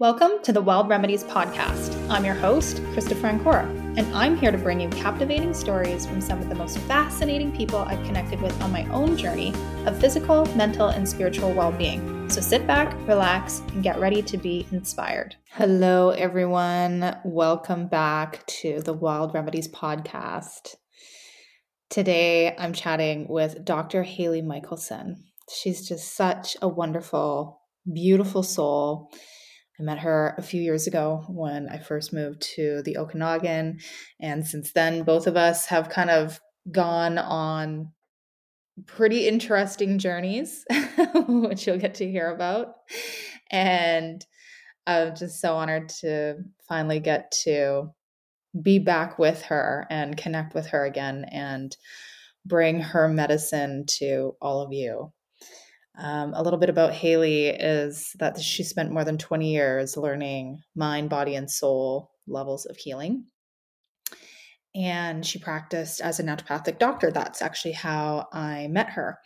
Welcome 0.00 0.42
to 0.44 0.52
the 0.54 0.62
Wild 0.62 0.88
Remedies 0.88 1.24
podcast. 1.24 1.94
I'm 2.08 2.24
your 2.24 2.32
host, 2.34 2.82
Christopher 2.94 3.26
Ancora, 3.26 3.66
and 3.98 4.06
I'm 4.16 4.34
here 4.34 4.50
to 4.50 4.56
bring 4.56 4.80
you 4.80 4.88
captivating 4.88 5.52
stories 5.52 6.06
from 6.06 6.22
some 6.22 6.40
of 6.40 6.48
the 6.48 6.54
most 6.54 6.78
fascinating 6.78 7.54
people 7.54 7.80
I've 7.80 8.02
connected 8.06 8.40
with 8.40 8.58
on 8.62 8.72
my 8.72 8.88
own 8.92 9.14
journey 9.14 9.52
of 9.84 10.00
physical, 10.00 10.46
mental, 10.56 10.88
and 10.88 11.06
spiritual 11.06 11.52
well 11.52 11.70
being. 11.70 12.30
So 12.30 12.40
sit 12.40 12.66
back, 12.66 12.96
relax, 13.06 13.58
and 13.74 13.82
get 13.82 14.00
ready 14.00 14.22
to 14.22 14.38
be 14.38 14.66
inspired. 14.72 15.36
Hello, 15.50 16.08
everyone. 16.12 17.18
Welcome 17.22 17.86
back 17.86 18.46
to 18.46 18.80
the 18.80 18.94
Wild 18.94 19.34
Remedies 19.34 19.68
podcast. 19.68 20.76
Today, 21.90 22.56
I'm 22.56 22.72
chatting 22.72 23.28
with 23.28 23.66
Dr. 23.66 24.02
Haile 24.04 24.40
Michaelson. 24.40 25.24
She's 25.54 25.86
just 25.86 26.16
such 26.16 26.56
a 26.62 26.68
wonderful, 26.68 27.60
beautiful 27.92 28.42
soul 28.42 29.10
I 29.80 29.82
met 29.82 30.00
her 30.00 30.34
a 30.36 30.42
few 30.42 30.60
years 30.60 30.86
ago 30.86 31.24
when 31.28 31.68
I 31.68 31.78
first 31.78 32.12
moved 32.12 32.42
to 32.56 32.82
the 32.82 32.98
Okanagan. 32.98 33.80
And 34.20 34.46
since 34.46 34.72
then, 34.72 35.04
both 35.04 35.26
of 35.26 35.38
us 35.38 35.66
have 35.66 35.88
kind 35.88 36.10
of 36.10 36.38
gone 36.70 37.16
on 37.16 37.92
pretty 38.86 39.26
interesting 39.26 39.98
journeys, 39.98 40.64
which 41.26 41.66
you'll 41.66 41.78
get 41.78 41.94
to 41.96 42.10
hear 42.10 42.30
about. 42.30 42.74
And 43.50 44.24
I'm 44.86 45.16
just 45.16 45.40
so 45.40 45.56
honored 45.56 45.88
to 46.00 46.36
finally 46.68 47.00
get 47.00 47.32
to 47.44 47.90
be 48.60 48.78
back 48.78 49.18
with 49.18 49.42
her 49.42 49.86
and 49.88 50.16
connect 50.16 50.54
with 50.54 50.66
her 50.68 50.84
again 50.84 51.24
and 51.30 51.74
bring 52.44 52.80
her 52.80 53.08
medicine 53.08 53.86
to 53.86 54.36
all 54.42 54.60
of 54.60 54.72
you. 54.72 55.10
Um, 56.00 56.32
a 56.34 56.42
little 56.42 56.58
bit 56.58 56.70
about 56.70 56.94
Haile 56.94 57.54
is 57.60 58.16
that 58.18 58.40
she 58.40 58.62
spent 58.64 58.90
more 58.90 59.04
than 59.04 59.18
20 59.18 59.52
years 59.52 59.98
learning 59.98 60.62
mind, 60.74 61.10
body, 61.10 61.34
and 61.34 61.50
soul 61.50 62.10
levels 62.26 62.64
of 62.64 62.76
healing. 62.76 63.26
And 64.74 65.26
she 65.26 65.38
practiced 65.38 66.00
as 66.00 66.20
a 66.20 66.22
naturopathic 66.22 66.78
doctor. 66.78 67.10
That's 67.10 67.42
actually 67.42 67.72
how 67.72 68.28
I 68.32 68.68
met 68.68 68.90
her. 68.90 69.18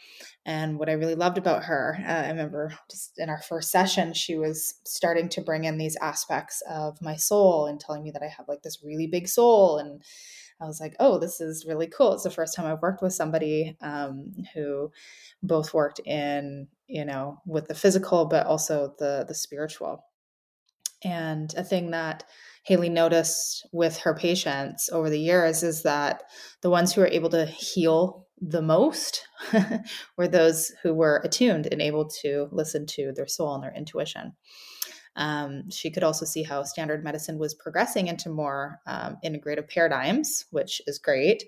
And 0.47 0.78
what 0.78 0.89
I 0.89 0.92
really 0.92 1.14
loved 1.14 1.39
about 1.39 1.64
her, 1.64 1.98
uh, 2.00 2.11
I 2.11 2.28
remember 2.28 2.72
just 2.91 3.19
in 3.19 3.28
our 3.28 3.42
first 3.42 3.70
session, 3.70 4.14
she 4.14 4.36
was 4.36 4.75
starting 4.84 5.28
to 5.31 5.42
bring 5.42 5.64
in 5.64 5.77
these 5.78 5.97
aspects 6.00 6.62
of 6.69 7.00
my 7.03 7.14
soul 7.16 7.66
and 7.66 7.78
telling 7.78 8.03
me 8.03 8.11
that 8.12 8.22
I 8.22 8.28
have 8.28 8.48
like 8.48 8.62
this 8.62 8.83
really 8.83 9.06
big 9.06 9.28
soul. 9.28 9.78
And 9.78 10.03
I 10.60 10.66
was 10.66 10.80
like, 10.80 10.94
oh, 11.00 11.19
this 11.19 11.41
is 11.41 11.66
really 11.66 11.86
cool. 11.86 12.12
It's 12.12 12.22
the 12.22 12.30
first 12.30 12.55
time 12.55 12.66
I've 12.66 12.83
worked 12.83 13.02
with 13.02 13.12
somebody 13.12 13.77
um, 13.80 14.33
who 14.55 14.91
both 15.42 15.74
worked 15.74 16.00
in, 16.05 16.69
you 16.86 17.05
know, 17.05 17.38
with 17.47 17.66
the 17.66 17.74
physical, 17.74 18.27
but 18.27 18.47
also 18.47 18.94
the 18.98 19.25
the 19.27 19.34
spiritual. 19.34 20.05
And 21.02 21.52
a 21.56 21.62
thing 21.62 21.91
that 21.91 22.25
Haile 22.66 22.88
noticed 22.88 23.66
with 23.72 23.98
her 23.98 24.14
patients 24.14 24.88
over 24.91 25.10
the 25.10 25.20
years 25.20 25.62
is 25.62 25.82
that 25.82 26.22
the 26.62 26.70
ones 26.70 26.92
who 26.92 27.02
were 27.02 27.08
able 27.08 27.28
to 27.30 27.44
heal 27.44 28.27
the 28.41 28.62
most 28.62 29.27
were 30.16 30.28
those 30.28 30.72
who 30.82 30.94
were 30.94 31.20
attuned 31.25 31.69
and 31.70 31.82
able 31.82 32.08
to 32.22 32.48
listen 32.52 32.86
to 32.86 33.12
their 33.14 33.27
soul 33.27 33.55
and 33.55 33.62
their 33.62 33.75
intuition. 33.75 34.32
Um, 35.16 35.70
she 35.70 35.90
could 35.90 36.02
also 36.02 36.24
see 36.24 36.42
how 36.42 36.64
standard 36.64 37.04
medicine 37.04 37.38
was 37.38 37.54
progressing 37.54 38.08
into 38.08 38.28
more 38.28 38.80
um, 38.86 39.16
integrative 39.24 39.68
paradigms, 39.68 40.46
which 40.50 40.82
is 40.86 40.98
great. 40.98 41.44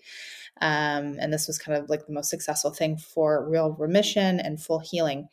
Um, 0.60 1.16
and 1.18 1.32
this 1.32 1.46
was 1.46 1.58
kind 1.58 1.76
of 1.76 1.90
like 1.90 2.06
the 2.06 2.12
most 2.12 2.30
successful 2.30 2.70
thing 2.70 2.96
for 2.96 3.48
real 3.48 3.72
remission 3.72 4.40
and 4.40 4.62
full 4.62 4.78
healing. 4.78 5.28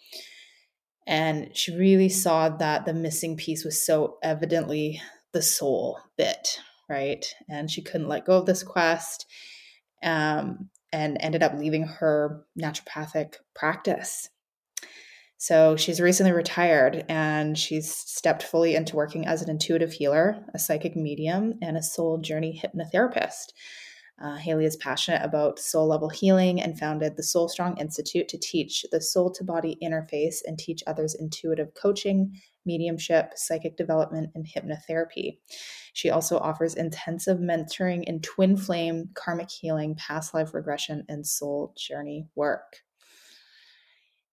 And 1.05 1.55
she 1.55 1.75
really 1.75 2.09
saw 2.09 2.49
that 2.49 2.85
the 2.85 2.93
missing 2.93 3.37
piece 3.37 3.63
was 3.63 3.85
so 3.85 4.17
evidently 4.23 5.01
the 5.33 5.41
soul 5.41 5.99
bit, 6.17 6.59
right? 6.89 7.25
And 7.49 7.69
she 7.69 7.81
couldn't 7.81 8.07
let 8.07 8.25
go 8.25 8.37
of 8.37 8.45
this 8.45 8.63
quest 8.63 9.25
um, 10.01 10.69
and 10.91 11.17
ended 11.19 11.43
up 11.43 11.55
leaving 11.55 11.83
her 11.83 12.45
naturopathic 12.59 13.35
practice. 13.53 14.29
So 15.43 15.75
she's 15.75 15.99
recently 15.99 16.31
retired 16.31 17.03
and 17.09 17.57
she's 17.57 17.93
stepped 17.93 18.43
fully 18.43 18.75
into 18.75 18.95
working 18.95 19.27
as 19.27 19.41
an 19.41 19.49
intuitive 19.49 19.91
healer, 19.91 20.41
a 20.53 20.57
psychic 20.57 20.95
medium, 20.95 21.55
and 21.61 21.75
a 21.75 21.83
soul 21.83 22.17
journey 22.19 22.61
hypnotherapist. 22.63 23.51
Uh, 24.23 24.37
Haile 24.37 24.61
is 24.61 24.77
passionate 24.77 25.21
about 25.21 25.59
soul 25.59 25.85
level 25.85 26.07
healing 26.07 26.61
and 26.61 26.79
founded 26.79 27.17
the 27.17 27.23
SoulStrong 27.23 27.77
Institute 27.77 28.29
to 28.29 28.37
teach 28.37 28.85
the 28.89 29.01
soul 29.01 29.33
to 29.33 29.43
body 29.43 29.77
interface 29.83 30.37
and 30.45 30.57
teach 30.57 30.81
others 30.87 31.13
intuitive 31.13 31.73
coaching, 31.73 32.39
mediumship, 32.65 33.33
psychic 33.35 33.75
development, 33.75 34.29
and 34.35 34.47
hypnotherapy. 34.47 35.39
She 35.91 36.09
also 36.09 36.37
offers 36.37 36.75
intensive 36.75 37.39
mentoring 37.39 38.05
in 38.05 38.21
twin 38.21 38.55
flame, 38.55 39.09
karmic 39.13 39.49
healing, 39.51 39.95
past 39.95 40.33
life 40.33 40.53
regression, 40.53 41.03
and 41.09 41.27
soul 41.27 41.73
journey 41.77 42.27
work. 42.33 42.77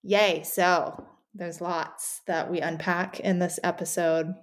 Yay. 0.02 0.42
So 0.42 1.06
there's 1.34 1.60
lots 1.60 2.22
that 2.26 2.50
we 2.50 2.60
unpack 2.60 3.20
in 3.20 3.38
this 3.38 3.58
episode. 3.62 4.34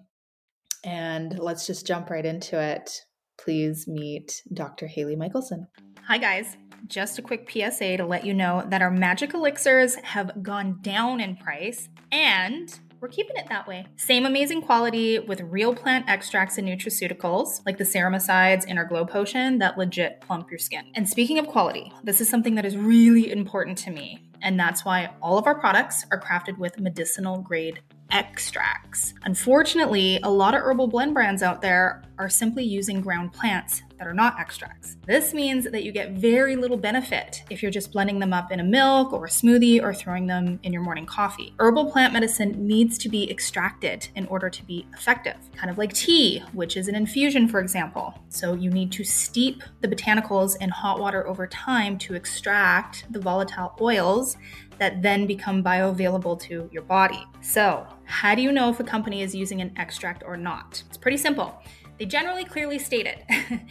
And 0.83 1.37
let's 1.37 1.67
just 1.67 1.87
jump 1.87 2.09
right 2.09 2.25
into 2.25 2.61
it. 2.61 2.91
Please 3.39 3.87
meet 3.87 4.41
Dr. 4.53 4.87
Haile 4.87 5.15
Michaelson. 5.15 5.67
Hi, 6.07 6.17
guys. 6.17 6.57
Just 6.85 7.19
a 7.19 7.21
quick 7.21 7.49
PSA 7.51 7.97
to 7.97 8.05
let 8.05 8.25
you 8.25 8.33
know 8.33 8.65
that 8.69 8.81
our 8.81 8.91
magic 8.91 9.33
elixirs 9.33 9.95
have 9.95 10.43
gone 10.43 10.79
down 10.81 11.19
in 11.19 11.35
price 11.35 11.89
and 12.11 12.79
we're 13.07 13.11
keeping 13.13 13.37
it 13.37 13.47
that 13.47 13.65
way. 13.65 13.85
Same 13.95 14.25
amazing 14.25 14.61
quality 14.61 15.17
with 15.17 15.39
real 15.39 15.73
plant 15.73 16.09
extracts 16.09 16.57
and 16.57 16.67
nutraceuticals, 16.67 17.61
like 17.65 17.77
the 17.77 17.85
ceramides 17.85 18.65
in 18.65 18.77
our 18.77 18.83
Glow 18.83 19.05
Potion 19.05 19.59
that 19.59 19.77
legit 19.77 20.19
plump 20.19 20.51
your 20.51 20.57
skin. 20.57 20.83
And 20.93 21.07
speaking 21.07 21.39
of 21.39 21.47
quality, 21.47 21.93
this 22.03 22.19
is 22.19 22.27
something 22.27 22.55
that 22.55 22.65
is 22.65 22.75
really 22.75 23.31
important 23.31 23.77
to 23.79 23.91
me. 23.91 24.27
And 24.41 24.59
that's 24.59 24.83
why 24.83 25.09
all 25.21 25.37
of 25.37 25.47
our 25.47 25.57
products 25.57 26.05
are 26.11 26.19
crafted 26.19 26.57
with 26.57 26.79
medicinal 26.79 27.37
grade 27.39 27.79
extracts. 28.11 29.13
Unfortunately, 29.23 30.19
a 30.23 30.29
lot 30.29 30.53
of 30.53 30.61
herbal 30.61 30.87
blend 30.87 31.13
brands 31.13 31.43
out 31.43 31.61
there 31.61 32.03
are 32.17 32.29
simply 32.29 32.63
using 32.63 33.01
ground 33.01 33.31
plants 33.33 33.83
that 33.97 34.07
are 34.07 34.13
not 34.13 34.39
extracts. 34.39 34.97
This 35.05 35.33
means 35.33 35.65
that 35.65 35.83
you 35.83 35.91
get 35.91 36.11
very 36.11 36.55
little 36.55 36.77
benefit 36.77 37.43
if 37.49 37.61
you're 37.61 37.71
just 37.71 37.91
blending 37.91 38.19
them 38.19 38.33
up 38.33 38.51
in 38.51 38.59
a 38.59 38.63
milk 38.63 39.11
or 39.11 39.25
a 39.25 39.29
smoothie 39.29 39.81
or 39.81 39.93
throwing 39.93 40.27
them 40.27 40.59
in 40.63 40.73
your 40.73 40.81
morning 40.81 41.05
coffee. 41.05 41.53
Herbal 41.59 41.91
plant 41.91 42.13
medicine 42.13 42.67
needs 42.67 42.97
to 42.99 43.09
be 43.09 43.29
extracted 43.29 44.07
in 44.15 44.25
order 44.27 44.49
to 44.49 44.63
be 44.65 44.85
effective, 44.93 45.37
kind 45.55 45.69
of 45.69 45.77
like 45.77 45.93
tea, 45.93 46.43
which 46.53 46.77
is 46.77 46.87
an 46.87 46.95
infusion, 46.95 47.47
for 47.47 47.59
example. 47.59 48.13
So 48.29 48.53
you 48.53 48.69
need 48.69 48.91
to 48.93 49.03
steep 49.03 49.63
the 49.81 49.87
botanicals 49.87 50.59
in 50.61 50.69
hot 50.69 50.99
water 50.99 51.27
over 51.27 51.47
time 51.47 51.97
to 51.99 52.13
extract 52.13 53.11
the 53.11 53.19
volatile 53.19 53.75
oils 53.81 54.37
that 54.79 55.01
then 55.01 55.27
become 55.27 55.63
bioavailable 55.63 56.39
to 56.41 56.69
your 56.71 56.83
body. 56.83 57.23
So, 57.41 57.85
how 58.05 58.35
do 58.35 58.41
you 58.41 58.51
know 58.51 58.69
if 58.69 58.79
a 58.79 58.83
company 58.83 59.21
is 59.21 59.35
using 59.35 59.61
an 59.61 59.73
extract 59.77 60.23
or 60.25 60.37
not? 60.37 60.83
It's 60.87 60.97
pretty 60.97 61.17
simple. 61.17 61.61
They 61.97 62.05
generally 62.05 62.45
clearly 62.45 62.77
state 62.77 63.07
it. 63.07 63.23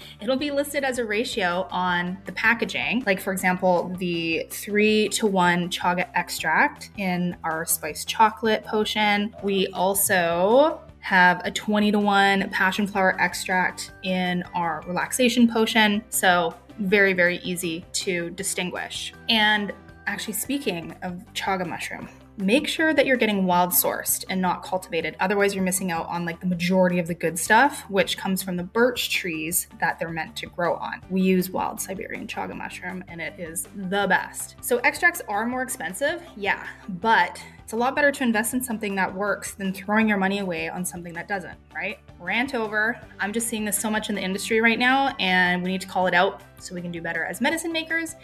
It'll 0.20 0.36
be 0.36 0.50
listed 0.50 0.82
as 0.82 0.98
a 0.98 1.04
ratio 1.04 1.68
on 1.70 2.18
the 2.24 2.32
packaging. 2.32 3.04
Like, 3.06 3.20
for 3.20 3.32
example, 3.32 3.94
the 3.98 4.48
three 4.50 5.08
to 5.10 5.26
one 5.26 5.70
chaga 5.70 6.08
extract 6.14 6.90
in 6.96 7.36
our 7.44 7.64
spiced 7.64 8.08
chocolate 8.08 8.64
potion. 8.64 9.34
We 9.44 9.68
also 9.68 10.80
have 11.00 11.40
a 11.44 11.52
20 11.52 11.92
to 11.92 12.00
1 12.00 12.50
passion 12.50 12.84
flower 12.84 13.16
extract 13.20 13.92
in 14.02 14.42
our 14.54 14.82
relaxation 14.88 15.48
potion. 15.48 16.02
So, 16.08 16.52
very, 16.80 17.12
very 17.12 17.38
easy 17.38 17.84
to 17.92 18.30
distinguish. 18.30 19.14
And 19.28 19.72
actually, 20.06 20.34
speaking 20.34 20.94
of 21.02 21.24
chaga 21.34 21.66
mushroom, 21.66 22.08
make 22.38 22.68
sure 22.68 22.92
that 22.92 23.06
you're 23.06 23.16
getting 23.16 23.46
wild 23.46 23.70
sourced 23.70 24.24
and 24.28 24.40
not 24.40 24.62
cultivated. 24.62 25.16
Otherwise, 25.20 25.54
you're 25.54 25.64
missing 25.64 25.90
out 25.90 26.06
on 26.08 26.24
like 26.24 26.40
the 26.40 26.46
majority 26.46 26.98
of 26.98 27.06
the 27.06 27.14
good 27.14 27.38
stuff, 27.38 27.82
which 27.88 28.18
comes 28.18 28.42
from 28.42 28.56
the 28.56 28.62
birch 28.62 29.10
trees 29.10 29.68
that 29.80 29.98
they're 29.98 30.10
meant 30.10 30.36
to 30.36 30.46
grow 30.46 30.74
on. 30.74 31.00
We 31.10 31.22
use 31.22 31.50
wild 31.50 31.80
Siberian 31.80 32.26
chaga 32.26 32.56
mushroom 32.56 33.04
and 33.08 33.20
it 33.20 33.38
is 33.38 33.68
the 33.74 34.06
best. 34.08 34.56
So, 34.60 34.78
extracts 34.78 35.22
are 35.28 35.46
more 35.46 35.62
expensive, 35.62 36.22
yeah, 36.36 36.66
but 36.88 37.42
it's 37.66 37.72
a 37.72 37.76
lot 37.76 37.96
better 37.96 38.12
to 38.12 38.22
invest 38.22 38.54
in 38.54 38.62
something 38.62 38.94
that 38.94 39.12
works 39.12 39.54
than 39.54 39.72
throwing 39.72 40.08
your 40.08 40.18
money 40.18 40.38
away 40.38 40.68
on 40.68 40.84
something 40.84 41.12
that 41.14 41.26
doesn't, 41.26 41.58
right? 41.74 41.98
Rant 42.20 42.54
over. 42.54 43.00
I'm 43.18 43.32
just 43.32 43.48
seeing 43.48 43.64
this 43.64 43.76
so 43.76 43.90
much 43.90 44.08
in 44.08 44.14
the 44.14 44.20
industry 44.20 44.60
right 44.60 44.78
now, 44.78 45.16
and 45.18 45.62
we 45.64 45.72
need 45.72 45.80
to 45.80 45.88
call 45.88 46.06
it 46.06 46.14
out 46.14 46.42
so 46.58 46.74
we 46.74 46.80
can 46.80 46.92
do 46.92 47.02
better 47.02 47.24
as 47.24 47.40
medicine 47.40 47.72
makers. 47.72 48.14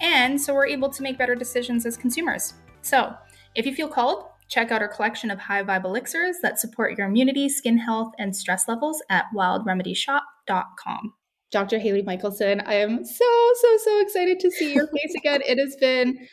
And 0.00 0.40
so 0.40 0.54
we're 0.54 0.66
able 0.66 0.88
to 0.90 1.02
make 1.02 1.18
better 1.18 1.34
decisions 1.34 1.86
as 1.86 1.96
consumers. 1.96 2.54
So, 2.82 3.14
if 3.54 3.66
you 3.66 3.74
feel 3.74 3.88
called, 3.88 4.26
check 4.48 4.70
out 4.70 4.82
our 4.82 4.88
collection 4.88 5.30
of 5.30 5.38
high 5.38 5.62
vibe 5.62 5.84
elixirs 5.84 6.36
that 6.42 6.58
support 6.58 6.96
your 6.96 7.06
immunity, 7.06 7.48
skin 7.48 7.78
health, 7.78 8.12
and 8.18 8.34
stress 8.34 8.68
levels 8.68 9.02
at 9.10 9.26
wildremedyshop.com. 9.34 11.14
Dr. 11.50 11.78
Haile 11.78 12.02
Michaelson, 12.04 12.60
I 12.66 12.74
am 12.74 13.04
so, 13.04 13.52
so, 13.54 13.76
so 13.78 14.00
excited 14.00 14.38
to 14.40 14.50
see 14.50 14.74
your 14.74 14.86
face 14.88 15.14
again. 15.16 15.40
It 15.46 15.58
has 15.58 15.76
been 15.76 16.28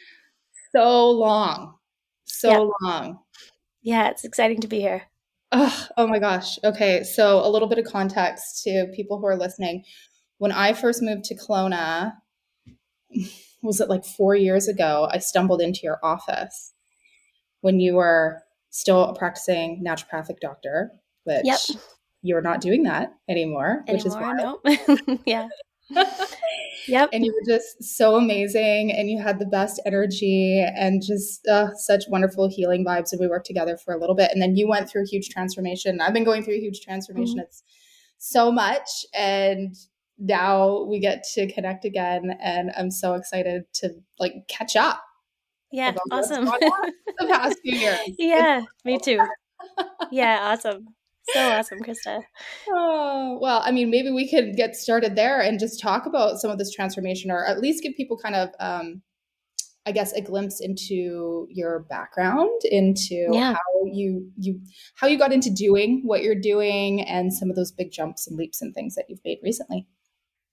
so 0.75 1.09
long, 1.09 1.75
so 2.25 2.49
yeah. 2.49 2.87
long. 2.87 3.19
Yeah, 3.81 4.09
it's 4.09 4.25
exciting 4.25 4.61
to 4.61 4.67
be 4.67 4.79
here. 4.79 5.03
Oh, 5.51 5.87
oh 5.95 6.07
my 6.07 6.19
gosh. 6.19 6.57
Okay. 6.63 7.03
So, 7.03 7.45
a 7.45 7.49
little 7.49 7.67
bit 7.69 7.77
of 7.77 7.85
context 7.85 8.63
to 8.63 8.87
people 8.95 9.19
who 9.19 9.25
are 9.27 9.37
listening. 9.37 9.83
When 10.37 10.51
I 10.51 10.73
first 10.73 11.01
moved 11.01 11.23
to 11.25 11.35
Kelowna, 11.35 12.13
was 13.65 13.81
it 13.81 13.89
like 13.89 14.05
four 14.05 14.35
years 14.35 14.67
ago? 14.67 15.07
I 15.11 15.19
stumbled 15.19 15.61
into 15.61 15.81
your 15.83 15.99
office 16.03 16.73
when 17.61 17.79
you 17.79 17.95
were 17.95 18.41
still 18.69 19.03
a 19.03 19.15
practicing 19.15 19.83
naturopathic 19.85 20.39
doctor, 20.39 20.91
which 21.23 21.45
yep. 21.45 21.59
you're 22.21 22.41
not 22.41 22.61
doing 22.61 22.83
that 22.83 23.13
anymore, 23.27 23.83
anymore 23.87 23.95
which 23.95 24.05
is 24.05 24.15
wild. 24.15 24.59
No. 24.65 25.17
yeah. 25.25 25.47
Yep. 26.87 27.09
And 27.13 27.25
you 27.25 27.33
were 27.33 27.57
just 27.57 27.83
so 27.83 28.15
amazing 28.15 28.91
and 28.91 29.09
you 29.09 29.21
had 29.21 29.39
the 29.39 29.45
best 29.45 29.81
energy 29.85 30.59
and 30.59 31.01
just 31.01 31.45
uh, 31.47 31.73
such 31.75 32.03
wonderful 32.09 32.49
healing 32.49 32.85
vibes. 32.85 33.11
And 33.11 33.19
we 33.19 33.27
worked 33.27 33.47
together 33.47 33.77
for 33.77 33.93
a 33.93 33.97
little 33.99 34.15
bit. 34.15 34.31
And 34.31 34.41
then 34.41 34.55
you 34.55 34.67
went 34.67 34.89
through 34.89 35.03
a 35.03 35.07
huge 35.07 35.29
transformation. 35.29 35.99
I've 36.01 36.13
been 36.13 36.23
going 36.23 36.43
through 36.43 36.55
a 36.55 36.59
huge 36.59 36.81
transformation. 36.81 37.37
Mm-hmm. 37.37 37.47
It's 37.47 37.63
so 38.17 38.51
much. 38.51 39.05
And 39.13 39.75
now 40.17 40.83
we 40.83 40.99
get 40.99 41.23
to 41.33 41.51
connect 41.51 41.85
again. 41.85 42.37
And 42.41 42.71
I'm 42.77 42.91
so 42.91 43.15
excited 43.15 43.63
to 43.75 43.91
like 44.19 44.33
catch 44.47 44.75
up. 44.75 45.01
Yeah. 45.71 45.93
Awesome. 46.11 46.45
the 47.19 47.27
past 47.27 47.57
few 47.61 47.77
years. 47.77 47.99
Yeah. 48.17 48.61
me 48.83 48.97
too. 48.97 49.19
Yeah. 50.11 50.39
Awesome. 50.41 50.85
So 51.29 51.51
awesome, 51.51 51.79
Krista. 51.79 52.21
Oh, 52.69 53.39
well, 53.41 53.61
I 53.65 53.71
mean, 53.71 53.89
maybe 53.89 54.11
we 54.11 54.29
could 54.29 54.55
get 54.55 54.75
started 54.75 55.15
there 55.15 55.41
and 55.41 55.59
just 55.59 55.81
talk 55.81 56.05
about 56.05 56.37
some 56.37 56.51
of 56.51 56.57
this 56.57 56.71
transformation 56.71 57.31
or 57.31 57.45
at 57.45 57.59
least 57.59 57.83
give 57.83 57.93
people 57.95 58.17
kind 58.17 58.35
of, 58.35 58.49
um, 58.59 59.01
I 59.87 59.91
guess, 59.91 60.13
a 60.13 60.21
glimpse 60.21 60.59
into 60.61 61.47
your 61.49 61.85
background, 61.89 62.61
into 62.65 63.27
yeah. 63.31 63.53
how 63.53 63.85
you 63.85 64.31
you 64.37 64.59
how 64.95 65.07
you 65.07 65.17
got 65.17 65.31
into 65.31 65.51
doing 65.51 66.01
what 66.03 66.23
you're 66.23 66.39
doing 66.39 67.01
and 67.01 67.31
some 67.33 67.49
of 67.49 67.55
those 67.55 67.71
big 67.71 67.91
jumps 67.91 68.27
and 68.27 68.37
leaps 68.37 68.61
and 68.61 68.73
things 68.73 68.95
that 68.95 69.05
you've 69.09 69.23
made 69.23 69.37
recently. 69.43 69.87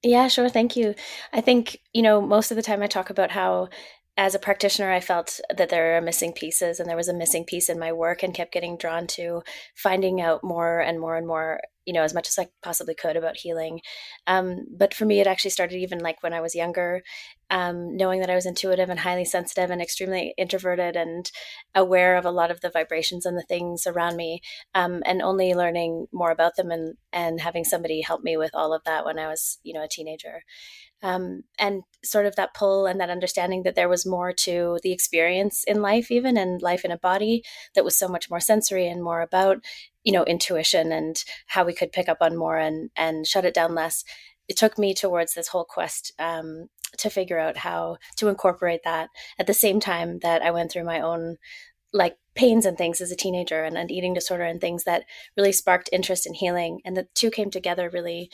Yeah, 0.03 0.27
sure. 0.29 0.49
Thank 0.49 0.77
you. 0.77 0.95
I 1.33 1.41
think, 1.41 1.79
you 1.93 2.03
know, 2.03 2.21
most 2.21 2.51
of 2.51 2.57
the 2.57 2.63
time 2.63 2.83
I 2.83 2.87
talk 2.89 3.11
about 3.11 3.31
how 3.31 3.69
as 4.17 4.35
a 4.35 4.39
practitioner, 4.39 4.93
I 4.93 5.01
felt 5.01 5.41
that 5.57 5.71
there 5.71 5.97
are 5.97 6.01
missing 6.03 6.33
pieces, 6.35 6.79
and 6.79 6.89
there 6.89 6.97
was 6.97 7.09
a 7.09 7.15
missing 7.15 7.45
piece 7.45 7.71
in 7.71 7.79
my 7.79 7.93
work, 7.93 8.23
and 8.23 8.35
kept 8.35 8.53
getting 8.53 8.77
drawn 8.77 9.07
to 9.09 9.43
finding 9.75 10.21
out 10.21 10.45
more 10.45 10.81
and 10.81 11.01
more 11.01 11.17
and 11.17 11.27
more, 11.27 11.61
you 11.87 11.95
know, 11.95 12.03
as 12.03 12.13
much 12.13 12.29
as 12.29 12.39
I 12.39 12.49
possibly 12.63 12.95
could 12.95 13.17
about 13.17 13.39
healing. 13.39 13.81
Um, 14.27 14.67
but 14.77 14.93
for 14.93 15.07
me, 15.07 15.21
it 15.21 15.27
actually 15.27 15.53
started 15.53 15.79
even 15.79 16.01
like 16.01 16.23
when 16.23 16.35
I 16.35 16.43
was 16.43 16.55
younger, 16.55 17.03
um, 17.49 17.97
knowing 17.97 18.21
that 18.21 18.29
I 18.29 18.35
was 18.35 18.45
intuitive 18.45 18.91
and 18.91 19.01
highly 19.01 19.25
sensitive 19.25 19.71
and 19.71 19.81
extremely 19.81 20.35
introverted 20.37 20.95
and 20.95 21.31
aware 21.75 22.17
of 22.17 22.27
a 22.27 22.31
lot 22.31 22.51
of 22.51 22.61
the 22.61 22.71
vibrations 22.71 23.25
and 23.25 23.37
the 23.37 23.47
things 23.49 23.87
around 23.87 24.17
me, 24.17 24.43
um, 24.75 25.03
and 25.07 25.23
only 25.23 25.55
learning 25.55 26.07
more 26.13 26.31
about 26.31 26.57
them 26.57 26.71
and 26.71 26.97
and 27.15 27.41
having 27.41 27.65
somebody 27.65 28.03
help 28.03 28.23
me 28.23 28.37
with 28.37 28.51
all 28.55 28.75
of 28.75 28.85
that 28.85 29.07
when 29.07 29.19
I 29.19 29.29
was, 29.29 29.59
you 29.63 29.73
know, 29.73 29.85
a 29.85 29.89
teenager 29.89 30.43
um, 31.03 31.43
and 31.59 31.83
sort 32.05 32.27
of 32.27 32.37
that 32.37 32.55
pull 32.55 32.87
and 32.87 33.01
that 33.01 33.11
understanding 33.11 33.63
that 33.65 33.75
there 33.75 33.89
was 33.89 34.07
more 34.07 34.33
to 34.33 34.79
the 34.83 34.93
experience 34.93 35.65
in 35.65 35.83
life 35.83 36.11
even 36.11 36.37
and 36.37 36.63
life 36.63 36.85
in 36.85 36.91
a 36.91 36.99
body 36.99 37.43
that 37.75 37.85
was 37.85 37.97
so 37.97 38.09
much 38.09 38.31
more 38.31 38.41
sensory 38.41 38.89
and 38.89 39.03
more 39.03 39.21
about 39.21 39.59
you 40.05 40.13
know 40.13 40.25
intuition 40.25 40.93
and 40.93 41.25
how 41.47 41.65
we 41.65 41.75
could 41.75 41.93
pick 41.93 42.09
up 42.09 42.19
on 42.21 42.37
more 42.37 42.59
and 42.59 42.91
and 42.97 43.27
shut 43.27 43.45
it 43.45 43.55
down 43.55 43.75
less. 43.75 44.05
It 44.49 44.57
took 44.57 44.79
me 44.79 44.93
towards 44.95 45.35
this 45.35 45.49
whole 45.49 45.65
quest 45.65 46.13
um, 46.19 46.69
to 46.99 47.11
figure 47.11 47.39
out 47.39 47.57
how 47.57 47.97
to 48.17 48.29
incorporate 48.29 48.83
that 48.85 49.09
at 49.39 49.47
the 49.47 49.55
same 49.55 49.81
time 49.81 50.19
that 50.21 50.43
i 50.43 50.51
went 50.51 50.71
through 50.71 50.85
my 50.85 51.01
own 51.01 51.37
like 51.93 52.17
pains 52.35 52.65
and 52.65 52.79
things 52.79 53.01
as 53.01 53.11
a 53.11 53.17
teenager 53.17 53.63
and 53.65 53.77
an 53.77 53.91
eating 53.91 54.15
disorder 54.15 54.45
and 54.45 54.61
things 54.61 54.85
that 54.85 55.05
really 55.37 55.53
sparked 55.53 55.91
interest 55.93 56.27
in 56.27 56.35
healing 56.35 56.81
and 56.85 56.97
the 56.97 57.07
two 57.15 57.31
came 57.31 57.51
together 57.51 57.91
really 57.91 58.31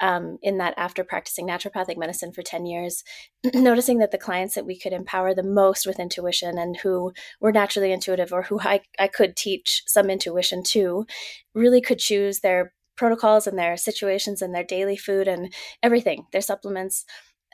um, 0.00 0.38
in 0.42 0.58
that 0.58 0.74
after 0.76 1.04
practicing 1.04 1.46
naturopathic 1.46 1.96
medicine 1.96 2.32
for 2.32 2.42
10 2.42 2.66
years, 2.66 3.02
noticing 3.54 3.98
that 3.98 4.10
the 4.10 4.18
clients 4.18 4.54
that 4.54 4.66
we 4.66 4.78
could 4.78 4.92
empower 4.92 5.34
the 5.34 5.42
most 5.42 5.86
with 5.86 5.98
intuition 5.98 6.58
and 6.58 6.76
who 6.78 7.12
were 7.40 7.52
naturally 7.52 7.92
intuitive 7.92 8.32
or 8.32 8.42
who 8.42 8.60
I, 8.60 8.80
I 8.98 9.08
could 9.08 9.36
teach 9.36 9.82
some 9.86 10.10
intuition 10.10 10.62
to 10.64 11.06
really 11.54 11.80
could 11.80 11.98
choose 11.98 12.40
their 12.40 12.72
protocols 12.96 13.46
and 13.46 13.58
their 13.58 13.76
situations 13.76 14.42
and 14.42 14.54
their 14.54 14.64
daily 14.64 14.96
food 14.96 15.28
and 15.28 15.52
everything, 15.82 16.26
their 16.32 16.40
supplements, 16.40 17.04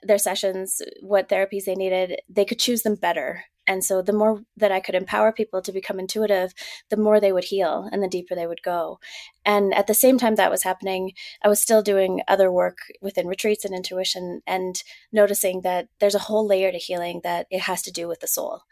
their 0.02 0.19
sessions, 0.19 0.81
what 1.02 1.29
therapies 1.29 1.64
they 1.64 1.75
needed, 1.75 2.20
they 2.29 2.44
could 2.44 2.58
choose 2.58 2.82
them 2.82 2.94
better 2.94 3.44
and 3.66 3.84
so 3.84 4.02
the 4.02 4.12
more 4.12 4.43
that 4.56 4.72
I 4.72 4.81
could 4.81 4.94
empower 4.94 5.32
people 5.32 5.62
to 5.62 5.72
become 5.72 5.99
intuitive, 5.99 6.52
the 6.90 6.96
more 6.96 7.20
they 7.20 7.32
would 7.32 7.44
heal 7.44 7.88
and 7.93 8.02
the 8.02 8.08
deeper 8.08 8.34
they 8.34 8.46
would 8.46 8.62
go. 8.62 8.99
And 9.44 9.75
at 9.75 9.87
the 9.87 9.94
same 9.94 10.19
time 10.19 10.37
that 10.37 10.50
was 10.50 10.62
happening, 10.62 11.12
I 11.43 11.49
was 11.49 11.61
still 11.61 11.82
doing 11.82 12.22
other 12.28 12.50
work 12.52 12.78
within 13.00 13.26
retreats 13.26 13.64
and 13.64 13.75
intuition 13.75 14.43
and 14.46 14.82
noticing 15.12 15.62
that 15.62 15.88
there's 15.99 16.14
a 16.14 16.20
whole 16.20 16.46
layer 16.46 16.72
to 16.72 16.78
healing 16.78 17.20
that 17.25 17.46
it 17.50 17.62
has 17.62 17.82
to 17.82 17.93
do 17.93 18.08
with 18.08 18.20
the 18.20 18.26
soul. 18.26 18.62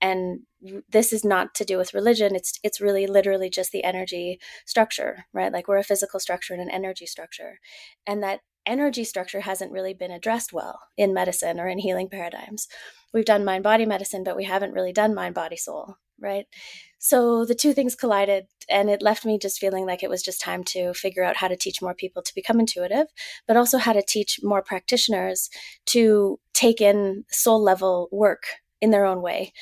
And 0.00 0.40
this 0.88 1.12
is 1.12 1.24
not 1.24 1.54
to 1.56 1.64
do 1.64 1.76
with 1.76 1.94
religion. 1.94 2.34
It's 2.34 2.58
it's 2.62 2.80
really 2.80 3.06
literally 3.06 3.50
just 3.50 3.72
the 3.72 3.84
energy 3.84 4.40
structure, 4.66 5.26
right? 5.32 5.52
Like 5.52 5.68
we're 5.68 5.78
a 5.78 5.84
physical 5.84 6.20
structure 6.20 6.54
and 6.54 6.62
an 6.62 6.70
energy 6.70 7.06
structure. 7.06 7.58
And 8.06 8.22
that 8.22 8.40
energy 8.68 9.04
structure 9.04 9.40
hasn't 9.40 9.72
really 9.72 9.94
been 9.94 10.10
addressed 10.10 10.52
well 10.52 10.78
in 10.96 11.14
medicine 11.14 11.58
or 11.58 11.68
in 11.68 11.78
healing 11.78 12.08
paradigms 12.08 12.68
we've 13.12 13.24
done 13.24 13.44
mind 13.44 13.64
body 13.64 13.86
medicine, 13.86 14.24
but 14.24 14.36
we 14.36 14.44
haven't 14.44 14.72
really 14.72 14.92
done 14.92 15.14
mind 15.14 15.34
body 15.34 15.56
soul, 15.56 15.96
right? 16.20 16.46
So 16.98 17.44
the 17.44 17.54
two 17.54 17.72
things 17.72 17.94
collided, 17.94 18.46
and 18.68 18.90
it 18.90 19.02
left 19.02 19.24
me 19.24 19.38
just 19.38 19.58
feeling 19.58 19.86
like 19.86 20.02
it 20.02 20.10
was 20.10 20.22
just 20.22 20.40
time 20.40 20.64
to 20.64 20.92
figure 20.94 21.24
out 21.24 21.36
how 21.36 21.48
to 21.48 21.56
teach 21.56 21.80
more 21.80 21.94
people 21.94 22.22
to 22.22 22.34
become 22.34 22.60
intuitive, 22.60 23.06
but 23.46 23.56
also 23.56 23.78
how 23.78 23.92
to 23.92 24.02
teach 24.06 24.40
more 24.42 24.62
practitioners 24.62 25.48
to 25.86 26.38
take 26.54 26.80
in 26.80 27.24
soul 27.30 27.62
level 27.62 28.08
work 28.12 28.44
in 28.80 28.90
their 28.90 29.04
own 29.04 29.22
way, 29.22 29.52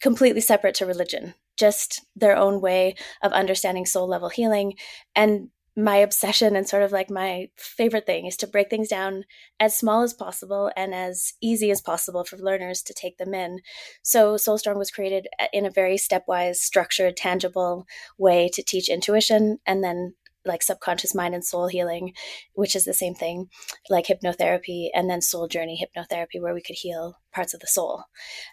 completely 0.00 0.40
separate 0.40 0.74
to 0.76 0.86
religion 0.86 1.34
just 1.58 2.00
their 2.16 2.34
own 2.34 2.62
way 2.62 2.94
of 3.22 3.30
understanding 3.32 3.84
soul 3.84 4.08
level 4.08 4.30
healing 4.30 4.72
and 5.14 5.50
my 5.76 5.96
obsession 5.96 6.54
and 6.54 6.68
sort 6.68 6.82
of 6.82 6.92
like 6.92 7.10
my 7.10 7.48
favorite 7.56 8.04
thing 8.04 8.26
is 8.26 8.36
to 8.36 8.46
break 8.46 8.68
things 8.68 8.88
down 8.88 9.24
as 9.58 9.76
small 9.76 10.02
as 10.02 10.12
possible 10.12 10.70
and 10.76 10.94
as 10.94 11.32
easy 11.40 11.70
as 11.70 11.80
possible 11.80 12.24
for 12.24 12.36
learners 12.36 12.82
to 12.82 12.94
take 12.94 13.16
them 13.16 13.32
in. 13.32 13.58
So 14.02 14.34
SoulStrong 14.34 14.76
was 14.76 14.90
created 14.90 15.28
in 15.52 15.64
a 15.64 15.70
very 15.70 15.96
stepwise, 15.96 16.56
structured, 16.56 17.16
tangible 17.16 17.86
way 18.18 18.50
to 18.52 18.62
teach 18.62 18.90
intuition 18.90 19.58
and 19.66 19.82
then 19.82 20.14
like 20.44 20.62
subconscious 20.62 21.14
mind 21.14 21.34
and 21.34 21.44
soul 21.44 21.68
healing, 21.68 22.12
which 22.54 22.74
is 22.74 22.84
the 22.84 22.92
same 22.92 23.14
thing, 23.14 23.48
like 23.88 24.06
hypnotherapy, 24.06 24.88
and 24.94 25.08
then 25.08 25.20
soul 25.22 25.46
journey 25.46 25.80
hypnotherapy, 25.80 26.40
where 26.40 26.52
we 26.52 26.60
could 26.60 26.76
heal 26.76 27.16
parts 27.32 27.54
of 27.54 27.60
the 27.60 27.66
soul. 27.66 28.04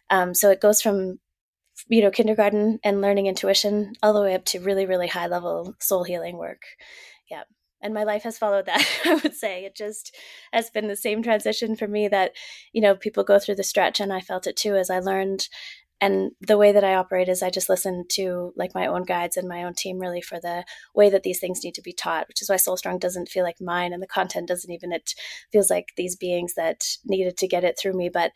Um, 0.09 0.33
so 0.35 0.51
it 0.51 0.61
goes 0.61 0.81
from 0.81 1.19
you 1.87 2.01
know 2.01 2.11
kindergarten 2.11 2.79
and 2.83 3.01
learning 3.01 3.27
intuition 3.27 3.93
all 4.03 4.13
the 4.13 4.21
way 4.21 4.35
up 4.35 4.45
to 4.45 4.59
really 4.59 4.85
really 4.85 5.07
high 5.07 5.27
level 5.27 5.75
soul 5.79 6.03
healing 6.03 6.37
work. 6.37 6.61
Yeah. 7.29 7.43
And 7.81 7.93
my 7.93 8.03
life 8.03 8.23
has 8.23 8.37
followed 8.37 8.65
that 8.65 8.85
i 9.05 9.15
would 9.15 9.35
say. 9.35 9.63
It 9.65 9.75
just 9.75 10.15
has 10.51 10.69
been 10.69 10.87
the 10.87 10.95
same 10.95 11.23
transition 11.23 11.75
for 11.75 11.87
me 11.87 12.07
that 12.09 12.33
you 12.73 12.81
know 12.81 12.95
people 12.95 13.23
go 13.23 13.39
through 13.39 13.55
the 13.55 13.63
stretch 13.63 13.99
and 13.99 14.11
i 14.13 14.19
felt 14.19 14.47
it 14.47 14.55
too 14.57 14.75
as 14.75 14.89
i 14.89 14.99
learned. 14.99 15.47
And 16.01 16.31
the 16.39 16.57
way 16.57 16.71
that 16.71 16.83
i 16.83 16.95
operate 16.95 17.29
is 17.29 17.43
i 17.43 17.49
just 17.49 17.69
listen 17.69 18.05
to 18.11 18.53
like 18.55 18.73
my 18.73 18.87
own 18.87 19.03
guides 19.03 19.37
and 19.37 19.47
my 19.47 19.63
own 19.63 19.73
team 19.73 19.99
really 19.99 20.21
for 20.21 20.39
the 20.39 20.63
way 20.95 21.09
that 21.09 21.23
these 21.23 21.39
things 21.39 21.63
need 21.63 21.75
to 21.75 21.81
be 21.81 21.93
taught 21.93 22.27
which 22.27 22.41
is 22.41 22.49
why 22.49 22.55
SoulStrong 22.55 22.99
doesn't 22.99 23.29
feel 23.29 23.43
like 23.43 23.61
mine 23.61 23.91
and 23.93 24.01
the 24.01 24.07
content 24.07 24.47
doesn't 24.47 24.71
even 24.71 24.91
it 24.93 25.13
feels 25.51 25.69
like 25.69 25.89
these 25.97 26.15
beings 26.15 26.53
that 26.55 26.83
needed 27.05 27.37
to 27.37 27.47
get 27.47 27.63
it 27.65 27.77
through 27.77 27.93
me. 27.93 28.09
But 28.09 28.31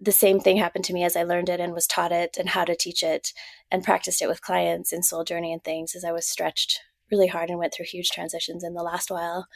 the 0.00 0.12
same 0.12 0.40
thing 0.40 0.56
happened 0.56 0.84
to 0.84 0.92
me 0.92 1.04
as 1.04 1.16
I 1.16 1.22
learned 1.22 1.48
it 1.48 1.60
and 1.60 1.72
was 1.72 1.86
taught 1.86 2.12
it 2.12 2.36
and 2.38 2.50
how 2.50 2.64
to 2.64 2.76
teach 2.76 3.02
it 3.02 3.32
and 3.70 3.84
practiced 3.84 4.20
it 4.20 4.28
with 4.28 4.42
clients 4.42 4.92
in 4.92 5.02
soul 5.02 5.24
journey 5.24 5.52
and 5.52 5.62
things 5.64 5.94
as 5.94 6.04
I 6.04 6.12
was 6.12 6.26
stretched 6.26 6.80
really 7.10 7.28
hard 7.28 7.50
and 7.50 7.58
went 7.58 7.72
through 7.72 7.86
huge 7.86 8.10
transitions 8.10 8.64
in 8.64 8.74
the 8.74 8.82
last 8.82 9.10
while. 9.10 9.46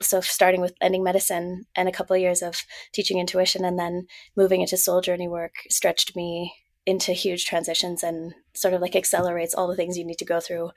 So 0.00 0.20
starting 0.20 0.60
with 0.60 0.74
ending 0.80 1.02
medicine 1.02 1.64
and 1.74 1.88
a 1.88 1.92
couple 1.92 2.14
of 2.14 2.22
years 2.22 2.42
of 2.42 2.62
teaching 2.92 3.18
intuition 3.18 3.64
and 3.64 3.78
then 3.78 4.06
moving 4.36 4.60
into 4.60 4.76
soul 4.76 5.00
journey 5.00 5.28
work 5.28 5.54
stretched 5.68 6.14
me 6.14 6.54
into 6.84 7.12
huge 7.12 7.44
transitions 7.44 8.02
and 8.02 8.32
sort 8.54 8.72
of 8.72 8.80
like 8.80 8.94
accelerates 8.94 9.54
all 9.54 9.66
the 9.66 9.74
things 9.74 9.98
you 9.98 10.04
need 10.04 10.18
to 10.18 10.24
go 10.24 10.38
through, 10.38 10.70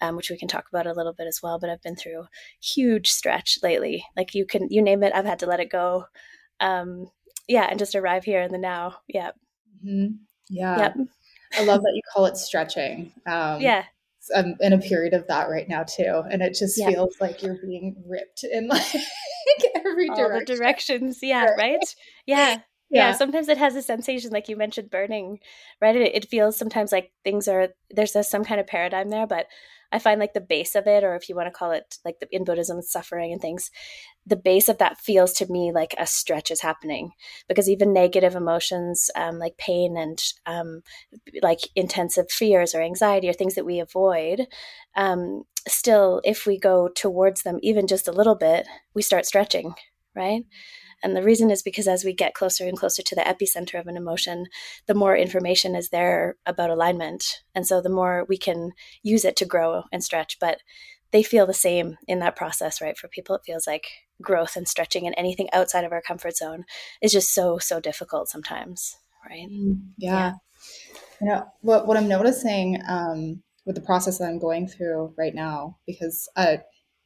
um, 0.00 0.14
which 0.14 0.30
we 0.30 0.38
can 0.38 0.46
talk 0.46 0.66
about 0.68 0.86
a 0.86 0.92
little 0.92 1.12
bit 1.12 1.26
as 1.26 1.40
well. 1.42 1.58
But 1.58 1.70
I've 1.70 1.82
been 1.82 1.96
through 1.96 2.26
huge 2.62 3.08
stretch 3.08 3.58
lately. 3.62 4.04
Like 4.16 4.34
you 4.34 4.46
can, 4.46 4.68
you 4.70 4.80
name 4.80 5.02
it, 5.02 5.12
I've 5.14 5.24
had 5.24 5.40
to 5.40 5.46
let 5.46 5.60
it 5.60 5.70
go. 5.70 6.04
Um, 6.60 7.10
yeah, 7.48 7.66
and 7.68 7.78
just 7.78 7.94
arrive 7.94 8.24
here 8.24 8.42
in 8.42 8.52
the 8.52 8.58
now. 8.58 8.96
Yeah. 9.08 9.30
Mm-hmm. 9.84 10.14
Yeah. 10.50 10.78
Yep. 10.78 10.96
I 11.58 11.64
love 11.64 11.80
that 11.80 11.92
you 11.94 12.02
call 12.14 12.26
it 12.26 12.36
stretching. 12.36 13.12
Um, 13.26 13.60
yeah. 13.60 13.84
I'm 14.36 14.56
in 14.60 14.74
a 14.74 14.78
period 14.78 15.14
of 15.14 15.26
that 15.28 15.48
right 15.48 15.66
now 15.66 15.84
too, 15.84 16.22
and 16.30 16.42
it 16.42 16.54
just 16.54 16.78
yeah. 16.78 16.90
feels 16.90 17.16
like 17.18 17.42
you're 17.42 17.56
being 17.64 17.96
ripped 18.06 18.44
in 18.44 18.68
like 18.68 18.84
every 19.74 20.10
All 20.10 20.16
direction. 20.16 20.44
the 20.46 20.54
directions. 20.54 21.18
Yeah, 21.22 21.46
right. 21.56 21.94
Yeah. 22.26 22.60
Yeah. 22.90 23.08
yeah. 23.08 23.12
sometimes 23.16 23.48
it 23.48 23.58
has 23.58 23.76
a 23.76 23.82
sensation 23.82 24.30
like 24.30 24.48
you 24.48 24.56
mentioned 24.56 24.88
burning 24.88 25.40
right 25.78 25.94
it, 25.94 26.14
it, 26.14 26.30
feels 26.30 26.56
sometimes 26.56 26.90
like 26.90 27.12
things 27.22 27.46
are 27.46 27.68
there's 27.90 28.16
a, 28.16 28.24
some 28.24 28.46
kind 28.46 28.62
of 28.62 28.66
paradigm 28.66 29.10
there 29.10 29.26
but 29.26 29.44
I 29.90 29.98
find 29.98 30.20
like 30.20 30.34
the 30.34 30.40
base 30.40 30.74
of 30.74 30.86
it, 30.86 31.02
or 31.02 31.14
if 31.14 31.28
you 31.28 31.34
want 31.34 31.46
to 31.46 31.58
call 31.58 31.72
it 31.72 31.98
like 32.04 32.20
the, 32.20 32.28
in 32.30 32.44
Buddhism, 32.44 32.82
suffering 32.82 33.32
and 33.32 33.40
things, 33.40 33.70
the 34.28 34.36
base 34.36 34.68
of 34.68 34.78
that 34.78 34.98
feels 34.98 35.32
to 35.32 35.50
me 35.50 35.72
like 35.72 35.94
a 35.98 36.06
stretch 36.06 36.50
is 36.50 36.60
happening 36.60 37.12
because 37.48 37.68
even 37.68 37.92
negative 37.92 38.34
emotions 38.34 39.10
um, 39.16 39.38
like 39.38 39.56
pain 39.56 39.96
and 39.96 40.22
um, 40.46 40.82
like 41.42 41.60
intensive 41.74 42.30
fears 42.30 42.74
or 42.74 42.82
anxiety 42.82 43.28
or 43.28 43.32
things 43.32 43.54
that 43.54 43.64
we 43.64 43.80
avoid, 43.80 44.46
um, 44.96 45.44
still, 45.66 46.20
if 46.24 46.46
we 46.46 46.58
go 46.58 46.88
towards 46.88 47.42
them 47.42 47.58
even 47.62 47.86
just 47.86 48.06
a 48.06 48.12
little 48.12 48.34
bit, 48.34 48.66
we 48.94 49.02
start 49.02 49.24
stretching, 49.24 49.74
right? 50.14 50.44
And 51.02 51.16
the 51.16 51.22
reason 51.22 51.50
is 51.50 51.62
because 51.62 51.86
as 51.86 52.04
we 52.04 52.12
get 52.12 52.34
closer 52.34 52.66
and 52.66 52.76
closer 52.76 53.02
to 53.02 53.14
the 53.14 53.22
epicenter 53.22 53.78
of 53.78 53.86
an 53.86 53.96
emotion, 53.96 54.46
the 54.86 54.94
more 54.94 55.16
information 55.16 55.74
is 55.76 55.90
there 55.90 56.36
about 56.44 56.70
alignment. 56.70 57.42
And 57.54 57.66
so 57.66 57.80
the 57.80 57.88
more 57.88 58.26
we 58.28 58.36
can 58.36 58.72
use 59.02 59.24
it 59.24 59.36
to 59.36 59.46
grow 59.46 59.84
and 59.92 60.02
stretch. 60.02 60.38
But 60.40 60.58
they 61.12 61.22
feel 61.22 61.46
the 61.46 61.54
same 61.54 61.96
in 62.06 62.18
that 62.18 62.36
process, 62.36 62.80
right? 62.80 62.98
For 62.98 63.08
people, 63.08 63.36
it 63.36 63.42
feels 63.46 63.66
like 63.66 63.86
growth 64.22 64.56
and 64.56 64.66
stretching 64.66 65.06
and 65.06 65.14
anything 65.18 65.48
outside 65.52 65.84
of 65.84 65.92
our 65.92 66.02
comfort 66.02 66.36
zone 66.36 66.64
is 67.02 67.12
just 67.12 67.32
so, 67.34 67.58
so 67.58 67.80
difficult 67.80 68.28
sometimes, 68.28 68.96
right? 69.28 69.48
Mm, 69.50 69.80
yeah. 69.96 70.12
yeah. 70.12 70.32
You 71.20 71.28
know, 71.28 71.46
what, 71.60 71.86
what 71.86 71.96
I'm 71.96 72.08
noticing 72.08 72.80
um, 72.88 73.42
with 73.66 73.74
the 73.74 73.82
process 73.82 74.18
that 74.18 74.28
I'm 74.28 74.38
going 74.38 74.68
through 74.68 75.14
right 75.16 75.34
now, 75.34 75.78
because 75.86 76.28
I, 76.36 76.60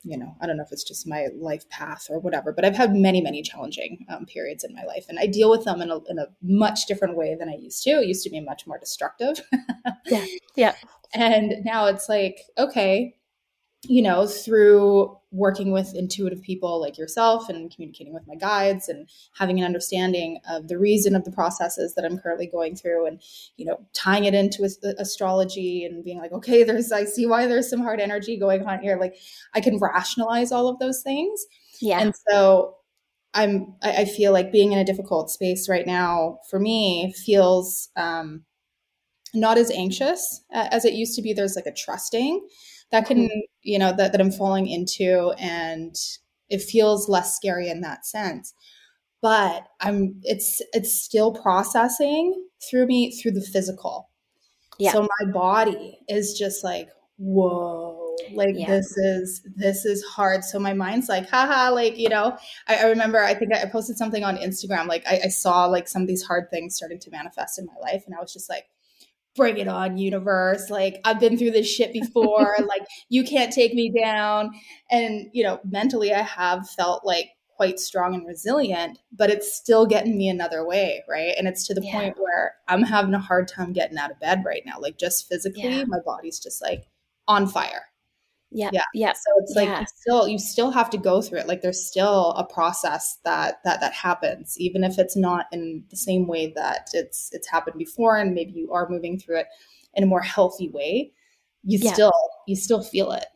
you 0.04 0.19
know, 0.19 0.35
I 0.40 0.47
don't 0.47 0.57
know 0.57 0.64
if 0.64 0.73
it's 0.73 0.85
just 0.85 1.07
my 1.07 1.28
life 1.38 1.69
path 1.71 2.07
or 2.11 2.19
whatever, 2.19 2.52
but 2.52 2.64
I've 2.64 2.76
had 2.76 2.95
many, 2.95 3.21
many 3.21 3.42
challenging 3.42 4.04
um, 4.09 4.26
periods 4.26 4.64
in 4.64 4.75
my 4.75 4.85
life, 4.85 5.07
and 5.09 5.19
I 5.19 5.26
deal 5.26 5.50
with 5.50 5.64
them 5.64 5.81
in 5.81 5.90
a, 5.90 5.99
in 6.09 6.19
a 6.19 6.26
much 6.42 6.87
different 6.87 7.16
way 7.16 7.37
than 7.38 7.49
I 7.49 7.54
used 7.54 7.83
to. 7.85 7.90
It 7.90 8.09
used 8.09 8.25
to 8.25 8.31
be 8.31 8.40
much 8.40 8.66
more 8.66 8.78
destructive. 8.78 9.40
yeah, 10.07 10.26
yeah. 10.57 10.75
And 11.14 11.62
now 11.62 11.88
it's 11.88 12.09
like, 12.09 12.38
okay, 12.57 13.14
you 13.89 14.01
know, 14.01 14.27
through 14.27 15.19
working 15.33 15.73
with 15.73 15.95
intuitive 15.95 16.41
people 16.43 16.81
like 16.81 16.97
yourself 16.97 17.49
and 17.49 17.75
communicating 17.75 18.12
with 18.12 18.27
my 18.29 18.37
guides 18.37 18.89
and 18.89 19.09
having 19.37 19.59
an 19.59 19.65
understanding 19.65 20.39
of 20.49 20.69
the 20.69 20.79
reason 20.79 21.17
of 21.17 21.25
the 21.25 21.33
processes 21.33 21.95
that 21.95 22.05
I'm 22.05 22.19
currently 22.19 22.47
going 22.47 22.77
through 22.77 23.07
and, 23.07 23.21
you 23.57 23.65
know, 23.65 23.81
tying 23.93 24.25
it 24.25 24.35
into 24.35 24.69
astrology 24.99 25.85
and 25.85 26.05
being 26.05 26.19
like, 26.19 26.33
okay, 26.33 26.62
there's, 26.62 26.93
I 26.93 27.05
see 27.05 27.27
why 27.27 27.47
there's 27.47 27.69
some 27.69 27.81
hard 27.81 27.99
energy 27.99 28.37
going 28.37 28.65
on 28.67 28.81
here. 28.81 28.99
Like 29.01 29.17
I 29.55 29.61
can 29.61 29.79
rationalize 29.79 30.53
all 30.53 30.69
of 30.69 30.79
those 30.79 31.03
things. 31.03 31.45
Yeah. 31.81 32.01
And 32.01 32.15
so 32.29 32.77
I'm, 33.35 33.75
I 33.83 34.05
feel 34.05 34.33
like 34.33 34.53
being 34.53 34.73
in 34.73 34.79
a 34.79 34.85
difficult 34.85 35.31
space 35.31 35.69
right 35.69 35.87
now 35.87 36.39
for 36.51 36.61
me 36.61 37.15
feels, 37.25 37.89
um, 37.97 38.45
not 39.35 39.57
as 39.57 39.71
anxious 39.71 40.43
as 40.53 40.85
it 40.85 40.93
used 40.93 41.17
to 41.17 41.23
be. 41.23 41.33
There's 41.33 41.57
like 41.57 41.65
a 41.65 41.73
trusting 41.73 42.47
that 42.92 43.06
can 43.06 43.18
mm-hmm. 43.18 43.40
you 43.62 43.78
know 43.78 43.92
that, 43.96 44.12
that 44.12 44.20
i'm 44.20 44.30
falling 44.30 44.68
into 44.68 45.32
and 45.38 45.96
it 46.49 46.62
feels 46.62 47.08
less 47.08 47.34
scary 47.34 47.68
in 47.68 47.80
that 47.80 48.06
sense 48.06 48.54
but 49.20 49.66
i'm 49.80 50.14
it's 50.22 50.62
it's 50.72 50.92
still 50.92 51.32
processing 51.32 52.46
through 52.70 52.87
me 52.87 53.11
through 53.11 53.32
the 53.32 53.40
physical 53.40 54.11
yeah. 54.78 54.92
so 54.92 55.08
my 55.20 55.32
body 55.32 55.99
is 56.08 56.38
just 56.38 56.62
like 56.62 56.88
whoa 57.18 58.14
like 58.34 58.54
yeah. 58.56 58.68
this 58.68 58.96
is 58.96 59.42
this 59.56 59.84
is 59.84 60.02
hard 60.04 60.44
so 60.44 60.58
my 60.58 60.72
mind's 60.72 61.08
like 61.08 61.28
haha 61.28 61.70
like 61.72 61.96
you 61.96 62.08
know 62.08 62.37
I, 62.68 62.76
I 62.76 62.84
remember 62.84 63.22
i 63.22 63.34
think 63.34 63.52
I, 63.52 63.64
posted 63.66 63.96
something 63.96 64.25
on 64.25 64.37
instagram 64.37 64.87
like 64.87 65.04
I, 65.06 65.20
I 65.25 65.28
saw 65.28 65.66
like 65.66 65.88
some 65.88 66.02
of 66.02 66.08
these 66.08 66.22
hard 66.22 66.50
things 66.50 66.76
starting 66.76 66.99
to 67.00 67.11
manifest 67.11 67.58
in 67.58 67.66
my 67.66 67.76
life 67.80 68.04
and 68.06 68.14
i 68.14 68.20
was 68.20 68.32
just 68.32 68.49
like 68.49 68.66
bring 69.35 69.59
it 69.59 69.69
on 69.69 69.99
universe. 69.99 70.71
Like 70.71 71.01
i've 71.05 71.21
been 71.21 71.37
through 71.37 71.53
this 71.53 71.69
shit 71.69 71.93
before. 71.93 72.57
Like 72.73 72.87
you 73.09 73.25
can't 73.25 73.53
take 73.53 73.75
me 73.75 73.93
down. 73.93 74.51
And 74.91 75.29
you 75.33 75.43
know 75.43 75.61
mentally 75.65 76.12
i 76.12 76.23
have 76.23 76.69
felt 76.71 77.05
like 77.05 77.31
quite 77.57 77.79
strong 77.79 78.15
and 78.15 78.27
resilient 78.27 78.99
but 79.12 79.31
it's 79.31 79.55
still 79.55 79.85
getting 79.87 80.17
me 80.17 80.29
another 80.29 80.67
way 80.67 81.03
right? 81.09 81.35
And 81.37 81.47
it's 81.47 81.67
to 81.67 81.75
the 81.75 81.83
yeah. 81.85 81.93
point 81.93 82.17
where 82.19 82.55
i'm 82.69 82.83
having 82.83 83.15
a 83.15 83.19
hard 83.19 83.49
time 83.49 83.73
getting 83.73 83.99
out 83.99 84.11
of 84.11 84.21
bed 84.21 84.43
right 84.47 84.62
now. 84.65 84.79
Like 84.81 84.99
just 84.99 85.29
physically 85.29 85.65
yeah. 85.65 85.85
my 85.87 86.01
body's 86.05 86.41
just 86.41 86.62
like 86.62 86.85
on 87.29 87.47
fire 87.47 87.85
yeah 88.54 88.71
yeah 88.73 88.85
yeah 88.94 89.12
so 89.12 89.30
it's 89.38 89.54
like 89.54 89.68
yeah. 89.68 89.80
you 89.80 89.87
still 89.87 90.28
you 90.28 90.38
still 90.38 90.71
have 90.71 90.90
to 90.90 90.99
go 90.99 91.23
through 91.23 91.38
it 91.38 91.47
like 91.47 91.62
there's 91.62 91.85
still 91.85 92.32
a 92.32 92.44
process 92.44 93.18
that 93.25 93.62
that 93.64 93.80
that 93.80 93.92
happens 93.92 94.56
even 94.59 94.85
if 94.85 94.99
it's 94.99 95.16
not 95.16 95.47
in 95.52 95.82
the 95.90 95.97
same 95.97 96.26
way 96.26 96.52
that 96.54 96.88
it's 96.92 97.30
it's 97.32 97.49
happened 97.49 97.78
before 97.78 98.16
and 98.16 98.35
maybe 98.35 98.52
you 98.52 98.73
are 98.73 98.88
moving 98.88 99.18
through 99.18 99.38
it 99.38 99.47
in 99.94 100.04
a 100.04 100.06
more 100.06 100.21
healthy 100.21 100.68
way 100.68 101.12
you 101.64 101.78
yeah. 101.80 101.92
still 101.92 102.12
you 102.47 102.56
still 102.56 102.82
feel 102.82 103.12
it 103.12 103.26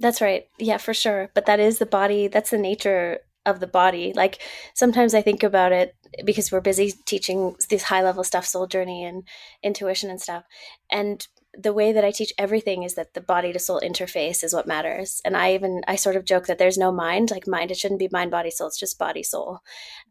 that's 0.00 0.20
right 0.20 0.48
yeah 0.58 0.76
for 0.76 0.94
sure 0.94 1.30
but 1.34 1.46
that 1.46 1.60
is 1.60 1.78
the 1.78 1.86
body 1.86 2.28
that's 2.28 2.50
the 2.50 2.58
nature 2.58 3.18
of 3.46 3.60
the 3.60 3.66
body 3.66 4.12
like 4.14 4.40
sometimes 4.74 5.14
i 5.14 5.22
think 5.22 5.42
about 5.42 5.72
it 5.72 5.94
because 6.24 6.50
we're 6.50 6.60
busy 6.60 6.92
teaching 7.06 7.54
this 7.70 7.84
high 7.84 8.02
level 8.02 8.24
stuff 8.24 8.44
soul 8.44 8.66
journey 8.66 9.04
and 9.04 9.26
intuition 9.62 10.10
and 10.10 10.20
stuff 10.20 10.44
and 10.90 11.26
the 11.54 11.72
way 11.72 11.92
that 11.92 12.04
I 12.04 12.10
teach 12.10 12.32
everything 12.38 12.82
is 12.82 12.94
that 12.94 13.14
the 13.14 13.20
body 13.20 13.52
to 13.52 13.58
soul 13.58 13.80
interface 13.80 14.44
is 14.44 14.52
what 14.52 14.66
matters. 14.66 15.20
And 15.24 15.36
I 15.36 15.54
even 15.54 15.82
I 15.88 15.96
sort 15.96 16.16
of 16.16 16.24
joke 16.24 16.46
that 16.46 16.58
there's 16.58 16.78
no 16.78 16.92
mind, 16.92 17.30
like 17.30 17.46
mind. 17.46 17.70
It 17.70 17.78
shouldn't 17.78 18.00
be 18.00 18.08
mind, 18.12 18.30
body, 18.30 18.50
soul. 18.50 18.68
It's 18.68 18.78
just 18.78 18.98
body, 18.98 19.22
soul, 19.22 19.60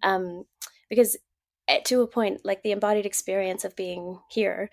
um, 0.03 0.43
because 0.89 1.17
to 1.85 2.01
a 2.01 2.07
point, 2.07 2.41
like 2.43 2.63
the 2.63 2.71
embodied 2.71 3.05
experience 3.05 3.65
of 3.65 3.75
being 3.75 4.19
here, 4.29 4.69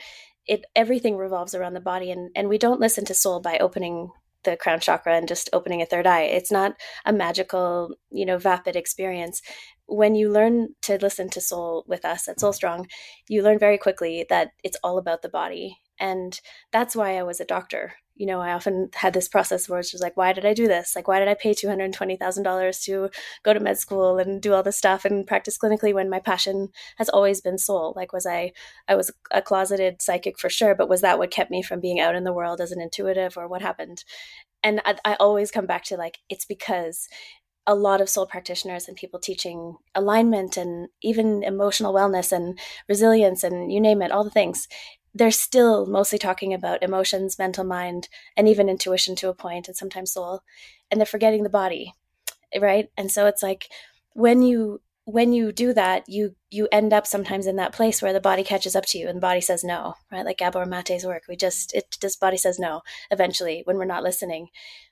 it 0.46 0.64
everything 0.76 1.16
revolves 1.16 1.54
around 1.54 1.74
the 1.74 1.80
body, 1.80 2.10
and 2.10 2.30
and 2.34 2.48
we 2.48 2.58
don't 2.58 2.80
listen 2.80 3.04
to 3.06 3.14
soul 3.14 3.40
by 3.40 3.58
opening 3.58 4.10
the 4.44 4.56
crown 4.56 4.78
chakra 4.78 5.16
and 5.16 5.26
just 5.28 5.48
opening 5.52 5.82
a 5.82 5.86
third 5.86 6.06
eye. 6.06 6.22
It's 6.22 6.52
not 6.52 6.74
a 7.04 7.12
magical, 7.12 7.94
you 8.10 8.26
know, 8.26 8.38
vapid 8.38 8.76
experience. 8.76 9.42
When 9.86 10.14
you 10.14 10.30
learn 10.30 10.68
to 10.82 10.98
listen 11.00 11.30
to 11.30 11.40
soul 11.40 11.84
with 11.86 12.04
us 12.04 12.28
at 12.28 12.38
SoulStrong, 12.38 12.86
you 13.28 13.42
learn 13.42 13.58
very 13.58 13.78
quickly 13.78 14.26
that 14.28 14.50
it's 14.62 14.78
all 14.82 14.98
about 14.98 15.22
the 15.22 15.28
body 15.28 15.78
and 15.98 16.40
that's 16.72 16.96
why 16.96 17.16
I 17.16 17.22
was 17.22 17.40
a 17.40 17.44
doctor. 17.44 17.94
You 18.16 18.26
know, 18.26 18.40
I 18.40 18.52
often 18.52 18.90
had 18.94 19.12
this 19.12 19.26
process 19.26 19.68
where 19.68 19.80
it's 19.80 19.90
just 19.90 20.02
like, 20.02 20.16
why 20.16 20.32
did 20.32 20.46
I 20.46 20.54
do 20.54 20.68
this? 20.68 20.94
Like, 20.94 21.08
why 21.08 21.18
did 21.18 21.26
I 21.26 21.34
pay 21.34 21.52
$220,000 21.52 22.84
to 22.84 23.10
go 23.42 23.52
to 23.52 23.58
med 23.58 23.76
school 23.76 24.18
and 24.18 24.40
do 24.40 24.54
all 24.54 24.62
this 24.62 24.76
stuff 24.76 25.04
and 25.04 25.26
practice 25.26 25.58
clinically 25.58 25.92
when 25.92 26.08
my 26.08 26.20
passion 26.20 26.68
has 26.96 27.08
always 27.08 27.40
been 27.40 27.58
soul? 27.58 27.92
Like, 27.96 28.12
was 28.12 28.24
I, 28.24 28.52
I 28.86 28.94
was 28.94 29.10
a 29.32 29.42
closeted 29.42 30.00
psychic 30.00 30.38
for 30.38 30.48
sure, 30.48 30.76
but 30.76 30.88
was 30.88 31.00
that 31.00 31.18
what 31.18 31.32
kept 31.32 31.50
me 31.50 31.60
from 31.60 31.80
being 31.80 31.98
out 31.98 32.14
in 32.14 32.22
the 32.22 32.32
world 32.32 32.60
as 32.60 32.70
an 32.70 32.80
intuitive 32.80 33.36
or 33.36 33.48
what 33.48 33.62
happened? 33.62 34.04
And 34.62 34.80
I, 34.84 34.96
I 35.04 35.14
always 35.14 35.50
come 35.50 35.66
back 35.66 35.82
to 35.86 35.96
like, 35.96 36.18
it's 36.28 36.44
because 36.44 37.08
a 37.66 37.74
lot 37.74 38.00
of 38.00 38.08
soul 38.08 38.26
practitioners 38.26 38.88
and 38.88 38.96
people 38.96 39.18
teaching 39.18 39.76
alignment 39.94 40.56
and 40.56 40.88
even 41.02 41.42
emotional 41.42 41.94
wellness 41.94 42.30
and 42.30 42.58
resilience 42.88 43.42
and 43.42 43.72
you 43.72 43.80
name 43.80 44.02
it, 44.02 44.12
all 44.12 44.24
the 44.24 44.30
things 44.30 44.68
they're 45.14 45.30
still 45.30 45.86
mostly 45.86 46.18
talking 46.18 46.52
about 46.52 46.82
emotions, 46.82 47.38
mental 47.38 47.64
mind, 47.64 48.08
and 48.36 48.48
even 48.48 48.68
intuition 48.68 49.14
to 49.16 49.28
a 49.28 49.34
point, 49.34 49.68
and 49.68 49.76
sometimes 49.76 50.12
soul, 50.12 50.42
and 50.90 51.00
they're 51.00 51.06
forgetting 51.06 51.44
the 51.44 51.48
body, 51.48 51.94
right? 52.60 52.90
And 52.96 53.10
so 53.10 53.26
it's 53.26 53.42
like 53.42 53.68
when 54.14 54.42
you 54.42 54.80
when 55.06 55.34
you 55.34 55.52
do 55.52 55.72
that, 55.74 56.08
you 56.08 56.34
you 56.50 56.66
end 56.72 56.92
up 56.92 57.06
sometimes 57.06 57.46
in 57.46 57.56
that 57.56 57.74
place 57.74 58.00
where 58.00 58.12
the 58.12 58.20
body 58.20 58.42
catches 58.42 58.74
up 58.74 58.86
to 58.86 58.98
you 58.98 59.06
and 59.06 59.16
the 59.18 59.20
body 59.20 59.40
says 59.40 59.62
no, 59.62 59.94
right? 60.10 60.24
Like 60.24 60.38
Gabor 60.38 60.66
Mate's 60.66 61.04
work, 61.04 61.24
we 61.28 61.36
just 61.36 61.74
it 61.74 61.96
this 62.00 62.16
body 62.16 62.36
says 62.36 62.58
no 62.58 62.82
eventually 63.10 63.62
when 63.64 63.76
we're 63.76 63.84
not 63.84 64.02
listening. 64.02 64.48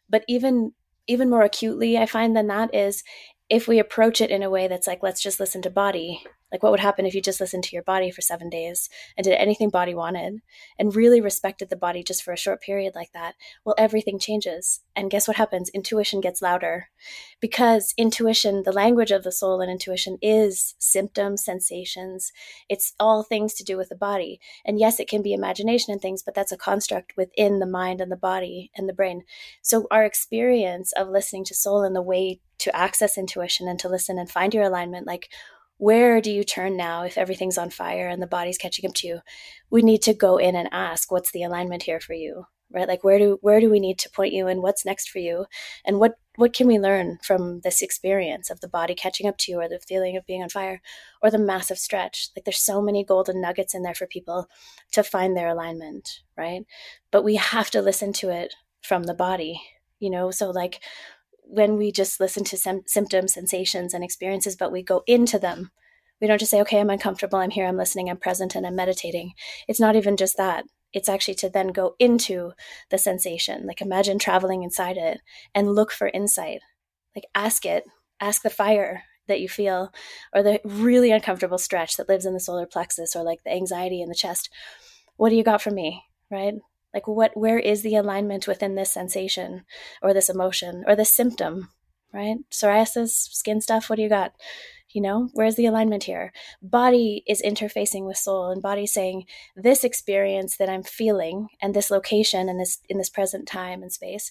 But 0.08 0.24
even 0.28 0.72
even 1.08 1.30
more 1.30 1.42
acutely, 1.42 1.98
I 1.98 2.06
find 2.06 2.36
than 2.36 2.46
that 2.48 2.74
is 2.74 3.02
if 3.48 3.66
we 3.66 3.78
approach 3.78 4.20
it 4.20 4.30
in 4.30 4.42
a 4.42 4.50
way 4.50 4.68
that's 4.68 4.86
like 4.86 5.02
let's 5.02 5.22
just 5.22 5.40
listen 5.40 5.62
to 5.62 5.70
body 5.70 6.22
like, 6.52 6.62
what 6.62 6.71
would 6.71 6.80
happen 6.80 7.06
if 7.06 7.14
you 7.14 7.23
just 7.23 7.40
listened 7.40 7.64
to 7.64 7.75
your 7.75 7.82
body 7.82 8.11
for 8.11 8.21
seven 8.21 8.50
days 8.50 8.90
and 9.16 9.25
did 9.25 9.35
anything 9.35 9.71
body 9.71 9.94
wanted 9.94 10.42
and 10.78 10.94
really 10.94 11.21
respected 11.21 11.71
the 11.71 11.76
body 11.76 12.02
just 12.02 12.23
for 12.23 12.32
a 12.32 12.37
short 12.37 12.61
period 12.61 12.94
like 12.94 13.11
that? 13.12 13.35
Well, 13.64 13.75
everything 13.78 14.18
changes. 14.18 14.80
And 14.94 15.11
guess 15.11 15.26
what 15.26 15.38
happens? 15.38 15.71
Intuition 15.71 16.21
gets 16.21 16.42
louder 16.42 16.88
because 17.40 17.94
intuition, 17.97 18.64
the 18.64 18.73
language 18.73 19.11
of 19.11 19.25
the 19.25 19.32
soul 19.32 19.61
and 19.61 19.71
intuition 19.71 20.18
is 20.21 20.75
symptoms, 20.78 21.44
sensations. 21.44 22.32
It's 22.68 22.92
all 23.00 23.23
things 23.23 23.54
to 23.54 23.64
do 23.64 23.76
with 23.78 23.88
the 23.88 23.97
body. 23.97 24.38
And 24.64 24.78
yes, 24.78 25.00
it 25.00 25.09
can 25.09 25.23
be 25.23 25.32
imagination 25.32 25.92
and 25.92 26.02
things, 26.02 26.23
but 26.23 26.35
that's 26.35 26.52
a 26.52 26.56
construct 26.56 27.14
within 27.16 27.59
the 27.59 27.66
mind 27.66 28.00
and 28.00 28.12
the 28.12 28.16
body 28.16 28.71
and 28.76 28.88
the 28.88 28.92
brain. 28.92 29.23
So, 29.62 29.87
our 29.90 30.04
experience 30.04 30.92
of 30.92 31.09
listening 31.09 31.44
to 31.47 31.54
soul 31.54 31.82
and 31.82 31.97
the 31.97 32.02
way 32.02 32.40
to 32.59 32.76
access 32.76 33.18
intuition 33.18 33.66
and 33.68 33.78
to 33.80 33.88
listen 33.88 34.18
and 34.18 34.30
find 34.30 34.54
your 34.54 34.64
alignment, 34.64 35.06
like, 35.06 35.28
where 35.82 36.20
do 36.20 36.30
you 36.30 36.44
turn 36.44 36.76
now 36.76 37.02
if 37.02 37.18
everything's 37.18 37.58
on 37.58 37.68
fire 37.68 38.06
and 38.06 38.22
the 38.22 38.26
body's 38.28 38.56
catching 38.56 38.88
up 38.88 38.94
to 38.94 39.08
you? 39.08 39.18
We 39.68 39.82
need 39.82 40.00
to 40.02 40.14
go 40.14 40.36
in 40.36 40.54
and 40.54 40.68
ask 40.70 41.10
what's 41.10 41.32
the 41.32 41.42
alignment 41.42 41.82
here 41.82 41.98
for 41.98 42.14
you? 42.14 42.44
Right? 42.70 42.86
Like 42.86 43.02
where 43.02 43.18
do 43.18 43.38
where 43.40 43.58
do 43.58 43.68
we 43.68 43.80
need 43.80 43.98
to 43.98 44.10
point 44.10 44.32
you 44.32 44.46
and 44.46 44.62
what's 44.62 44.84
next 44.86 45.10
for 45.10 45.18
you? 45.18 45.46
And 45.84 45.98
what 45.98 46.12
what 46.36 46.52
can 46.52 46.68
we 46.68 46.78
learn 46.78 47.18
from 47.24 47.62
this 47.62 47.82
experience 47.82 48.48
of 48.48 48.60
the 48.60 48.68
body 48.68 48.94
catching 48.94 49.26
up 49.26 49.38
to 49.38 49.50
you 49.50 49.60
or 49.60 49.68
the 49.68 49.80
feeling 49.80 50.16
of 50.16 50.24
being 50.24 50.40
on 50.40 50.50
fire 50.50 50.80
or 51.20 51.32
the 51.32 51.38
massive 51.38 51.78
stretch? 51.78 52.28
Like 52.36 52.44
there's 52.44 52.60
so 52.62 52.80
many 52.80 53.04
golden 53.04 53.40
nuggets 53.40 53.74
in 53.74 53.82
there 53.82 53.92
for 53.92 54.06
people 54.06 54.46
to 54.92 55.02
find 55.02 55.36
their 55.36 55.48
alignment 55.48 56.20
right? 56.38 56.64
But 57.10 57.24
we 57.24 57.34
have 57.34 57.70
to 57.72 57.82
listen 57.82 58.12
to 58.14 58.30
it 58.30 58.54
from 58.82 59.02
the 59.02 59.14
body 59.14 59.60
you 60.02 60.10
know? 60.10 60.30
So 60.32 60.50
like 60.50 60.82
when 61.52 61.76
we 61.76 61.92
just 61.92 62.18
listen 62.18 62.44
to 62.44 62.56
some 62.56 62.80
symptoms 62.87 63.35
sensations 63.35 63.92
and 63.92 64.02
experiences 64.02 64.56
but 64.56 64.73
we 64.73 64.82
go 64.82 65.02
into 65.06 65.38
them. 65.38 65.71
We 66.18 66.26
don't 66.26 66.38
just 66.38 66.50
say 66.50 66.62
okay 66.62 66.80
i'm 66.80 66.88
uncomfortable 66.90 67.38
i'm 67.38 67.50
here 67.50 67.66
i'm 67.66 67.76
listening 67.76 68.09
i'm 68.09 68.16
present 68.16 68.54
and 68.54 68.66
i'm 68.66 68.75
meditating. 68.75 69.32
It's 69.68 69.80
not 69.80 69.94
even 69.94 70.16
just 70.16 70.38
that. 70.38 70.64
It's 70.94 71.11
actually 71.11 71.35
to 71.37 71.50
then 71.50 71.68
go 71.68 71.94
into 71.99 72.52
the 72.90 72.97
sensation. 72.97 73.66
Like 73.66 73.82
imagine 73.82 74.18
traveling 74.18 74.62
inside 74.62 74.97
it 74.97 75.21
and 75.54 75.75
look 75.75 75.92
for 75.92 76.09
insight. 76.09 76.61
Like 77.14 77.26
ask 77.35 77.66
it. 77.66 77.85
Ask 78.18 78.42
the 78.42 78.50
fire 78.50 79.02
that 79.28 79.40
you 79.40 79.49
feel 79.49 79.92
or 80.35 80.42
the 80.42 80.61
really 80.64 81.11
uncomfortable 81.11 81.59
stretch 81.59 81.97
that 81.97 82.09
lives 82.09 82.25
in 82.25 82.32
the 82.32 82.40
solar 82.40 82.66
plexus 82.66 83.14
or 83.14 83.23
like 83.23 83.42
the 83.44 83.52
anxiety 83.52 84.00
in 84.00 84.09
the 84.09 84.14
chest. 84.14 84.49
What 85.16 85.28
do 85.28 85.37
you 85.37 85.44
got 85.44 85.61
for 85.61 85.71
me? 85.71 86.04
Right 86.30 86.54
like 86.94 87.06
what 87.06 87.37
where 87.37 87.58
is 87.58 87.82
the 87.82 87.96
alignment 87.96 88.46
within 88.46 88.75
this 88.75 88.90
sensation 88.90 89.64
or 90.02 90.12
this 90.12 90.28
emotion 90.28 90.84
or 90.87 90.96
this 90.96 91.12
symptom 91.12 91.68
right? 92.12 92.37
Psoriasis 92.50 93.30
skin 93.32 93.61
stuff 93.61 93.88
what 93.88 93.96
do 93.96 94.02
you 94.02 94.08
got? 94.08 94.34
You 94.90 95.00
know 95.00 95.30
where's 95.32 95.56
the 95.56 95.66
alignment 95.66 96.04
here? 96.04 96.32
Body 96.61 97.25
is 97.26 97.42
interfacing 97.42 98.06
with 98.06 98.18
soul 98.18 98.50
and 98.50 98.61
body 98.61 98.87
saying 98.87 99.25
this 99.56 99.84
experience 99.84 100.58
that 100.58 100.68
i'm 100.68 100.82
feeling 100.82 101.49
and 101.62 101.75
this 101.75 101.90
location 101.90 102.49
and 102.49 102.61
this 102.61 102.80
in 102.88 102.99
this 102.99 103.08
present 103.08 103.49
time 103.49 103.82
and 103.82 103.92
space 103.92 104.30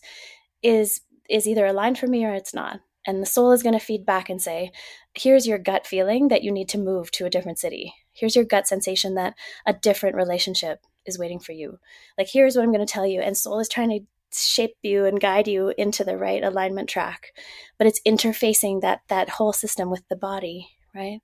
is 0.62 1.01
is 1.32 1.48
either 1.48 1.65
aligned 1.65 1.98
for 1.98 2.08
me 2.08 2.25
or 2.25 2.34
it's 2.34 2.53
not. 2.53 2.82
And 3.08 3.22
the 3.22 3.25
soul 3.25 3.51
is 3.51 3.63
going 3.63 3.74
to 3.74 3.84
feed 3.84 4.06
back 4.06 4.30
and 4.30 4.39
say, 4.39 4.72
here's 5.15 5.48
your 5.48 5.58
gut 5.58 5.88
feeling 5.88 6.27
that 6.27 6.44
you 6.44 6.51
need 6.51 6.70
to 6.70 6.77
move 6.77 7.10
to 7.12 7.25
a 7.25 7.32
different 7.32 7.58
city. 7.58 7.96
Here's 8.13 8.36
your 8.36 8.46
gut 8.46 8.68
sensation 8.68 9.15
that 9.15 9.34
a 9.65 9.74
different 9.74 10.15
relationship 10.15 10.86
is 11.05 11.20
waiting 11.20 11.39
for 11.39 11.51
you. 11.51 11.79
Like, 12.17 12.27
here's 12.31 12.55
what 12.55 12.63
I'm 12.63 12.72
going 12.72 12.86
to 12.86 12.91
tell 12.91 13.05
you. 13.05 13.22
And 13.22 13.38
soul 13.38 13.60
is 13.60 13.70
trying 13.70 13.89
to 13.89 14.05
shape 14.34 14.75
you 14.81 15.05
and 15.05 15.20
guide 15.20 15.48
you 15.48 15.74
into 15.77 16.03
the 16.03 16.17
right 16.17 16.43
alignment 16.43 16.89
track. 16.89 17.34
But 17.77 17.88
it's 17.88 18.01
interfacing 18.05 18.81
that 18.81 19.01
that 19.10 19.29
whole 19.29 19.53
system 19.53 19.89
with 19.89 20.08
the 20.10 20.15
body, 20.15 20.70
right? 20.96 21.20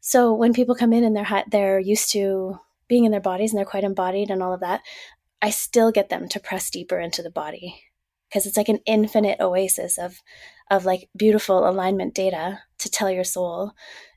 So 0.00 0.32
when 0.32 0.52
people 0.52 0.74
come 0.74 0.92
in 0.92 1.04
and 1.04 1.14
they're 1.14 1.44
they're 1.50 1.78
used 1.78 2.12
to 2.12 2.58
being 2.88 3.04
in 3.04 3.12
their 3.12 3.20
bodies 3.20 3.52
and 3.52 3.58
they're 3.58 3.66
quite 3.66 3.84
embodied 3.84 4.30
and 4.30 4.42
all 4.42 4.54
of 4.54 4.60
that, 4.60 4.80
I 5.40 5.50
still 5.50 5.92
get 5.92 6.08
them 6.08 6.28
to 6.30 6.40
press 6.40 6.70
deeper 6.70 6.98
into 6.98 7.22
the 7.22 7.30
body 7.30 7.82
because 8.28 8.46
it's 8.46 8.56
like 8.56 8.68
an 8.68 8.80
infinite 8.86 9.40
oasis 9.40 9.98
of 9.98 10.20
of 10.70 10.84
like 10.84 11.08
beautiful 11.16 11.68
alignment 11.68 12.14
data 12.14 12.60
to 12.78 12.90
tell 12.90 13.10
your 13.10 13.24
soul 13.24 13.72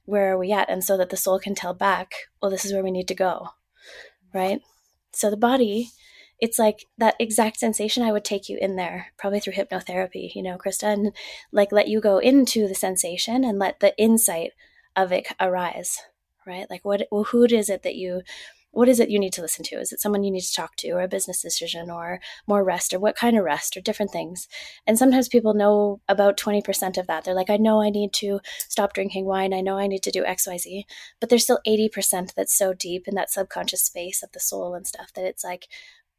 where 0.06 0.34
are 0.34 0.38
we 0.38 0.52
at 0.52 0.70
and 0.70 0.84
so 0.84 0.98
that 0.98 1.10
the 1.10 1.18
soul 1.18 1.40
can 1.40 1.56
tell 1.56 1.74
back 1.74 2.14
well 2.42 2.52
this 2.52 2.66
is 2.66 2.74
where 2.74 2.84
we 2.84 2.92
need 2.92 3.08
to 3.08 3.16
go 3.16 3.50
right? 4.34 4.62
So 5.14 5.30
the 5.30 5.38
body 5.38 5.92
it's 6.40 6.58
like 6.58 6.88
that 6.98 7.14
exact 7.20 7.60
sensation 7.60 8.02
i 8.02 8.12
would 8.12 8.26
take 8.26 8.50
you 8.50 8.58
in 8.60 8.76
there 8.76 9.14
probably 9.16 9.40
through 9.40 9.54
hypnotherapy 9.54 10.34
you 10.34 10.42
know 10.42 10.58
krista 10.58 10.92
and 10.92 11.14
like 11.52 11.72
let 11.72 11.88
you 11.88 12.02
go 12.02 12.18
into 12.18 12.68
the 12.68 12.74
sensation 12.74 13.44
and 13.44 13.60
let 13.60 13.80
the 13.80 13.96
insight 13.96 14.52
of 14.96 15.12
it 15.12 15.28
arise 15.40 16.00
right? 16.46 16.70
Like 16.70 16.84
what 16.84 17.08
who 17.12 17.46
is 17.46 17.70
it 17.70 17.84
that 17.84 17.96
you 17.96 18.22
what 18.72 18.88
is 18.88 19.00
it 19.00 19.10
you 19.10 19.20
need 19.20 19.34
to 19.34 19.42
listen 19.42 19.64
to? 19.66 19.76
Is 19.76 19.92
it 19.92 20.00
someone 20.00 20.24
you 20.24 20.32
need 20.32 20.44
to 20.44 20.54
talk 20.54 20.76
to, 20.78 20.92
or 20.92 21.02
a 21.02 21.08
business 21.08 21.42
decision, 21.42 21.92
or 21.92 22.20
more 22.48 22.64
rest, 22.64 22.94
or 22.94 23.00
what 23.00 23.16
kind 23.16 23.38
of 23.38 23.44
rest, 23.44 23.76
or 23.76 23.82
different 23.82 24.12
things? 24.12 24.48
And 24.88 24.98
sometimes 24.98 25.28
people 25.28 25.54
know 25.54 26.00
about 26.08 26.38
20% 26.38 26.98
of 26.98 27.08
that. 27.08 27.24
They're 27.24 27.34
like, 27.34 27.50
I 27.50 27.58
know 27.58 27.82
I 27.82 27.90
need 27.90 28.14
to 28.14 28.40
stop 28.70 28.94
drinking 28.94 29.26
wine. 29.26 29.54
I 29.54 29.62
know 29.62 29.78
I 29.78 29.88
need 29.88 30.04
to 30.04 30.12
do 30.12 30.24
XYZ. 30.24 30.84
But 31.20 31.30
there's 31.30 31.44
still 31.44 31.60
80% 31.68 32.34
that's 32.34 32.58
so 32.58 32.74
deep 32.74 33.08
in 33.08 33.16
that 33.16 33.30
subconscious 33.30 33.84
space 33.84 34.24
of 34.24 34.32
the 34.32 34.40
soul 34.40 34.74
and 34.74 34.88
stuff 34.88 35.12
that 35.14 35.26
it's 35.26 35.44
like, 35.44 35.68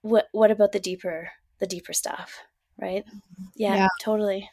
what, 0.02 0.28
what 0.32 0.50
about 0.50 0.72
the 0.72 0.80
deeper, 0.80 1.30
the 1.58 1.66
deeper 1.66 1.92
stuff? 1.92 2.40
Right? 2.80 3.04
Mm-hmm. 3.06 3.44
yeah. 3.56 3.76
yeah. 3.76 3.88
totally 4.00 4.50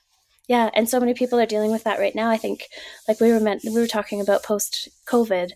yeah 0.48 0.70
and 0.74 0.90
so 0.90 1.00
many 1.00 1.14
people 1.14 1.40
are 1.40 1.46
dealing 1.46 1.72
with 1.72 1.86
that 1.86 2.00
right 2.00 2.16
now 2.16 2.30
i 2.30 2.36
think 2.36 2.68
like 3.08 3.22
we 3.22 3.32
were 3.32 3.40
meant 3.40 3.62
we 3.64 3.72
were 3.72 3.88
talking 3.88 4.20
about 4.20 4.44
post 4.44 4.90
covid 5.06 5.52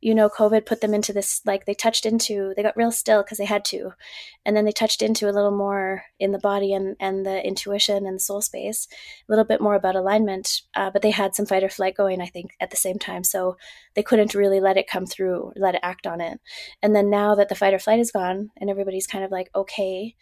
you 0.00 0.14
know, 0.14 0.28
COVID 0.28 0.66
put 0.66 0.80
them 0.80 0.94
into 0.94 1.12
this, 1.12 1.40
like 1.44 1.64
they 1.64 1.74
touched 1.74 2.06
into, 2.06 2.52
they 2.54 2.62
got 2.62 2.76
real 2.76 2.90
still 2.90 3.22
because 3.22 3.38
they 3.38 3.44
had 3.44 3.64
to. 3.66 3.92
And 4.44 4.56
then 4.56 4.64
they 4.64 4.72
touched 4.72 5.02
into 5.02 5.28
a 5.28 5.32
little 5.32 5.50
more 5.50 6.04
in 6.18 6.32
the 6.32 6.38
body 6.38 6.72
and, 6.72 6.96
and 7.00 7.24
the 7.24 7.44
intuition 7.44 8.06
and 8.06 8.20
soul 8.20 8.40
space, 8.40 8.86
a 8.90 9.32
little 9.32 9.44
bit 9.44 9.60
more 9.60 9.74
about 9.74 9.96
alignment. 9.96 10.62
Uh, 10.74 10.90
but 10.90 11.02
they 11.02 11.10
had 11.10 11.34
some 11.34 11.46
fight 11.46 11.64
or 11.64 11.68
flight 11.68 11.96
going, 11.96 12.20
I 12.20 12.26
think, 12.26 12.52
at 12.60 12.70
the 12.70 12.76
same 12.76 12.98
time. 12.98 13.24
So 13.24 13.56
they 13.94 14.02
couldn't 14.02 14.34
really 14.34 14.60
let 14.60 14.76
it 14.76 14.88
come 14.88 15.06
through, 15.06 15.52
let 15.56 15.74
it 15.74 15.80
act 15.82 16.06
on 16.06 16.20
it. 16.20 16.40
And 16.82 16.94
then 16.94 17.10
now 17.10 17.34
that 17.34 17.48
the 17.48 17.54
fight 17.54 17.74
or 17.74 17.78
flight 17.78 18.00
is 18.00 18.12
gone 18.12 18.50
and 18.56 18.70
everybody's 18.70 19.06
kind 19.06 19.24
of 19.24 19.30
like, 19.30 19.50
okay, 19.54 20.14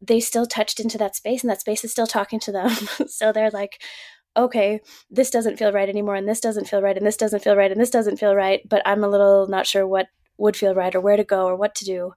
they 0.00 0.20
still 0.20 0.46
touched 0.46 0.78
into 0.78 0.98
that 0.98 1.16
space 1.16 1.42
and 1.42 1.50
that 1.50 1.60
space 1.60 1.84
is 1.84 1.90
still 1.90 2.06
talking 2.06 2.40
to 2.40 2.52
them. 2.52 2.70
so 3.08 3.32
they're 3.32 3.50
like, 3.50 3.82
okay, 4.36 4.80
this 5.10 5.30
doesn't 5.30 5.58
feel 5.58 5.72
right 5.72 5.88
anymore, 5.88 6.14
and 6.14 6.28
this 6.28 6.40
doesn't 6.40 6.68
feel 6.68 6.82
right, 6.82 6.96
and 6.96 7.06
this 7.06 7.16
doesn't 7.16 7.42
feel 7.42 7.56
right, 7.56 7.72
and 7.72 7.80
this 7.80 7.90
doesn't 7.90 8.18
feel 8.18 8.34
right, 8.34 8.60
but 8.68 8.82
I'm 8.84 9.04
a 9.04 9.08
little 9.08 9.46
not 9.48 9.66
sure 9.66 9.86
what 9.86 10.08
would 10.38 10.56
feel 10.56 10.74
right 10.74 10.94
or 10.94 11.00
where 11.00 11.16
to 11.16 11.24
go 11.24 11.46
or 11.46 11.56
what 11.56 11.74
to 11.76 11.84
do. 11.84 12.12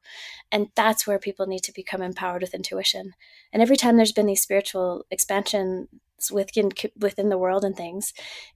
And 0.52 0.68
that's 0.76 1.08
where 1.08 1.20
people 1.20 1.48
need 1.48 1.64
to 1.64 1.74
become 1.74 2.02
empowered 2.02 2.42
with 2.42 2.54
intuition. 2.54 3.14
And 3.54 3.62
every 3.62 3.78
time 3.78 3.98
there's 3.98 4.12
been 4.12 4.26
these 4.26 4.42
spiritual 4.42 5.06
expansions 5.10 5.88
within 6.32 6.72
within 6.98 7.30
the 7.30 7.38
world 7.38 7.64
and 7.64 7.76
things, 7.76 8.14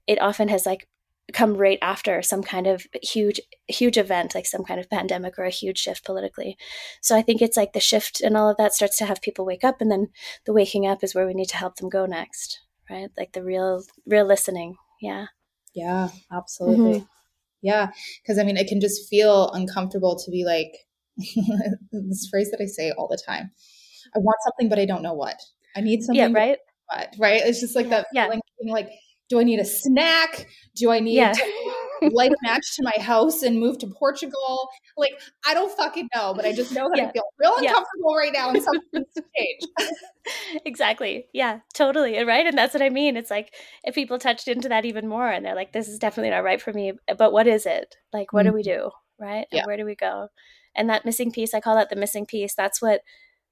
it 0.07 0.21
often 0.21 0.49
has 0.49 0.65
like 0.65 0.87
come 1.31 1.55
right 1.55 1.79
after 1.81 2.21
some 2.21 2.43
kind 2.43 2.67
of 2.67 2.85
huge 3.01 3.39
huge 3.69 3.97
event 3.97 4.35
like 4.35 4.45
some 4.45 4.65
kind 4.65 4.79
of 4.79 4.89
pandemic 4.89 5.39
or 5.39 5.45
a 5.45 5.49
huge 5.49 5.77
shift 5.77 6.03
politically 6.03 6.57
so 7.01 7.15
i 7.15 7.21
think 7.21 7.41
it's 7.41 7.55
like 7.55 7.71
the 7.71 7.79
shift 7.79 8.19
and 8.19 8.35
all 8.35 8.49
of 8.49 8.57
that 8.57 8.73
starts 8.73 8.97
to 8.97 9.05
have 9.05 9.21
people 9.21 9.45
wake 9.45 9.63
up 9.63 9.79
and 9.79 9.89
then 9.89 10.09
the 10.45 10.51
waking 10.51 10.85
up 10.85 11.01
is 11.01 11.15
where 11.15 11.25
we 11.25 11.33
need 11.33 11.47
to 11.47 11.55
help 11.55 11.77
them 11.77 11.87
go 11.87 12.05
next 12.05 12.59
right? 12.89 13.09
Like 13.17 13.33
the 13.33 13.43
real, 13.43 13.83
real 14.05 14.25
listening. 14.25 14.75
Yeah. 15.01 15.27
Yeah, 15.73 16.09
absolutely. 16.31 16.99
Mm-hmm. 16.99 17.05
Yeah. 17.61 17.91
Cause 18.27 18.37
I 18.37 18.43
mean, 18.43 18.57
it 18.57 18.67
can 18.67 18.81
just 18.81 19.09
feel 19.09 19.49
uncomfortable 19.51 20.17
to 20.17 20.31
be 20.31 20.43
like 20.45 20.73
this 21.91 22.27
phrase 22.29 22.51
that 22.51 22.61
I 22.61 22.65
say 22.65 22.91
all 22.91 23.07
the 23.07 23.21
time. 23.25 23.51
I 24.15 24.19
want 24.19 24.37
something, 24.43 24.69
but 24.69 24.79
I 24.79 24.85
don't 24.85 25.01
know 25.01 25.13
what. 25.13 25.39
I 25.75 25.81
need 25.81 26.03
something. 26.03 26.33
Yeah, 26.33 26.39
right. 26.39 26.57
What, 26.87 27.15
right? 27.19 27.41
It's 27.43 27.59
just 27.59 27.75
like 27.75 27.89
that 27.89 28.07
feeling 28.13 28.41
yeah. 28.61 28.71
like, 28.71 28.89
do 29.29 29.39
I 29.39 29.43
need 29.43 29.59
a 29.59 29.65
snack? 29.65 30.47
Do 30.75 30.91
I 30.91 30.99
need 30.99 31.15
yeah. 31.15 31.33
A 32.07 32.35
match 32.43 32.75
to 32.75 32.83
my 32.83 32.93
house 33.01 33.43
and 33.43 33.59
move 33.59 33.77
to 33.79 33.87
Portugal? 33.87 34.69
Like, 34.97 35.19
I 35.47 35.53
don't 35.53 35.75
fucking 35.75 36.09
know, 36.15 36.33
but 36.35 36.45
I 36.45 36.53
just 36.53 36.71
know 36.71 36.89
that 36.89 36.97
yeah. 36.97 37.07
I 37.07 37.11
feel 37.11 37.23
real 37.39 37.53
uncomfortable 37.57 38.11
yeah. 38.11 38.17
right 38.17 38.33
now 38.33 38.49
and 38.49 38.61
something 38.61 38.89
needs 38.93 39.13
to 39.15 39.23
change. 39.37 39.61
exactly. 40.65 41.27
Yeah, 41.33 41.59
totally. 41.73 42.21
Right. 42.23 42.45
And 42.45 42.57
that's 42.57 42.73
what 42.73 42.83
I 42.83 42.89
mean. 42.89 43.17
It's 43.17 43.31
like 43.31 43.53
if 43.83 43.95
people 43.95 44.19
touched 44.19 44.47
into 44.47 44.69
that 44.69 44.85
even 44.85 45.07
more 45.07 45.29
and 45.29 45.45
they're 45.45 45.55
like, 45.55 45.73
this 45.73 45.87
is 45.87 45.99
definitely 45.99 46.31
not 46.31 46.43
right 46.43 46.61
for 46.61 46.73
me, 46.73 46.93
but 47.17 47.33
what 47.33 47.47
is 47.47 47.65
it? 47.65 47.95
Like, 48.11 48.33
what 48.33 48.45
mm-hmm. 48.45 48.51
do 48.51 48.55
we 48.55 48.63
do? 48.63 48.91
Right. 49.19 49.45
And 49.51 49.65
where 49.65 49.77
do 49.77 49.85
we 49.85 49.95
go? 49.95 50.27
And 50.75 50.89
that 50.89 51.05
missing 51.05 51.31
piece, 51.31 51.53
I 51.53 51.59
call 51.59 51.75
that 51.75 51.89
the 51.89 51.95
missing 51.95 52.25
piece. 52.25 52.55
That's 52.55 52.81
what 52.81 53.01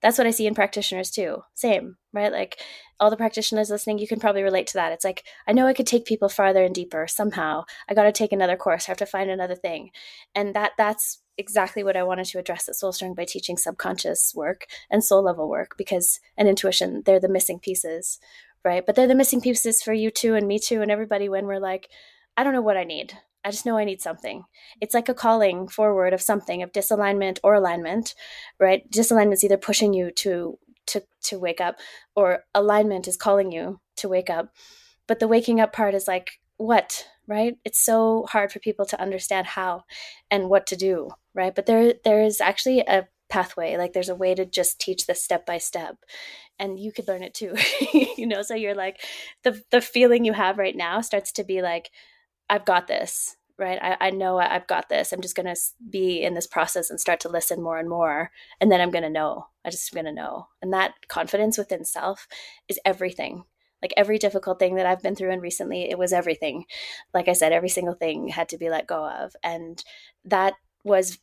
that's 0.02 0.18
what 0.18 0.28
I 0.28 0.32
see 0.32 0.48
in 0.48 0.56
practitioners 0.56 1.12
too. 1.12 1.44
Same, 1.54 1.98
right? 2.14 2.32
Like 2.32 2.60
all 3.00 3.10
the 3.10 3.18
practitioners 3.18 3.70
listening, 3.70 4.00
you 4.00 4.08
can 4.08 4.20
probably 4.20 4.44
relate 4.44 4.68
to 4.68 4.74
that. 4.76 4.92
It's 4.92 5.06
like, 5.06 5.24
I 5.48 5.54
know 5.54 5.68
I 5.68 5.74
could 5.74 5.88
take 5.88 6.06
people 6.06 6.30
farther 6.30 6.64
and 6.64 6.74
deeper 6.74 7.08
somehow. 7.08 7.64
I 7.88 7.94
got 7.94 8.04
to 8.04 8.12
take 8.12 8.32
another 8.32 8.58
course. 8.58 8.88
I 8.88 8.92
have 8.92 8.98
to 8.98 9.06
find 9.06 9.30
another 9.30 9.56
thing. 9.56 9.92
And 10.34 10.56
that 10.56 10.72
that's 10.78 11.20
exactly 11.38 11.84
what 11.84 11.98
I 11.98 12.04
wanted 12.04 12.26
to 12.26 12.40
address 12.40 12.68
at 12.68 12.76
SoulStrong 12.76 13.16
by 13.16 13.26
teaching 13.26 13.58
subconscious 13.58 14.34
work 14.36 14.66
and 14.90 15.04
soul 15.04 15.24
level 15.24 15.50
work 15.50 15.76
because 15.78 16.20
and 16.38 16.48
intuition, 16.48 17.04
they're 17.06 17.20
the 17.20 17.30
missing 17.30 17.60
pieces, 17.60 18.20
right? 18.66 18.86
But 18.86 18.96
they're 18.96 19.08
the 19.08 19.16
missing 19.16 19.42
pieces 19.42 19.82
for 19.82 19.94
you 19.94 20.12
too 20.12 20.36
and 20.36 20.48
me 20.48 20.60
too 20.60 20.82
and 20.82 20.92
everybody 20.92 21.30
when 21.30 21.46
we're 21.46 21.60
like, 21.60 21.90
I 22.38 22.44
don't 22.44 22.54
know 22.54 22.62
what 22.62 22.78
I 22.78 22.84
need. 22.84 23.14
I 23.44 23.52
just 23.52 23.66
know 23.66 23.78
I 23.78 23.86
need 23.86 24.02
something. 24.02 24.44
It's 24.80 24.94
like 24.94 25.10
a 25.10 25.14
calling 25.14 25.68
forward 25.68 26.14
of 26.14 26.22
something 26.22 26.62
of 26.62 26.72
disalignment 26.72 27.40
or 27.44 27.54
alignment, 27.56 28.14
right? 28.60 28.90
Disalignment 28.92 29.34
is 29.34 29.44
either 29.44 29.58
pushing 29.58 29.94
you 29.94 30.12
to 30.12 30.58
to 30.88 31.04
to 31.24 31.40
wake 31.40 31.62
up 31.62 31.78
or 32.16 32.44
alignment 32.54 33.08
is 33.08 33.18
calling 33.18 33.52
you 33.52 33.80
to 33.98 34.10
wake 34.10 34.30
up. 34.30 34.54
But 35.08 35.20
the 35.20 35.28
waking 35.28 35.60
up 35.60 35.74
part 35.74 35.94
is 35.96 36.08
like 36.08 36.32
what, 36.58 37.08
right? 37.28 37.58
It's 37.66 37.84
so 37.84 38.26
hard 38.30 38.52
for 38.52 38.60
people 38.60 38.86
to 38.88 39.02
understand 39.02 39.48
how 39.48 39.84
and 40.30 40.50
what 40.50 40.68
to 40.68 40.76
do, 40.76 41.10
right? 41.34 41.54
But 41.54 41.66
there 41.66 41.94
there 42.04 42.24
is 42.24 42.42
actually 42.42 42.80
a 42.82 43.08
pathway 43.30 43.78
like 43.78 43.94
there's 43.94 44.10
a 44.10 44.16
way 44.16 44.36
to 44.36 44.46
just 44.46 44.78
teach 44.78 45.08
this 45.08 45.24
step 45.24 45.46
by 45.46 45.58
step 45.58 45.96
and 46.60 46.78
you 46.78 46.92
could 46.92 47.08
learn 47.08 47.24
it 47.24 47.34
too 47.34 47.56
you 48.18 48.28
know 48.28 48.42
so 48.42 48.54
you're 48.54 48.76
like 48.76 49.00
the 49.44 49.64
the 49.72 49.80
feeling 49.80 50.26
you 50.26 50.34
have 50.34 50.58
right 50.58 50.76
now 50.76 51.00
starts 51.00 51.32
to 51.32 51.44
be 51.44 51.62
like 51.62 51.92
I've 52.52 52.66
got 52.66 52.88
this, 52.88 53.38
right? 53.58 53.80
I, 53.82 53.98
I 54.08 54.10
know 54.10 54.38
I've 54.38 54.68
got 54.68 54.90
this. 54.90 55.14
I'm 55.14 55.22
just 55.22 55.38
going 55.38 55.46
to 55.46 55.60
be 55.90 56.22
in 56.22 56.34
this 56.34 56.48
process 56.48 56.90
and 56.90 57.00
start 57.00 57.22
to 57.22 57.30
listen 57.30 57.64
more 57.64 57.80
and 57.80 57.90
more. 57.90 58.30
And 58.60 58.70
then 58.70 58.82
I'm 58.82 58.92
going 58.92 59.06
to 59.06 59.10
know. 59.10 59.48
I 59.64 59.70
just 59.70 59.94
going 59.94 60.06
to 60.06 60.12
know. 60.12 60.50
And 60.62 60.74
that 60.74 61.08
confidence 61.08 61.58
within 61.58 61.86
self 61.86 62.28
is 62.68 62.78
everything. 62.86 63.46
Like 63.82 63.94
every 63.96 64.20
difficult 64.20 64.60
thing 64.60 64.76
that 64.76 64.86
I've 64.86 65.02
been 65.02 65.16
through 65.16 65.32
and 65.32 65.42
recently, 65.42 65.90
it 65.90 65.98
was 65.98 66.12
everything. 66.12 66.66
Like 67.14 67.30
I 67.30 67.34
said, 67.34 67.54
every 67.54 67.70
single 67.70 67.96
thing 67.96 68.28
had 68.28 68.50
to 68.50 68.58
be 68.58 68.70
let 68.70 68.86
go 68.86 69.10
of. 69.10 69.34
And 69.44 69.82
that 70.26 70.56
was 70.84 71.20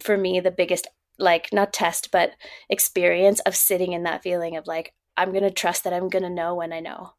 for 0.00 0.16
me 0.16 0.40
the 0.40 0.50
biggest 0.50 0.88
like 1.18 1.48
not 1.52 1.72
test 1.72 2.10
but 2.10 2.32
experience 2.68 3.40
of 3.40 3.54
sitting 3.54 3.92
in 3.92 4.04
that 4.04 4.22
feeling 4.22 4.56
of 4.56 4.66
like 4.66 4.94
i'm 5.16 5.30
going 5.30 5.42
to 5.42 5.50
trust 5.50 5.84
that 5.84 5.92
i'm 5.92 6.08
going 6.08 6.22
to 6.22 6.30
know 6.30 6.54
when 6.54 6.72
i 6.72 6.80
know 6.80 7.12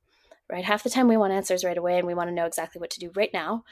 right? 0.52 0.66
Half 0.66 0.84
the 0.84 0.90
time 0.90 1.08
we 1.08 1.18
want 1.18 1.34
answers 1.34 1.64
right 1.64 1.78
away 1.78 1.98
and 1.98 2.08
we 2.08 2.14
want 2.14 2.30
to 2.30 2.36
know 2.36 2.46
exactly 2.46 2.80
what 2.80 2.90
to 2.92 3.00
do 3.00 3.12
right 3.16 3.32
now 3.34 3.64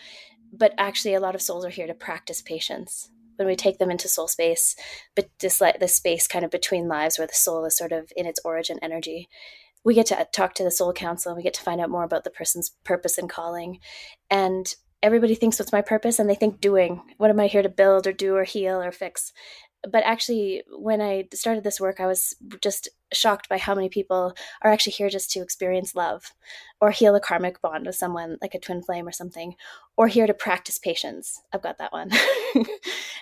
but 0.54 0.74
actually 0.78 1.14
a 1.14 1.20
lot 1.20 1.36
of 1.36 1.42
souls 1.42 1.66
are 1.66 1.70
here 1.70 1.88
to 1.88 1.94
practice 1.94 2.42
patience. 2.42 3.10
When 3.38 3.48
we 3.48 3.56
take 3.56 3.80
them 3.80 3.90
into 3.90 4.08
soul 4.08 4.28
space 4.28 4.76
but 5.16 5.30
just 5.40 5.62
like 5.62 5.80
the 5.80 5.88
space 5.88 6.28
kind 6.28 6.46
of 6.46 6.52
between 6.52 6.88
lives 6.88 7.18
where 7.18 7.28
the 7.28 7.34
soul 7.34 7.66
is 7.66 7.76
sort 7.76 7.92
of 7.92 8.12
in 8.16 8.28
its 8.28 8.40
origin 8.46 8.78
energy 8.84 9.30
we 9.84 9.96
get 9.96 10.06
to 10.08 10.20
uh, 10.20 10.26
talk 10.32 10.54
to 10.56 10.64
the 10.64 10.70
soul 10.70 10.94
council 10.94 11.32
and 11.32 11.38
we 11.38 11.44
get 11.44 11.56
to 11.56 11.64
find 11.64 11.82
out 11.82 11.90
more 11.90 12.04
about 12.04 12.24
the 12.24 12.30
person's 12.30 12.70
purpose 12.84 13.18
and 13.18 13.32
calling 13.32 13.80
and 14.30 14.76
everybody 15.02 15.34
thinks 15.34 15.58
what's 15.58 15.72
my 15.72 15.82
purpose 15.82 16.20
and 16.20 16.30
they 16.30 16.36
think 16.36 16.62
doing. 16.62 17.02
What 17.18 17.32
am 17.32 17.40
i 17.40 17.48
here 17.48 17.64
to 17.64 17.70
build 17.70 18.06
or 18.06 18.14
do 18.14 18.36
or 18.36 18.44
heal 18.44 18.80
or 18.80 18.92
fix 18.92 19.34
but 19.89 20.04
actually 20.04 20.63
when 20.78 21.02
i 21.02 21.28
started 21.34 21.63
this 21.63 21.80
work 21.80 22.00
i 22.00 22.08
was 22.08 22.36
just 22.62 22.89
shocked 23.13 23.50
by 23.50 23.58
how 23.58 23.76
many 23.76 23.89
people 23.89 24.34
are 24.62 24.72
actually 24.72 24.94
here 24.94 25.10
just 25.10 25.32
to 25.32 25.41
experience 25.41 25.96
love 25.96 26.34
or 26.80 26.91
heal 26.91 27.15
a 27.15 27.20
karmic 27.20 27.62
bond 27.62 27.86
with 27.86 27.96
someone 27.96 28.38
like 28.41 28.56
a 28.56 28.60
twin 28.60 28.82
flame 28.82 29.08
or 29.08 29.12
something 29.12 29.56
or 29.98 30.08
here 30.08 30.28
to 30.28 30.34
practice 30.34 30.80
patience. 30.80 31.41
I've 31.54 31.62
got 31.62 31.78
that 31.78 31.94
one. 31.94 32.12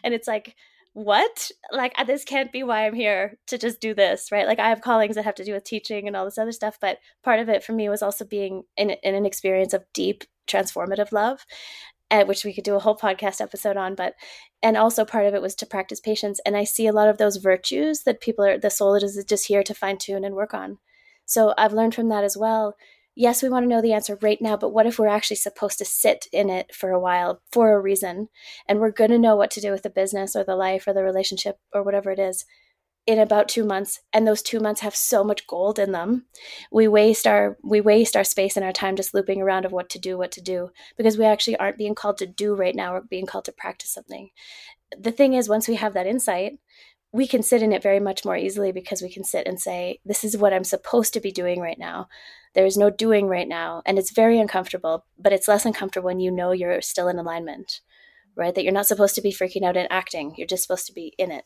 And 0.04 0.14
it's 0.14 0.28
like 0.28 0.56
what? 0.94 1.52
Like 1.72 1.94
uh, 1.98 2.04
this 2.04 2.24
can't 2.24 2.52
be 2.52 2.64
why 2.64 2.86
i'm 2.86 2.94
here 2.94 3.38
to 3.48 3.58
just 3.58 3.82
do 3.82 3.94
this 3.94 4.32
right? 4.32 4.48
Like 4.48 4.60
i 4.60 4.70
have 4.70 4.82
callings 4.82 5.16
that 5.16 5.26
have 5.26 5.36
to 5.36 5.44
do 5.44 5.54
with 5.54 5.64
teaching 5.64 6.08
and 6.08 6.16
all 6.16 6.26
this 6.26 6.38
other 6.38 6.52
stuff 6.52 6.78
but 6.80 7.00
part 7.24 7.40
of 7.40 7.50
it 7.50 7.64
for 7.64 7.74
me 7.74 7.90
was 7.90 8.02
also 8.02 8.26
being 8.26 8.64
in, 8.78 8.92
in 8.92 9.16
an 9.16 9.26
experience 9.26 9.74
of 9.74 9.86
deep 9.94 10.24
transformative 10.48 11.12
love 11.12 11.46
uh, 12.12 12.26
which 12.26 12.44
we 12.44 12.54
could 12.54 12.64
do 12.64 12.76
a 12.76 12.80
whole 12.80 12.98
podcast 12.98 13.42
episode 13.42 13.78
on 13.78 13.96
but 13.96 14.16
and 14.64 14.76
also 14.76 15.06
part 15.06 15.26
of 15.26 15.34
it 15.34 15.42
was 15.42 15.56
to 15.56 15.66
practice 15.66 16.00
patience. 16.00 16.40
And 16.46 16.58
i 16.58 16.64
see 16.64 16.88
a 16.88 16.94
lot 16.94 17.10
of 17.10 17.18
those 17.18 17.38
virtues 17.38 18.04
that 18.04 18.22
people 18.22 18.46
are 18.46 18.58
the 18.58 18.70
soul 18.70 18.96
is 18.96 19.24
just 19.28 19.48
here 19.48 19.64
to 19.64 19.74
fine 19.74 19.98
tune 19.98 20.24
and 20.24 20.36
work 20.36 20.54
on. 20.54 20.80
So 21.26 21.54
i've 21.58 21.74
learned 21.74 21.96
from 21.96 22.10
that 22.10 22.24
as 22.24 22.38
well. 22.38 22.76
Yes 23.16 23.44
we 23.44 23.50
want 23.50 23.64
to 23.64 23.70
know 23.70 23.82
the 23.82 23.94
answer 23.94 24.18
right 24.22 24.42
now 24.42 24.58
but 24.58 24.74
what 24.74 24.86
if 24.86 24.98
we're 25.00 25.08
actually 25.08 25.38
supposed 25.38 25.78
to 25.80 25.86
sit 25.86 26.28
in 26.32 26.50
it 26.50 26.74
for 26.74 26.92
a 26.92 27.00
while 27.00 27.42
for 27.52 27.74
a 27.74 27.80
reason? 27.80 28.30
And 28.68 28.80
we're 28.80 28.92
going 28.92 29.12
to 29.12 29.20
know 29.20 29.36
what 29.36 29.52
to 29.52 29.62
do 29.62 29.72
with 29.72 29.84
the 29.84 29.90
business 29.90 30.36
or 30.36 30.44
the 30.44 30.56
life 30.56 30.88
or 30.88 30.94
the 30.94 31.04
relationship 31.04 31.58
or 31.74 31.84
whatever 31.84 32.12
it 32.12 32.20
is 32.20 32.46
in 33.10 33.18
about 33.18 33.50
two 33.50 33.64
months 33.64 34.02
and 34.14 34.28
those 34.28 34.44
two 34.44 34.60
months 34.60 34.82
have 34.82 34.96
so 34.96 35.24
much 35.24 35.48
gold 35.48 35.80
in 35.80 35.92
them. 35.94 36.26
We 36.72 36.88
waste 36.88 37.26
our 37.26 37.58
we 37.64 37.82
waste 37.82 38.16
our 38.16 38.24
space 38.24 38.56
and 38.56 38.64
our 38.64 38.72
time 38.72 38.96
just 38.96 39.16
looping 39.16 39.42
around 39.42 39.66
of 39.66 39.72
what 39.72 39.90
to 39.90 40.00
do 40.00 40.16
what 40.16 40.32
to 40.34 40.42
do 40.42 40.70
because 40.96 41.18
we 41.18 41.26
actually 41.26 41.58
aren't 41.58 41.80
being 41.80 41.96
called 41.96 42.20
to 42.20 42.28
do 42.28 42.54
right 42.54 42.76
now 42.76 42.94
we're 42.94 43.02
being 43.02 43.26
called 43.26 43.46
to 43.46 43.52
practice 43.52 43.92
something. 43.92 44.30
The 44.96 45.12
thing 45.12 45.34
is 45.34 45.50
once 45.50 45.68
we 45.68 45.74
have 45.76 45.96
that 45.96 46.06
insight 46.06 46.60
we 47.12 47.26
can 47.26 47.42
sit 47.42 47.64
in 47.64 47.74
it 47.74 47.82
very 47.82 48.00
much 48.00 48.24
more 48.24 48.38
easily 48.38 48.72
because 48.72 49.02
we 49.02 49.12
can 49.12 49.24
sit 49.24 49.48
and 49.48 49.60
say 49.60 50.00
this 50.06 50.24
is 50.24 50.38
what 50.38 50.54
i'm 50.54 50.64
supposed 50.64 51.12
to 51.14 51.20
be 51.20 51.32
doing 51.32 51.60
right 51.60 51.80
now. 51.80 52.08
There's 52.54 52.78
no 52.78 52.92
doing 52.92 53.26
right 53.26 53.48
now. 53.48 53.82
And 53.88 53.98
it's 53.98 54.12
very 54.12 54.40
uncomfortable 54.40 55.06
but 55.18 55.34
it's 55.34 55.48
less 55.48 55.66
uncomfortable 55.66 56.06
when 56.06 56.20
you 56.20 56.30
know 56.30 56.52
you're 56.52 56.80
still 56.82 57.08
in 57.08 57.18
alignment 57.18 57.82
right? 58.36 58.54
That 58.54 58.64
you're 58.64 58.72
not 58.72 58.88
supposed 58.88 59.16
to 59.16 59.22
be 59.22 59.34
freaking 59.34 59.64
out 59.64 59.76
and 59.76 59.92
acting. 59.92 60.36
You're 60.38 60.48
just 60.48 60.64
supposed 60.64 60.86
to 60.88 60.94
be 60.94 61.14
in 61.18 61.32
it 61.32 61.44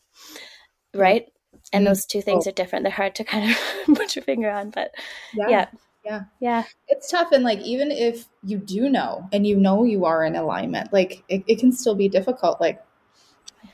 right 0.94 1.24
and 1.72 1.82
mm-hmm. 1.82 1.90
those 1.90 2.06
two 2.06 2.22
things 2.22 2.46
oh. 2.46 2.50
are 2.50 2.54
different. 2.54 2.84
They're 2.84 2.92
hard 2.92 3.14
to 3.16 3.24
kind 3.24 3.50
of 3.50 3.56
put 3.96 4.16
your 4.16 4.24
finger 4.24 4.50
on 4.50 4.70
but 4.70 4.92
yeah. 5.34 5.48
yeah. 5.48 5.66
Yeah. 6.04 6.20
Yeah. 6.38 6.64
It's 6.88 7.10
tough 7.10 7.32
and 7.32 7.44
like 7.44 7.60
even 7.60 7.90
if 7.90 8.26
you 8.42 8.58
do 8.58 8.88
know 8.88 9.28
and 9.32 9.46
you 9.46 9.56
know 9.56 9.84
you 9.84 10.04
are 10.04 10.24
in 10.24 10.36
alignment 10.36 10.92
like 10.92 11.24
it, 11.28 11.44
it 11.46 11.58
can 11.58 11.72
still 11.72 11.94
be 11.94 12.08
difficult 12.08 12.60
like 12.60 12.84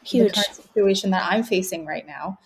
huge. 0.02 0.34
the 0.34 0.42
situation 0.42 1.10
that 1.10 1.26
i'm 1.30 1.42
facing 1.42 1.84
right 1.84 2.06
now 2.06 2.38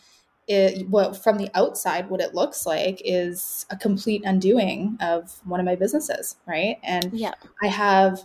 it 0.47 0.89
what 0.89 1.23
from 1.23 1.39
the 1.39 1.51
outside 1.55 2.09
what 2.11 2.21
it 2.21 2.35
looks 2.35 2.67
like 2.67 3.01
is 3.05 3.67
a 3.71 3.77
complete 3.77 4.23
undoing 4.25 4.97
of 5.01 5.41
one 5.45 5.61
of 5.61 5.67
my 5.67 5.75
businesses 5.75 6.37
right? 6.47 6.79
And 6.83 7.11
yeah. 7.13 7.35
I 7.63 7.69
have 7.69 8.21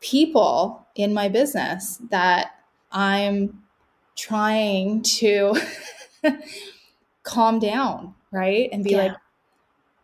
people 0.00 0.86
in 0.94 1.14
my 1.14 1.28
business 1.28 2.00
that 2.10 2.52
i'm 2.92 3.62
trying 4.16 5.02
to 5.02 5.54
calm 7.22 7.58
down, 7.58 8.14
right? 8.32 8.68
And 8.72 8.84
be 8.84 8.90
yeah. 8.90 8.96
like, 8.98 9.16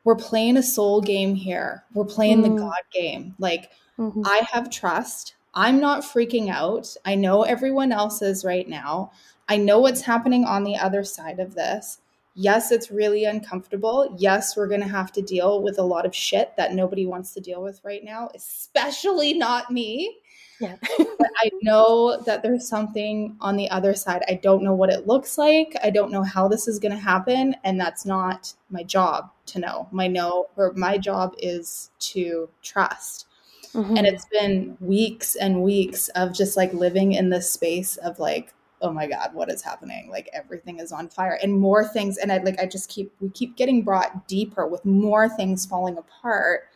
we're 0.05 0.17
playing 0.17 0.57
a 0.57 0.63
soul 0.63 1.01
game 1.01 1.35
here. 1.35 1.85
We're 1.95 2.05
playing 2.05 2.41
mm. 2.41 2.43
the 2.45 2.63
God 2.63 2.83
game. 2.93 3.35
Like, 3.39 3.71
mm-hmm. 3.99 4.23
I 4.25 4.47
have 4.53 4.71
trust. 4.71 5.35
I'm 5.55 5.81
not 5.81 6.03
freaking 6.03 6.49
out. 6.49 6.95
I 7.05 7.15
know 7.15 7.43
everyone 7.43 7.93
else 7.93 8.23
is 8.23 8.45
right 8.45 8.69
now. 8.69 9.13
I 9.49 9.57
know 9.57 9.81
what's 9.81 10.03
happening 10.03 10.45
on 10.45 10.65
the 10.65 10.77
other 10.77 11.05
side 11.05 11.41
of 11.41 11.55
this. 11.55 11.99
Yes, 12.35 12.71
it's 12.71 12.91
really 12.91 13.25
uncomfortable. 13.25 14.15
Yes, 14.17 14.57
we're 14.57 14.69
going 14.69 14.81
to 14.81 14.89
have 14.89 15.11
to 15.13 15.23
deal 15.23 15.61
with 15.63 15.79
a 15.79 15.83
lot 15.83 16.07
of 16.07 16.15
shit 16.15 16.57
that 16.57 16.73
nobody 16.73 17.05
wants 17.05 17.35
to 17.35 17.41
deal 17.41 17.61
with 17.61 17.81
right 17.85 18.05
now, 18.05 18.31
especially 18.35 19.35
not 19.35 19.71
me. 19.71 20.19
Yeah. 20.61 20.77
but 20.99 21.31
I 21.43 21.51
know 21.63 22.21
that 22.27 22.43
there's 22.43 22.69
something 22.69 23.37
on 23.41 23.57
the 23.57 23.69
other 23.71 23.95
side. 23.95 24.23
I 24.29 24.35
don't 24.35 24.63
know 24.63 24.75
what 24.75 24.91
it 24.91 25.07
looks 25.07 25.39
like. 25.39 25.75
I 25.83 25.91
don't 25.91 26.13
know 26.13 26.23
how 26.23 26.49
this 26.49 26.69
is 26.69 26.79
going 26.79 26.93
to 26.93 26.99
happen. 26.99 27.57
And 27.65 27.81
that's 27.81 28.05
not 28.05 28.53
my 28.71 28.83
job 28.83 29.31
to 29.47 29.59
know. 29.59 29.89
My 29.91 30.07
know 30.07 30.49
or 30.57 30.73
my 30.75 30.99
job 30.99 31.35
is 31.39 31.91
to 32.01 32.49
trust. 32.63 33.27
Mm-hmm. 33.75 33.97
And 33.97 34.07
it's 34.07 34.27
been 34.27 34.77
weeks 34.81 35.37
and 35.37 35.63
weeks 35.63 36.09
of 36.11 36.35
just 36.35 36.57
like 36.57 36.73
living 36.75 37.13
in 37.13 37.31
this 37.31 37.51
space 37.51 37.97
of 37.99 38.19
like, 38.19 38.53
oh 38.83 38.93
my 38.93 39.07
God, 39.07 39.31
what 39.33 39.51
is 39.51 39.63
happening? 39.63 40.11
Like 40.11 40.29
everything 40.33 40.79
is 40.79 40.93
on 40.93 41.09
fire 41.09 41.39
and 41.43 41.53
more 41.53 41.87
things. 41.87 42.19
And 42.19 42.33
I 42.33 42.39
like, 42.39 42.59
I 42.61 42.67
just 42.67 42.89
keep, 42.89 43.13
we 43.21 43.31
keep 43.31 43.57
getting 43.57 43.83
brought 43.83 44.27
deeper 44.27 44.67
with 44.67 44.85
more 44.85 45.29
things 45.29 45.67
falling 45.67 45.99
apart. 45.99 46.69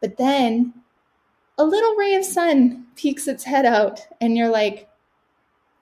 But 0.00 0.16
then 0.16 0.74
a 1.58 1.64
little 1.64 1.94
ray 1.96 2.14
of 2.14 2.24
sun 2.24 2.86
peeks 2.96 3.28
its 3.28 3.44
head 3.44 3.66
out 3.66 4.00
and 4.20 4.36
you're 4.36 4.48
like 4.48 4.88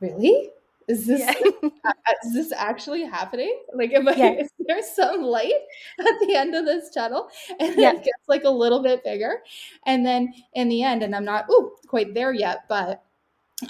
really 0.00 0.50
is 0.88 1.06
this 1.06 1.20
yeah. 1.20 1.34
Uh, 1.84 1.88
uh, 1.88 2.12
is 2.24 2.34
this 2.34 2.52
actually 2.52 3.02
happening 3.02 3.60
like 3.74 3.92
am 3.92 4.08
I, 4.08 4.14
yeah. 4.14 4.30
is 4.40 4.50
there 4.58 4.82
some 4.82 5.22
light 5.22 5.52
at 6.00 6.20
the 6.20 6.34
end 6.34 6.54
of 6.54 6.64
this 6.64 6.90
tunnel 6.90 7.28
and 7.60 7.76
yeah. 7.76 7.90
it 7.90 7.98
gets 7.98 8.28
like 8.28 8.44
a 8.44 8.50
little 8.50 8.82
bit 8.82 9.04
bigger 9.04 9.42
and 9.86 10.04
then 10.04 10.32
in 10.54 10.68
the 10.68 10.82
end 10.82 11.02
and 11.02 11.14
i'm 11.14 11.24
not 11.24 11.46
ooh, 11.50 11.72
quite 11.86 12.14
there 12.14 12.32
yet 12.32 12.64
but 12.68 13.02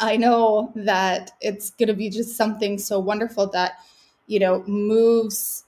i 0.00 0.16
know 0.16 0.72
that 0.76 1.32
it's 1.40 1.70
going 1.70 1.88
to 1.88 1.94
be 1.94 2.10
just 2.10 2.36
something 2.36 2.78
so 2.78 2.98
wonderful 2.98 3.46
that 3.48 3.74
you 4.26 4.38
know 4.38 4.62
moves 4.66 5.65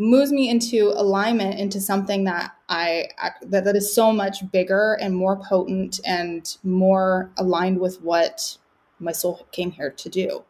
moves 0.00 0.32
me 0.32 0.48
into 0.48 0.88
alignment 0.96 1.60
into 1.60 1.78
something 1.78 2.24
that 2.24 2.56
I 2.70 3.08
that, 3.42 3.64
that 3.64 3.76
is 3.76 3.94
so 3.94 4.10
much 4.10 4.50
bigger 4.50 4.94
and 4.94 5.14
more 5.14 5.36
potent 5.36 6.00
and 6.06 6.56
more 6.64 7.30
aligned 7.36 7.78
with 7.78 8.00
what 8.00 8.56
my 8.98 9.12
soul 9.12 9.46
came 9.52 9.70
here 9.70 9.90
to 9.90 10.08
do. 10.08 10.42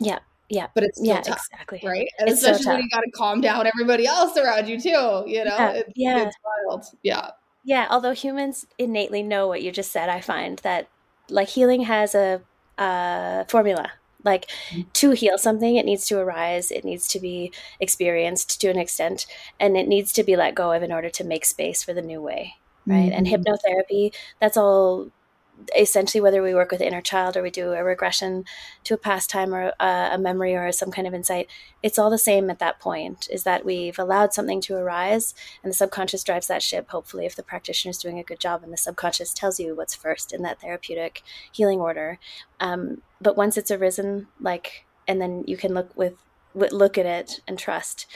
Yeah. 0.00 0.18
Yeah. 0.48 0.66
But 0.74 0.82
it's 0.82 1.00
yeah, 1.00 1.20
tough, 1.20 1.46
exactly. 1.52 1.80
Right. 1.84 2.08
It's 2.18 2.42
especially 2.42 2.64
so 2.64 2.70
when 2.72 2.82
you 2.82 2.88
gotta 2.90 3.10
calm 3.14 3.40
down 3.40 3.68
everybody 3.68 4.06
else 4.06 4.36
around 4.36 4.68
you 4.68 4.80
too. 4.80 4.88
You 4.88 5.44
know, 5.44 5.56
yeah. 5.56 5.70
It's, 5.70 5.92
yeah. 5.94 6.22
it's 6.26 6.36
wild. 6.44 6.84
Yeah. 7.04 7.30
Yeah. 7.62 7.86
Although 7.90 8.12
humans 8.12 8.66
innately 8.76 9.22
know 9.22 9.46
what 9.46 9.62
you 9.62 9.70
just 9.70 9.92
said, 9.92 10.08
I 10.08 10.20
find 10.20 10.58
that 10.60 10.88
like 11.28 11.46
healing 11.46 11.82
has 11.82 12.16
a, 12.16 12.42
a 12.76 13.46
formula 13.48 13.92
like 14.24 14.50
mm-hmm. 14.70 14.82
to 14.92 15.10
heal 15.12 15.38
something, 15.38 15.76
it 15.76 15.86
needs 15.86 16.06
to 16.06 16.18
arise, 16.18 16.70
it 16.70 16.84
needs 16.84 17.08
to 17.08 17.20
be 17.20 17.52
experienced 17.80 18.60
to 18.60 18.68
an 18.68 18.78
extent, 18.78 19.26
and 19.58 19.76
it 19.76 19.88
needs 19.88 20.12
to 20.14 20.24
be 20.24 20.36
let 20.36 20.54
go 20.54 20.72
of 20.72 20.82
in 20.82 20.92
order 20.92 21.10
to 21.10 21.24
make 21.24 21.44
space 21.44 21.82
for 21.82 21.92
the 21.92 22.02
new 22.02 22.20
way. 22.20 22.54
Right. 22.86 23.12
Mm-hmm. 23.12 23.12
And 23.12 23.26
hypnotherapy, 23.26 24.14
that's 24.40 24.56
all 24.56 25.10
essentially 25.76 26.20
whether 26.20 26.42
we 26.42 26.54
work 26.54 26.70
with 26.70 26.80
inner 26.80 27.00
child 27.00 27.36
or 27.36 27.42
we 27.42 27.50
do 27.50 27.72
a 27.72 27.84
regression 27.84 28.44
to 28.84 28.94
a 28.94 28.98
past 28.98 29.30
time 29.30 29.54
or 29.54 29.72
a, 29.80 30.10
a, 30.12 30.18
memory 30.18 30.54
or 30.54 30.70
some 30.72 30.90
kind 30.90 31.06
of 31.06 31.14
insight 31.14 31.48
it's 31.82 31.98
all 31.98 32.10
the 32.10 32.18
same 32.18 32.50
at 32.50 32.58
that 32.58 32.78
point 32.78 33.28
is 33.30 33.44
that 33.44 33.64
we've 33.64 33.98
allowed 33.98 34.32
something 34.32 34.60
to 34.60 34.74
arise 34.74 35.34
and 35.62 35.70
the 35.70 35.76
subconscious 35.76 36.24
drives 36.24 36.46
that 36.46 36.62
ship 36.62 36.90
hopefully 36.90 37.26
if 37.26 37.36
the 37.36 37.42
practitioner 37.42 37.90
is 37.90 37.98
doing 37.98 38.18
a 38.18 38.24
good 38.24 38.40
job 38.40 38.62
and 38.62 38.72
the 38.72 38.76
subconscious 38.76 39.34
tells 39.34 39.58
you 39.58 39.74
what's 39.74 39.94
first 39.94 40.32
in 40.32 40.42
that 40.42 40.60
therapeutic 40.60 41.22
healing 41.52 41.80
order. 41.80 42.18
Um, 42.58 43.02
but 43.20 43.36
once 43.36 43.56
it's 43.56 43.70
arisen 43.70 44.28
like 44.40 44.84
and 45.06 45.20
then 45.20 45.44
you 45.46 45.56
can 45.56 45.74
look 45.74 45.96
with 45.96 46.14
look 46.54 46.98
at 46.98 47.06
it 47.06 47.40
and 47.46 47.58
trust 47.58 48.06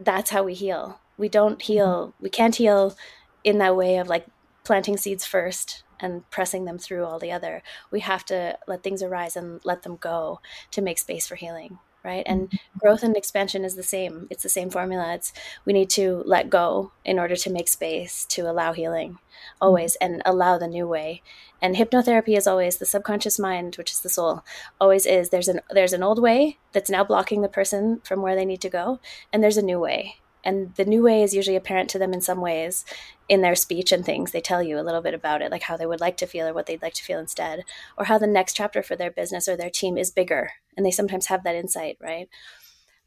that's 0.00 0.30
how 0.30 0.42
we 0.42 0.54
heal. 0.54 1.00
We 1.16 1.28
don't 1.28 1.62
heal 1.62 2.14
we 2.20 2.30
can't 2.30 2.56
heal 2.56 2.96
in 3.44 3.58
that 3.58 3.76
way 3.76 3.98
of 3.98 4.08
like 4.08 4.26
planting 4.64 4.96
seeds 4.96 5.24
first 5.24 5.83
and 6.00 6.28
pressing 6.30 6.64
them 6.64 6.78
through 6.78 7.04
all 7.04 7.18
the 7.18 7.32
other. 7.32 7.62
We 7.90 8.00
have 8.00 8.24
to 8.26 8.58
let 8.66 8.82
things 8.82 9.02
arise 9.02 9.36
and 9.36 9.60
let 9.64 9.82
them 9.82 9.96
go 9.96 10.40
to 10.72 10.82
make 10.82 10.98
space 10.98 11.26
for 11.26 11.36
healing. 11.36 11.78
right? 12.04 12.22
And 12.26 12.50
mm-hmm. 12.50 12.78
growth 12.78 13.02
and 13.02 13.16
expansion 13.16 13.64
is 13.64 13.74
the 13.74 13.82
same. 13.82 14.28
It's 14.30 14.42
the 14.42 14.48
same 14.48 14.70
formula. 14.70 15.14
It's 15.14 15.32
we 15.64 15.72
need 15.72 15.90
to 15.90 16.22
let 16.26 16.50
go 16.50 16.92
in 17.04 17.18
order 17.18 17.34
to 17.34 17.50
make 17.50 17.68
space 17.68 18.24
to 18.26 18.42
allow 18.42 18.72
healing 18.72 19.18
always 19.60 19.96
mm-hmm. 20.00 20.14
and 20.14 20.22
allow 20.24 20.58
the 20.58 20.68
new 20.68 20.86
way. 20.86 21.22
And 21.60 21.76
hypnotherapy 21.76 22.36
is 22.36 22.46
always 22.46 22.76
the 22.76 22.86
subconscious 22.86 23.38
mind, 23.38 23.76
which 23.76 23.90
is 23.90 24.00
the 24.00 24.08
soul, 24.10 24.44
always 24.80 25.06
is 25.06 25.30
there's 25.30 25.48
an 25.48 25.60
there's 25.70 25.94
an 25.94 26.02
old 26.02 26.20
way 26.20 26.58
that's 26.72 26.90
now 26.90 27.04
blocking 27.04 27.40
the 27.40 27.48
person 27.48 28.00
from 28.04 28.20
where 28.20 28.36
they 28.36 28.44
need 28.44 28.60
to 28.60 28.68
go, 28.68 29.00
and 29.32 29.42
there's 29.42 29.56
a 29.56 29.62
new 29.62 29.80
way. 29.80 30.16
And 30.44 30.74
the 30.74 30.84
new 30.84 31.02
way 31.02 31.22
is 31.22 31.34
usually 31.34 31.56
apparent 31.56 31.90
to 31.90 31.98
them 31.98 32.12
in 32.12 32.20
some 32.20 32.40
ways 32.40 32.84
in 33.28 33.40
their 33.40 33.54
speech 33.54 33.90
and 33.92 34.04
things. 34.04 34.30
They 34.30 34.40
tell 34.40 34.62
you 34.62 34.78
a 34.78 34.82
little 34.82 35.00
bit 35.00 35.14
about 35.14 35.42
it, 35.42 35.50
like 35.50 35.62
how 35.62 35.76
they 35.76 35.86
would 35.86 36.00
like 36.00 36.16
to 36.18 36.26
feel 36.26 36.46
or 36.46 36.52
what 36.52 36.66
they'd 36.66 36.82
like 36.82 36.94
to 36.94 37.02
feel 37.02 37.18
instead, 37.18 37.64
or 37.96 38.04
how 38.04 38.18
the 38.18 38.26
next 38.26 38.54
chapter 38.54 38.82
for 38.82 38.94
their 38.94 39.10
business 39.10 39.48
or 39.48 39.56
their 39.56 39.70
team 39.70 39.96
is 39.96 40.10
bigger. 40.10 40.52
And 40.76 40.84
they 40.84 40.90
sometimes 40.90 41.26
have 41.26 41.42
that 41.44 41.56
insight, 41.56 41.96
right? 42.00 42.28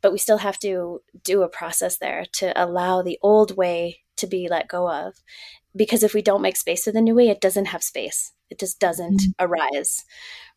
But 0.02 0.12
we 0.12 0.18
still 0.18 0.40
have 0.40 0.60
to 0.60 1.02
do 1.24 1.44
a 1.44 1.50
process 1.50 1.98
there 1.98 2.26
to 2.34 2.54
allow 2.62 3.02
the 3.02 3.20
old 3.22 3.56
way 3.56 4.02
to 4.18 4.28
be 4.28 4.48
let 4.50 4.68
go 4.68 4.90
of. 4.90 5.16
Because 5.76 6.04
if 6.04 6.14
we 6.14 6.22
don't 6.22 6.42
make 6.42 6.58
space 6.58 6.86
for 6.86 6.92
the 6.92 7.02
new 7.02 7.16
way, 7.16 7.30
it 7.30 7.42
doesn't 7.42 7.66
have 7.66 7.84
space. 7.84 8.34
It 8.50 8.60
just 8.60 8.80
doesn't 8.80 9.22
mm-hmm. 9.22 9.46
arise. 9.46 10.06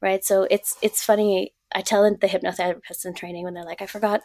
Right. 0.00 0.24
So 0.24 0.46
it's 0.50 0.76
it's 0.80 1.04
funny. 1.04 1.52
I 1.74 1.82
tell 1.82 2.02
the 2.02 2.26
hypnotherapists 2.26 3.04
in 3.04 3.14
training 3.14 3.44
when 3.44 3.54
they're 3.54 3.64
like, 3.64 3.82
I 3.82 3.86
forgot 3.86 4.22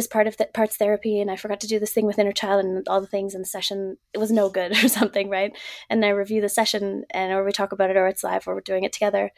this 0.00 0.06
part 0.06 0.26
of 0.26 0.38
the 0.38 0.46
parts 0.54 0.78
therapy 0.78 1.20
and 1.20 1.30
I 1.30 1.36
forgot 1.36 1.60
to 1.60 1.66
do 1.66 1.78
this 1.78 1.92
thing 1.92 2.06
with 2.06 2.18
inner 2.18 2.32
child 2.32 2.64
and 2.64 2.88
all 2.88 3.02
the 3.02 3.06
things 3.06 3.34
in 3.34 3.42
the 3.42 3.46
session 3.46 3.98
it 4.14 4.18
was 4.18 4.30
no 4.30 4.48
good 4.48 4.72
or 4.84 4.88
something 4.88 5.28
right 5.28 5.52
and 5.90 6.02
I 6.02 6.08
review 6.08 6.40
the 6.40 6.48
session 6.48 7.04
and 7.10 7.30
or 7.34 7.44
we 7.44 7.52
talk 7.52 7.72
about 7.72 7.90
it 7.90 7.98
or 7.98 8.06
it's 8.06 8.24
live 8.24 8.48
or 8.48 8.54
we're 8.54 8.62
doing 8.62 8.84
it 8.84 8.94
together 8.94 9.30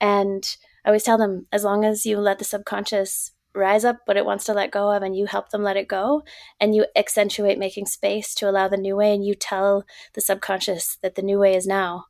and 0.00 0.42
I 0.84 0.88
always 0.88 1.04
tell 1.04 1.18
them 1.18 1.46
as 1.52 1.62
long 1.62 1.84
as 1.84 2.04
you 2.04 2.18
let 2.18 2.40
the 2.40 2.44
subconscious 2.44 3.30
rise 3.54 3.84
up 3.84 3.98
what 4.06 4.16
it 4.16 4.24
wants 4.24 4.44
to 4.46 4.52
let 4.52 4.72
go 4.72 4.90
of 4.90 5.04
and 5.04 5.16
you 5.16 5.26
help 5.26 5.50
them 5.50 5.62
let 5.62 5.76
it 5.76 5.86
go 5.86 6.24
and 6.58 6.74
you 6.74 6.86
accentuate 6.96 7.56
making 7.56 7.86
space 7.86 8.34
to 8.34 8.50
allow 8.50 8.66
the 8.66 8.76
new 8.76 8.96
way 8.96 9.14
and 9.14 9.24
you 9.24 9.36
tell 9.36 9.84
the 10.14 10.20
subconscious 10.20 10.98
that 11.00 11.14
the 11.14 11.22
new 11.22 11.38
way 11.38 11.54
is 11.54 11.64
now 11.64 12.06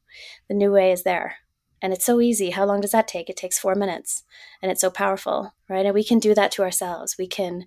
the 0.48 0.54
new 0.54 0.72
way 0.72 0.92
is 0.92 1.02
there 1.02 1.36
and 1.80 1.92
it's 1.92 2.04
so 2.04 2.20
easy. 2.20 2.50
How 2.50 2.64
long 2.64 2.80
does 2.80 2.90
that 2.90 3.06
take? 3.06 3.30
It 3.30 3.36
takes 3.36 3.58
four 3.58 3.74
minutes. 3.74 4.24
And 4.60 4.70
it's 4.70 4.80
so 4.80 4.90
powerful, 4.90 5.54
right? 5.68 5.86
And 5.86 5.94
we 5.94 6.04
can 6.04 6.18
do 6.18 6.34
that 6.34 6.50
to 6.52 6.62
ourselves. 6.62 7.16
We 7.18 7.26
can 7.26 7.66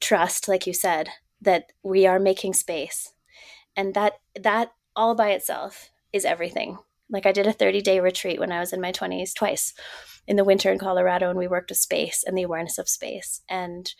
trust, 0.00 0.48
like 0.48 0.66
you 0.66 0.72
said, 0.72 1.10
that 1.40 1.72
we 1.82 2.06
are 2.06 2.18
making 2.18 2.54
space. 2.54 3.12
And 3.76 3.94
that 3.94 4.14
that 4.38 4.72
all 4.96 5.14
by 5.14 5.30
itself 5.30 5.90
is 6.12 6.24
everything. 6.24 6.78
Like 7.08 7.26
I 7.26 7.32
did 7.32 7.46
a 7.46 7.52
30 7.52 7.80
day 7.82 8.00
retreat 8.00 8.40
when 8.40 8.52
I 8.52 8.60
was 8.60 8.72
in 8.72 8.80
my 8.80 8.92
20s 8.92 9.34
twice 9.34 9.74
in 10.26 10.36
the 10.36 10.44
winter 10.44 10.70
in 10.70 10.78
Colorado, 10.78 11.28
and 11.28 11.38
we 11.38 11.48
worked 11.48 11.70
with 11.70 11.78
space 11.78 12.22
and 12.26 12.36
the 12.36 12.42
awareness 12.42 12.78
of 12.78 12.88
space. 12.88 13.40
And 13.48 13.92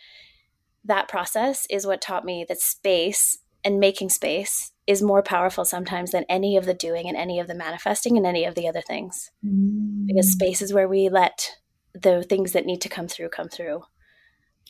that 0.83 1.07
process 1.07 1.65
is 1.69 1.85
what 1.85 2.01
taught 2.01 2.25
me 2.25 2.45
that 2.47 2.59
space 2.59 3.39
and 3.63 3.79
making 3.79 4.09
space 4.09 4.71
is 4.87 5.01
more 5.01 5.21
powerful 5.21 5.65
sometimes 5.65 6.11
than 6.11 6.25
any 6.27 6.57
of 6.57 6.65
the 6.65 6.73
doing 6.73 7.07
and 7.07 7.15
any 7.15 7.39
of 7.39 7.47
the 7.47 7.55
manifesting 7.55 8.17
and 8.17 8.25
any 8.25 8.45
of 8.45 8.55
the 8.55 8.67
other 8.67 8.81
things. 8.81 9.29
Mm. 9.45 10.07
Because 10.07 10.31
space 10.31 10.61
is 10.61 10.73
where 10.73 10.87
we 10.87 11.09
let 11.09 11.57
the 11.93 12.23
things 12.23 12.53
that 12.53 12.65
need 12.65 12.81
to 12.81 12.89
come 12.89 13.07
through 13.07 13.29
come 13.29 13.49
through. 13.49 13.83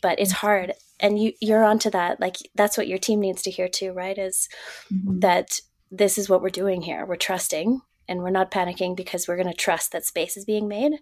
But 0.01 0.19
it's 0.19 0.31
hard. 0.31 0.73
And 0.99 1.21
you 1.21 1.33
you're 1.41 1.63
onto 1.63 1.89
that. 1.91 2.19
Like 2.19 2.37
that's 2.55 2.77
what 2.77 2.87
your 2.87 2.97
team 2.97 3.19
needs 3.19 3.41
to 3.43 3.51
hear 3.51 3.67
too, 3.67 3.91
right? 3.91 4.17
Is 4.17 4.49
mm-hmm. 4.91 5.19
that 5.19 5.59
this 5.89 6.17
is 6.17 6.29
what 6.29 6.41
we're 6.41 6.49
doing 6.49 6.81
here. 6.81 7.05
We're 7.05 7.15
trusting 7.15 7.81
and 8.07 8.19
we're 8.19 8.29
not 8.29 8.51
panicking 8.51 8.95
because 8.95 9.27
we're 9.27 9.37
going 9.37 9.47
to 9.47 9.53
trust 9.53 9.91
that 9.91 10.05
space 10.05 10.37
is 10.37 10.45
being 10.45 10.67
made. 10.67 10.93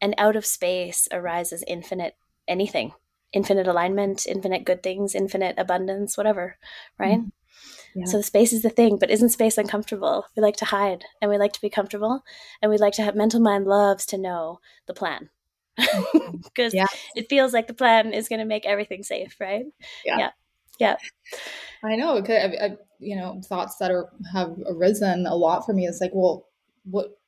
And 0.00 0.14
out 0.16 0.36
of 0.36 0.46
space 0.46 1.08
arises 1.12 1.64
infinite 1.66 2.14
anything 2.46 2.92
infinite 3.32 3.66
alignment, 3.66 4.26
infinite 4.26 4.64
good 4.64 4.82
things, 4.82 5.14
infinite 5.14 5.54
abundance, 5.58 6.16
whatever, 6.16 6.56
right? 6.98 7.18
Mm-hmm. 7.18 7.28
Yeah. 8.00 8.04
So 8.06 8.18
the 8.18 8.22
space 8.22 8.52
is 8.52 8.62
the 8.62 8.70
thing, 8.70 8.98
but 8.98 9.10
isn't 9.10 9.30
space 9.30 9.58
uncomfortable? 9.58 10.24
We 10.36 10.42
like 10.42 10.56
to 10.56 10.66
hide 10.66 11.04
and 11.20 11.30
we 11.30 11.38
like 11.38 11.52
to 11.54 11.60
be 11.60 11.70
comfortable 11.70 12.22
and 12.62 12.70
we 12.70 12.78
like 12.78 12.92
to 12.94 13.02
have 13.02 13.16
mental 13.16 13.40
mind 13.40 13.66
loves 13.66 14.06
to 14.06 14.18
know 14.18 14.60
the 14.86 14.94
plan. 14.94 15.30
Because 16.42 16.74
yeah. 16.74 16.86
it 17.14 17.28
feels 17.28 17.52
like 17.52 17.66
the 17.66 17.74
plan 17.74 18.12
is 18.12 18.28
going 18.28 18.40
to 18.40 18.44
make 18.44 18.66
everything 18.66 19.02
safe, 19.02 19.36
right? 19.40 19.66
Yeah. 20.04 20.18
Yeah. 20.18 20.30
yeah. 20.78 20.96
I 21.82 21.96
know. 21.96 22.22
I, 22.28 22.32
I, 22.32 22.76
you 22.98 23.16
know, 23.16 23.40
thoughts 23.44 23.76
that 23.76 23.90
are 23.90 24.10
have 24.32 24.56
arisen 24.66 25.26
a 25.26 25.34
lot 25.34 25.64
for 25.66 25.72
me 25.72 25.86
is 25.86 26.00
like, 26.00 26.10
well, 26.12 26.48
what 26.84 27.18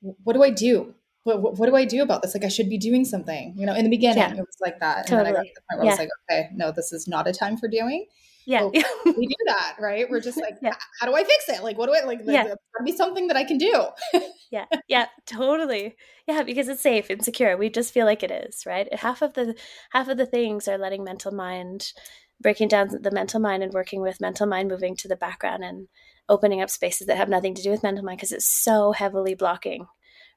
what 0.00 0.34
do 0.34 0.42
I 0.42 0.50
do? 0.50 0.94
What, 1.22 1.40
what, 1.40 1.58
what, 1.58 1.66
do 1.66 1.76
I 1.76 1.86
do 1.86 2.02
about 2.02 2.20
this? 2.20 2.34
Like, 2.34 2.44
I 2.44 2.48
should 2.48 2.68
be 2.68 2.76
doing 2.76 3.06
something. 3.06 3.54
You 3.56 3.64
know, 3.64 3.74
in 3.74 3.84
the 3.84 3.90
beginning, 3.90 4.18
yeah. 4.18 4.32
it 4.32 4.40
was 4.40 4.58
like 4.60 4.78
that. 4.80 5.06
Totally. 5.06 5.28
And 5.28 5.36
then 5.36 5.36
I 5.36 5.38
got 5.38 5.44
to 5.44 5.54
the 5.54 5.60
point 5.70 5.78
where 5.78 5.84
yeah. 5.84 5.90
I 5.90 5.92
was 5.92 5.98
like, 5.98 6.08
okay, 6.30 6.48
no, 6.54 6.72
this 6.72 6.92
is 6.92 7.08
not 7.08 7.26
a 7.26 7.32
time 7.32 7.56
for 7.56 7.66
doing. 7.66 8.06
Yeah. 8.46 8.64
we 8.72 9.26
do 9.26 9.34
that, 9.46 9.76
right? 9.78 10.08
We're 10.08 10.20
just 10.20 10.38
like, 10.38 10.54
yeah. 10.60 10.74
how 11.00 11.06
do 11.06 11.14
I 11.14 11.24
fix 11.24 11.48
it? 11.48 11.62
Like, 11.62 11.78
what 11.78 11.86
do 11.86 11.94
I 11.94 12.04
like? 12.04 12.20
Yeah. 12.24 12.44
There's 12.44 12.56
gotta 12.76 12.84
be 12.84 12.96
something 12.96 13.28
that 13.28 13.36
I 13.36 13.44
can 13.44 13.58
do. 13.58 13.86
yeah. 14.50 14.66
Yeah. 14.88 15.06
Totally. 15.26 15.96
Yeah. 16.26 16.42
Because 16.42 16.68
it's 16.68 16.82
safe 16.82 17.10
and 17.10 17.24
secure. 17.24 17.56
We 17.56 17.70
just 17.70 17.92
feel 17.92 18.06
like 18.06 18.22
it 18.22 18.30
is, 18.30 18.64
right? 18.66 18.92
Half 18.94 19.22
of 19.22 19.34
the, 19.34 19.54
half 19.90 20.08
of 20.08 20.18
the 20.18 20.26
things 20.26 20.68
are 20.68 20.78
letting 20.78 21.04
mental 21.04 21.32
mind, 21.32 21.92
breaking 22.40 22.68
down 22.68 22.88
the 23.00 23.10
mental 23.10 23.40
mind 23.40 23.62
and 23.62 23.72
working 23.72 24.00
with 24.00 24.20
mental 24.20 24.46
mind, 24.46 24.68
moving 24.68 24.96
to 24.96 25.08
the 25.08 25.16
background 25.16 25.64
and 25.64 25.88
opening 26.28 26.62
up 26.62 26.70
spaces 26.70 27.06
that 27.06 27.16
have 27.16 27.28
nothing 27.28 27.54
to 27.54 27.62
do 27.62 27.70
with 27.70 27.82
mental 27.82 28.04
mind 28.04 28.18
because 28.18 28.32
it's 28.32 28.46
so 28.46 28.92
heavily 28.92 29.34
blocking 29.34 29.86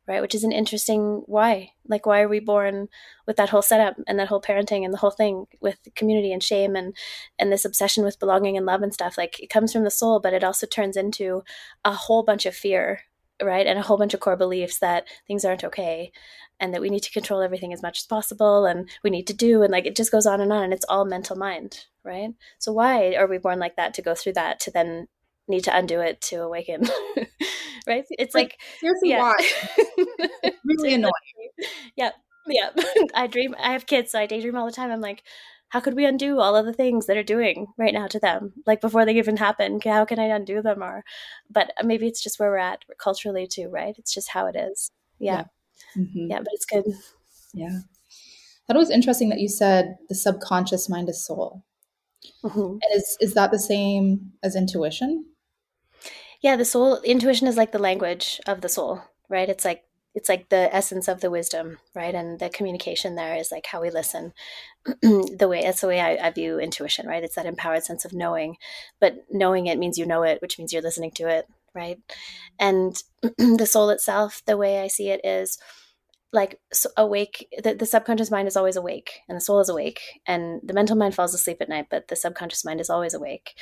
right 0.08 0.22
which 0.22 0.36
is 0.36 0.44
an 0.44 0.52
interesting 0.52 1.24
why. 1.26 1.72
Like 1.88 2.06
why 2.06 2.22
are 2.22 2.28
we 2.28 2.40
born 2.40 2.88
with 3.26 3.38
that 3.38 3.50
whole 3.50 3.62
setup 3.62 3.96
and 4.08 4.20
that 4.20 4.28
whole 4.28 4.42
parenting 4.42 4.86
and 4.86 4.94
the 4.94 4.98
whole 4.98 5.12
thing 5.12 5.46
with 5.62 5.80
community 5.96 6.32
and 6.32 6.42
shame 6.42 6.76
and 6.76 6.96
and 7.40 7.52
this 7.52 7.66
obsession 7.66 8.04
with 8.04 8.20
belonging 8.20 8.58
and 8.58 8.66
love 8.66 8.82
and 8.82 8.94
stuff? 8.94 9.18
Like 9.18 9.40
it 9.40 9.50
comes 9.50 9.74
from 9.74 9.84
the 9.84 9.92
soul 9.92 10.20
but 10.20 10.34
it 10.34 10.44
also 10.44 10.68
turns 10.68 10.98
into 10.98 11.44
a 11.86 11.94
whole 11.94 12.24
bunch 12.24 12.46
of 12.46 12.56
fear 12.56 13.02
right 13.42 13.68
and 13.68 13.78
a 13.78 13.84
whole 13.84 13.98
bunch 13.98 14.14
of 14.14 14.20
core 14.20 14.38
beliefs 14.38 14.80
that 14.80 15.08
things 15.28 15.46
aren't 15.46 15.64
okay 15.64 16.12
and 16.60 16.74
that 16.74 16.82
we 16.82 16.90
need 16.90 17.04
to 17.04 17.12
control 17.12 17.42
everything 17.42 17.72
as 17.72 17.84
much 17.84 18.00
as 18.00 18.06
possible 18.06 18.66
and 18.66 18.90
we 19.04 19.12
need 19.12 19.28
to 19.28 19.34
do 19.34 19.62
and 19.62 19.72
like 19.72 19.86
it 19.86 19.96
just 19.96 20.12
goes 20.12 20.26
on 20.26 20.42
and 20.42 20.52
on 20.52 20.64
and 20.64 20.74
it's 20.74 20.86
all 20.90 21.06
mental 21.06 21.36
mind 21.36 21.86
right? 22.08 22.34
So 22.58 22.72
why 22.72 23.16
are 23.16 23.28
we 23.28 23.38
born 23.38 23.60
like 23.60 23.76
that 23.76 23.94
to 23.96 24.02
go 24.02 24.16
through 24.16 24.34
that 24.34 24.60
to 24.62 24.72
then 24.72 25.08
need 25.48 25.64
to 25.64 25.76
undo 25.76 26.00
it 26.00 26.22
to 26.22 26.38
awaken 26.38 26.84
right? 27.88 28.06
It's 28.12 28.36
like, 28.36 28.46
like 28.46 28.60
seriously 28.80 29.10
yeah. 29.10 29.22
why. 29.22 29.34
Really 30.66 30.96
annoying. 30.96 31.12
yeah 31.96 32.12
yeah 32.46 32.70
i 33.16 33.26
dream 33.28 33.56
i 33.58 33.72
have 33.72 33.86
kids 33.86 34.12
so 34.12 34.20
i 34.20 34.26
daydream 34.26 34.56
all 34.56 34.66
the 34.66 34.72
time. 34.72 34.92
I'm 34.92 35.02
like 35.02 35.24
how 35.70 35.82
could 35.82 35.96
we 35.96 36.06
undo 36.06 36.40
all 36.40 36.56
of 36.56 36.66
the 36.66 36.74
things 36.74 37.08
that 37.08 37.18
are 37.18 37.24
doing 37.24 37.68
right 37.78 37.94
now 37.94 38.08
to 38.08 38.20
them? 38.20 38.54
Like 38.66 38.80
before 38.80 39.06
they 39.06 39.18
even 39.18 39.38
happen 39.38 39.80
how 39.84 40.06
can 40.06 40.20
i 40.20 40.26
undo 40.26 40.62
them 40.62 40.84
or 40.84 41.04
but 41.50 41.72
uh, 41.80 41.86
maybe 41.86 42.08
it's 42.08 42.22
just 42.22 42.40
where 42.40 42.50
we're 42.50 42.58
at 42.58 42.84
culturally 43.00 43.48
too 43.48 43.70
right? 43.70 43.96
It's 43.98 44.14
just 44.14 44.30
how 44.32 44.48
it 44.48 44.56
is. 44.56 44.92
Yeah. 45.20 45.46
Yeah, 45.96 46.04
mm-hmm. 46.04 46.32
yeah 46.32 46.40
but 46.40 46.50
it's 46.52 46.66
good. 46.66 46.86
Yeah. 47.54 47.80
That 48.68 48.78
was 48.78 48.90
interesting 48.90 49.30
that 49.30 49.40
you 49.40 49.48
said 49.48 49.96
the 50.10 50.16
subconscious 50.16 50.90
mind 50.90 51.10
is 51.10 51.26
soul. 51.26 51.64
Mm-hmm. 52.44 52.60
and 52.60 52.92
is 52.94 53.18
is 53.22 53.34
that 53.36 53.52
the 53.52 53.60
same 53.60 54.32
as 54.44 54.56
intuition 54.56 55.26
yeah 56.42 56.56
the 56.56 56.66
soul 56.66 57.02
intuition 57.02 57.48
is 57.48 57.58
like 57.58 57.72
the 57.72 57.80
language 57.80 58.40
of 58.48 58.62
the 58.62 58.70
soul 58.70 59.02
right? 59.30 59.50
It's 59.50 59.66
like 59.66 59.84
it's 60.16 60.30
like 60.30 60.50
the 60.50 60.74
essence 60.76 61.08
of 61.08 61.22
the 61.22 61.30
wisdom 61.30 61.78
right? 61.96 62.16
And 62.16 62.40
the 62.40 62.50
communication 62.50 63.16
there 63.16 63.36
is 63.36 63.52
like 63.52 63.68
how 63.68 63.82
we 63.82 63.90
listen 63.90 64.34
the 65.02 65.48
way 65.50 65.62
that's 65.62 65.82
the 65.82 65.88
way 65.88 66.00
I, 66.00 66.28
I, 66.28 66.32
view 66.32 66.60
intuition 66.60 67.08
right? 67.08 67.24
It's 67.24 67.36
that 67.36 67.46
empowered 67.46 67.84
sense 67.84 68.06
of 68.06 68.14
knowing 68.14 68.58
but 69.00 69.26
knowing 69.32 69.68
it 69.68 69.78
means 69.78 69.98
you 69.98 70.06
know 70.06 70.24
it 70.24 70.42
which 70.42 70.58
means 70.58 70.74
you're 70.74 70.82
listening 70.82 71.12
to 71.12 71.28
it 71.28 71.48
right? 71.74 72.00
And 72.60 72.96
the 73.38 73.68
soul 73.68 73.90
itself 73.90 74.42
the 74.46 74.58
way 74.58 74.80
i 74.80 74.88
see 74.88 75.10
it 75.10 75.22
is 75.24 75.58
like 76.34 76.60
so 76.74 76.90
awake 76.98 77.48
the, 77.64 77.74
the 77.74 77.86
subconscious 77.86 78.30
mind 78.30 78.48
is 78.48 78.58
always 78.58 78.76
awake 78.76 79.22
and 79.30 79.36
the 79.38 79.42
soul 79.42 79.60
is 79.60 79.70
awake 79.70 80.02
and 80.26 80.60
the 80.64 80.74
mental 80.74 80.96
mind 80.96 81.16
falls 81.16 81.34
asleep 81.34 81.58
at 81.62 81.70
night 81.70 81.88
but 81.90 82.10
the 82.10 82.16
subconscious 82.16 82.66
mind 82.66 82.82
is 82.82 82.90
always 82.90 83.14
awake. 83.14 83.56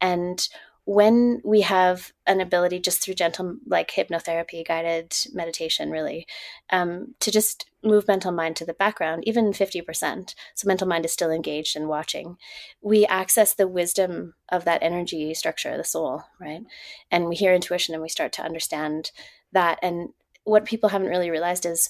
And 0.00 0.46
when 0.84 1.40
we 1.44 1.60
have 1.60 2.12
an 2.26 2.40
ability 2.40 2.80
just 2.80 3.00
through 3.00 3.14
gentle 3.14 3.56
like 3.66 3.92
hypnotherapy 3.92 4.66
guided 4.66 5.14
meditation 5.32 5.90
really 5.90 6.26
um, 6.70 7.14
to 7.20 7.30
just 7.30 7.66
move 7.84 8.08
mental 8.08 8.32
mind 8.32 8.56
to 8.56 8.66
the 8.66 8.74
background 8.74 9.22
even 9.26 9.52
50% 9.52 10.34
so 10.54 10.68
mental 10.68 10.88
mind 10.88 11.04
is 11.04 11.12
still 11.12 11.30
engaged 11.30 11.76
and 11.76 11.88
watching. 11.88 12.36
We 12.80 13.06
access 13.06 13.54
the 13.54 13.68
wisdom 13.68 14.34
of 14.50 14.64
that 14.64 14.82
energy 14.82 15.32
structure 15.34 15.70
of 15.70 15.78
the 15.78 15.84
soul 15.84 16.24
right? 16.40 16.62
And 17.10 17.28
we 17.28 17.36
hear 17.36 17.54
intuition 17.54 17.94
and 17.94 18.02
we 18.02 18.08
start 18.08 18.32
to 18.34 18.42
understand 18.42 19.12
that. 19.52 19.78
And 19.82 20.10
what 20.44 20.64
people 20.64 20.88
haven't 20.88 21.08
really 21.08 21.30
realized 21.30 21.64
is 21.64 21.88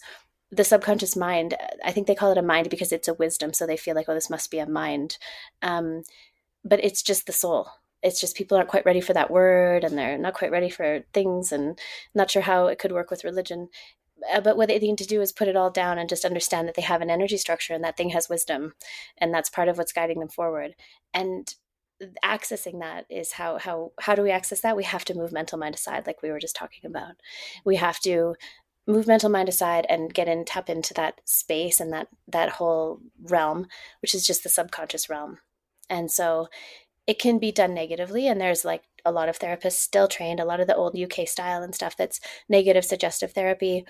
the 0.51 0.65
subconscious 0.65 1.17
mind 1.17 1.55
i 1.83 1.91
think 1.91 2.07
they 2.07 2.15
call 2.15 2.31
it 2.31 2.37
a 2.37 2.43
mind 2.43 2.69
because 2.69 2.93
it's 2.93 3.09
a 3.09 3.15
wisdom. 3.15 3.55
So 3.55 3.67
they 3.67 3.79
feel 3.79 3.95
like 3.95 4.07
oh 4.09 4.15
this 4.15 4.29
must 4.29 4.51
be 4.51 4.59
a 4.59 4.69
mind. 4.69 5.17
Um, 5.63 6.03
but 6.63 6.85
it's 6.85 7.03
just 7.03 7.27
the 7.27 7.33
soul 7.33 7.69
it's 8.03 8.21
just 8.21 8.37
people 8.37 8.57
aren't 8.57 8.69
quite 8.69 8.85
ready 8.85 9.01
for 9.01 9.13
that 9.13 9.31
word 9.31 9.85
and 9.85 9.97
they're 9.97 10.19
not 10.19 10.35
quite 10.35 10.51
ready 10.51 10.69
for 10.69 11.05
things 11.13 11.53
and 11.53 11.79
not 12.15 12.31
sure 12.31 12.43
how 12.43 12.67
it 12.67 12.79
could 12.79 12.93
work 12.93 13.11
with 13.11 13.25
religion. 13.25 13.69
Uh, 14.33 14.41
but 14.41 14.57
what 14.57 14.69
they 14.69 14.79
need 14.79 14.99
to 14.99 15.07
do 15.07 15.21
is 15.21 15.33
put 15.33 15.49
it 15.49 15.57
all 15.57 15.71
down 15.71 15.99
and 15.99 16.09
just 16.09 16.25
understand 16.25 16.69
that 16.69 16.75
they 16.75 16.83
have 16.83 17.01
an 17.01 17.11
energy 17.11 17.37
structure 17.37 17.75
and 17.75 17.85
that 17.85 17.97
thing 17.97 18.11
has 18.11 18.29
wisdom 18.29 18.75
and 19.19 19.33
that's 19.33 19.51
part 19.51 19.69
of 19.69 19.79
what's 19.79 19.93
guiding 19.93 20.21
them 20.21 20.29
forward. 20.29 20.75
And 21.15 21.53
accessing 22.25 22.81
that 22.81 23.07
is 23.09 23.33
how 23.33 23.59
how 23.59 23.93
how 24.01 24.15
do 24.15 24.23
we 24.23 24.31
access 24.31 24.61
that? 24.61 24.77
We 24.77 24.85
have 24.85 25.05
to 25.07 25.15
move 25.15 25.33
mental 25.33 25.59
mind 25.59 25.75
aside 25.75 26.07
like 26.07 26.23
we 26.23 26.31
were 26.31 26.41
just 26.41 26.57
talking 26.57 26.87
about. 26.87 27.15
We 27.65 27.77
have 27.77 28.01
to 28.01 28.35
move 28.87 29.07
mental 29.07 29.31
mind 29.31 29.49
aside 29.49 29.87
and 29.89 30.13
get 30.13 30.29
in 30.29 30.45
tap 30.45 30.69
into 30.69 30.95
that 30.95 31.21
space 31.25 31.81
and 31.81 31.93
that 31.93 32.09
that 32.29 32.51
whole 32.51 33.01
realm 33.23 33.69
which 34.01 34.15
is 34.15 34.27
just 34.27 34.43
the 34.43 34.49
subconscious 34.49 35.09
realm. 35.09 35.39
And 35.89 36.11
so 36.11 36.49
it 37.07 37.19
can 37.19 37.39
be 37.39 37.51
done 37.51 37.75
negatively 37.75 38.29
and 38.29 38.41
there's 38.41 38.65
like 38.65 38.83
a 39.05 39.13
lot 39.13 39.29
of 39.29 39.39
therapists 39.39 39.73
still 39.73 40.07
trained 40.07 40.39
a 40.39 40.45
lot 40.45 40.61
of 40.61 40.67
the 40.67 40.77
old 40.77 40.97
uk 40.99 41.27
style 41.27 41.63
and 41.63 41.75
stuff 41.75 41.97
that's 41.97 42.21
negative 42.49 42.85
suggestive 42.85 43.33
therapy 43.33 43.85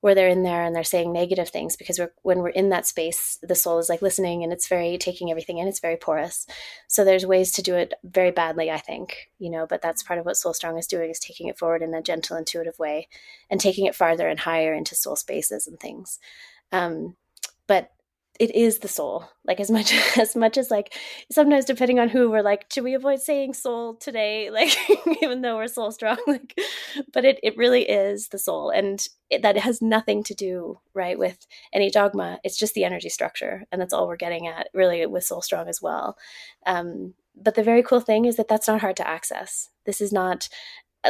where 0.00 0.14
they're 0.14 0.28
in 0.28 0.42
there 0.42 0.62
and 0.62 0.76
they're 0.76 0.84
saying 0.84 1.12
negative 1.12 1.48
things 1.48 1.76
because 1.76 1.98
we're, 1.98 2.12
when 2.22 2.38
we're 2.40 2.50
in 2.50 2.68
that 2.68 2.86
space 2.86 3.38
the 3.42 3.54
soul 3.54 3.78
is 3.78 3.88
like 3.88 4.02
listening 4.02 4.42
and 4.42 4.52
it's 4.52 4.68
very 4.68 4.98
taking 4.98 5.30
everything 5.30 5.58
in 5.58 5.66
it's 5.66 5.80
very 5.80 5.96
porous. 5.96 6.46
So 6.88 7.04
there's 7.04 7.24
ways 7.24 7.52
to 7.52 7.62
do 7.62 7.74
it 7.74 7.94
very 8.02 8.30
badly 8.30 8.70
i 8.70 8.78
think 8.78 9.30
you 9.38 9.50
know 9.50 9.66
but 9.66 9.80
that's 9.80 10.02
part 10.02 10.18
of 10.18 10.26
what 10.26 10.36
SoulStrong 10.36 10.78
is 10.78 10.86
doing 10.86 11.10
is 11.10 11.18
taking 11.18 11.48
it 11.48 11.58
forward 11.58 11.82
in 11.82 11.94
a 11.94 12.02
gentle 12.02 12.36
intuitive 12.36 12.78
way 12.78 13.08
and 13.50 13.60
taking 13.60 13.86
it 13.86 13.94
farther 13.94 14.28
and 14.28 14.40
higher 14.40 14.74
into 14.74 14.94
soul 14.94 15.16
spaces 15.16 15.66
and 15.66 15.80
things. 15.80 16.18
Um, 16.72 17.16
but 17.66 17.90
it 18.40 18.54
is 18.54 18.80
the 18.80 18.88
soul. 18.88 19.28
Like 19.44 19.60
as 19.60 19.70
much 19.70 19.94
as 20.18 20.34
much 20.34 20.58
as 20.58 20.70
like 20.70 20.94
sometimes 21.30 21.64
depending 21.64 21.98
on 21.98 22.08
who 22.08 22.30
we're 22.30 22.42
like 22.42 22.66
should 22.72 22.84
we 22.84 22.94
avoid 22.94 23.20
saying 23.20 23.54
soul 23.54 23.94
today? 23.94 24.50
Like 24.54 24.76
even 25.22 25.42
though 25.42 25.56
we're 25.56 25.64
SoulStrong 25.64 26.18
like 26.26 26.58
but 27.12 27.24
it, 27.24 27.40
it 27.42 27.56
really 27.56 27.82
is 27.82 28.28
the 28.28 28.38
soul 28.38 28.70
and 28.70 29.04
it, 29.30 29.42
that 29.42 29.56
has 29.56 29.82
nothing 29.82 30.22
to 30.24 30.34
do 30.34 30.80
right 30.94 31.18
with 31.18 31.46
any 31.72 31.90
dogma. 31.90 32.38
It's 32.44 32.58
just 32.58 32.74
the 32.74 32.84
energy 32.84 33.08
structure 33.08 33.64
and 33.70 33.80
that's 33.80 33.92
all 33.92 34.06
we're 34.06 34.16
getting 34.16 34.46
at 34.46 34.68
really 34.74 35.04
with 35.06 35.24
SoulStrong 35.24 35.68
as 35.68 35.82
well. 35.82 36.16
Um, 36.66 37.14
but 37.36 37.56
the 37.56 37.64
very 37.64 37.82
cool 37.82 38.00
thing 38.00 38.24
is 38.26 38.36
that 38.36 38.48
that's 38.48 38.68
not 38.68 38.80
hard 38.80 38.96
to 38.96 39.08
access. 39.08 39.70
This 39.86 40.00
is 40.00 40.12
not 40.12 40.48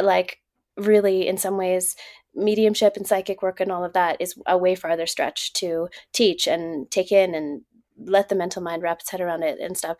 like 0.01 0.39
really 0.77 1.27
in 1.27 1.37
some 1.37 1.57
ways 1.57 1.95
mediumship 2.35 2.97
and 2.97 3.07
psychic 3.07 3.41
work 3.41 3.59
and 3.59 3.71
all 3.71 3.83
of 3.83 3.93
that 3.93 4.17
is 4.19 4.35
a 4.45 4.57
way 4.57 4.75
farther 4.75 5.07
stretch 5.07 5.53
to 5.53 5.87
teach 6.13 6.47
and 6.47 6.89
take 6.91 7.11
in 7.11 7.33
and 7.33 7.61
let 7.97 8.27
the 8.29 8.35
mental 8.35 8.61
mind 8.61 8.83
wrap 8.83 8.99
its 8.99 9.09
head 9.09 9.21
around 9.21 9.43
it 9.43 9.59
and 9.59 9.77
stuff 9.77 9.97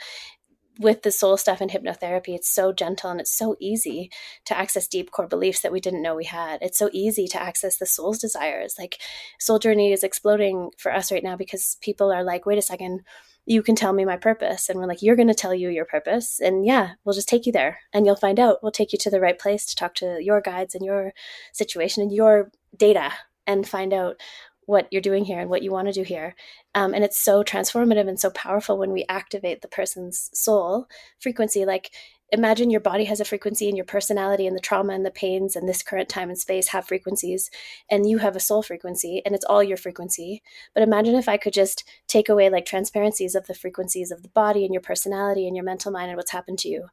with 0.80 1.04
the 1.04 1.12
soul 1.12 1.38
stuff 1.38 1.62
and 1.62 1.72
hypnotherapy, 1.72 2.30
it's 2.30 2.50
so 2.50 2.74
gentle 2.74 3.10
and 3.10 3.22
it's 3.22 3.36
so 3.36 3.56
easy 3.60 4.12
to 4.46 4.58
access 4.58 4.88
deep 4.88 5.12
core 5.12 5.28
beliefs 5.28 5.62
that 5.62 5.72
we 5.72 5.80
didn't 5.80 6.02
know 6.02 6.16
we 6.16 6.26
had. 6.26 6.62
It's 6.62 6.78
so 6.78 6.90
easy 6.92 7.28
to 7.28 7.42
access 7.42 7.78
the 7.78 7.86
soul's 7.86 8.20
desires. 8.20 8.76
Like 8.78 9.00
soul 9.40 9.60
journey 9.60 9.94
is 9.94 10.04
exploding 10.04 10.72
for 10.78 10.94
us 10.94 11.12
right 11.12 11.24
now 11.24 11.36
because 11.36 11.78
people 11.82 12.12
are 12.12 12.24
like, 12.24 12.46
wait 12.46 12.58
a 12.58 12.62
second, 12.62 13.02
you 13.46 13.62
can 13.62 13.76
tell 13.76 13.94
me 13.94 14.06
my 14.06 14.18
purpose. 14.18 14.70
And 14.70 14.80
we're 14.80 14.88
like, 14.88 15.02
you're 15.02 15.16
going 15.16 15.28
to 15.28 15.34
tell 15.34 15.54
you 15.54 15.70
your 15.70 15.86
purpose. 15.86 16.40
And 16.40 16.66
yeah, 16.66 16.94
we'll 17.04 17.16
just 17.16 17.30
take 17.30 17.46
you 17.46 17.52
there 17.52 17.80
and 17.94 18.06
you'll 18.06 18.16
find 18.16 18.40
out. 18.40 18.58
We'll 18.62 18.72
take 18.72 18.92
you 18.92 19.00
to 19.00 19.10
the 19.10 19.20
right 19.20 19.38
place 19.38 19.66
to 19.66 19.76
talk 19.76 19.96
to 19.96 20.18
your 20.22 20.42
guides 20.42 20.76
and 20.76 20.84
your 20.84 21.14
situation 21.54 22.02
and 22.02 22.12
your 22.12 22.52
data 22.76 23.12
and 23.46 23.68
find 23.68 23.94
out 23.94 24.20
what 24.66 24.88
you're 24.92 25.02
doing 25.02 25.26
here 25.26 25.40
and 25.40 25.50
what 25.50 25.62
you 25.62 25.72
want 25.72 25.88
to 25.88 25.94
do 25.94 26.02
here. 26.02 26.36
Um, 26.74 26.94
and 26.94 27.04
it's 27.04 27.20
so 27.20 27.44
transformative 27.44 28.08
and 28.08 28.20
so 28.20 28.32
powerful 28.32 28.78
when 28.78 28.92
we 28.92 29.06
activate 29.08 29.62
the 29.62 29.68
person's 29.68 30.32
soul 30.34 30.88
frequency. 31.20 31.66
Like 31.66 31.92
imagine 32.32 32.70
your 32.70 32.82
body 32.82 33.06
has 33.06 33.20
a 33.20 33.26
frequency 33.26 33.68
and 33.68 33.78
your 33.78 33.86
personality 33.86 34.48
and 34.48 34.56
the 34.56 34.62
trauma 34.62 34.94
and 34.94 35.06
the 35.06 35.12
pains 35.12 35.56
and 35.56 35.70
this 35.70 35.84
current 35.84 36.10
time 36.10 36.30
and 36.30 36.38
space 36.38 36.70
have 36.70 36.88
frequencies 36.88 37.52
and 37.90 38.10
you 38.10 38.18
have 38.18 38.36
a 38.36 38.40
soul 38.40 38.64
frequency 38.64 39.22
and 39.26 39.36
it's 39.36 39.46
all 39.46 39.64
your 39.64 39.78
frequency. 39.78 40.42
But 40.74 40.84
imagine 40.84 41.16
if 41.16 41.30
i 41.30 41.38
could 41.38 41.54
just 41.54 41.84
take 42.08 42.30
away 42.30 42.50
like 42.50 42.66
transparencies 42.66 43.36
of 43.36 43.48
the 43.48 43.54
frequencies 43.54 44.12
of 44.12 44.24
the 44.24 44.30
body 44.30 44.66
and 44.66 44.74
your 44.74 44.82
personality 44.82 45.48
and 45.48 45.56
your 45.56 45.66
mental 45.66 45.92
mind 45.92 46.10
and 46.10 46.18
what's 46.18 46.32
happened 46.32 46.60
to 46.60 46.70
you 46.70 46.88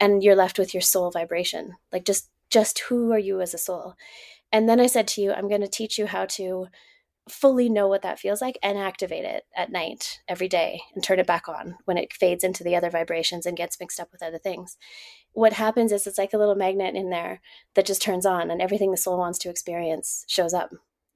and 0.00 0.22
you're 0.22 0.36
left 0.36 0.58
with 0.58 0.72
your 0.72 0.82
soul 0.82 1.10
vibration. 1.10 1.74
Like 1.92 2.04
just 2.04 2.30
just 2.48 2.78
who 2.80 3.12
are 3.12 3.18
you 3.18 3.40
as 3.40 3.54
a 3.54 3.58
soul? 3.58 3.94
And 4.52 4.68
then 4.68 4.80
i 4.80 4.86
said 4.86 5.08
to 5.08 5.20
you 5.20 5.32
i'm 5.32 5.48
going 5.48 5.60
to 5.60 5.68
teach 5.68 5.98
you 5.98 6.06
how 6.06 6.24
to 6.26 6.68
fully 7.28 7.68
know 7.68 7.88
what 7.88 8.02
that 8.02 8.20
feels 8.20 8.40
like 8.40 8.58
and 8.62 8.78
activate 8.78 9.24
it 9.24 9.44
at 9.56 9.72
night 9.72 10.20
every 10.28 10.48
day 10.48 10.80
and 10.94 11.02
turn 11.02 11.18
it 11.18 11.26
back 11.26 11.48
on 11.48 11.76
when 11.84 11.98
it 11.98 12.12
fades 12.12 12.44
into 12.44 12.62
the 12.62 12.76
other 12.76 12.90
vibrations 12.90 13.46
and 13.46 13.56
gets 13.56 13.80
mixed 13.80 13.98
up 13.98 14.08
with 14.12 14.22
other 14.22 14.38
things. 14.38 14.76
What 15.32 15.54
happens 15.54 15.92
is 15.92 16.06
it's 16.06 16.18
like 16.18 16.32
a 16.32 16.38
little 16.38 16.54
magnet 16.54 16.94
in 16.94 17.10
there 17.10 17.40
that 17.74 17.86
just 17.86 18.00
turns 18.00 18.26
on 18.26 18.50
and 18.50 18.62
everything 18.62 18.90
the 18.90 18.96
soul 18.96 19.18
wants 19.18 19.38
to 19.40 19.50
experience 19.50 20.24
shows 20.28 20.54
up. 20.54 20.70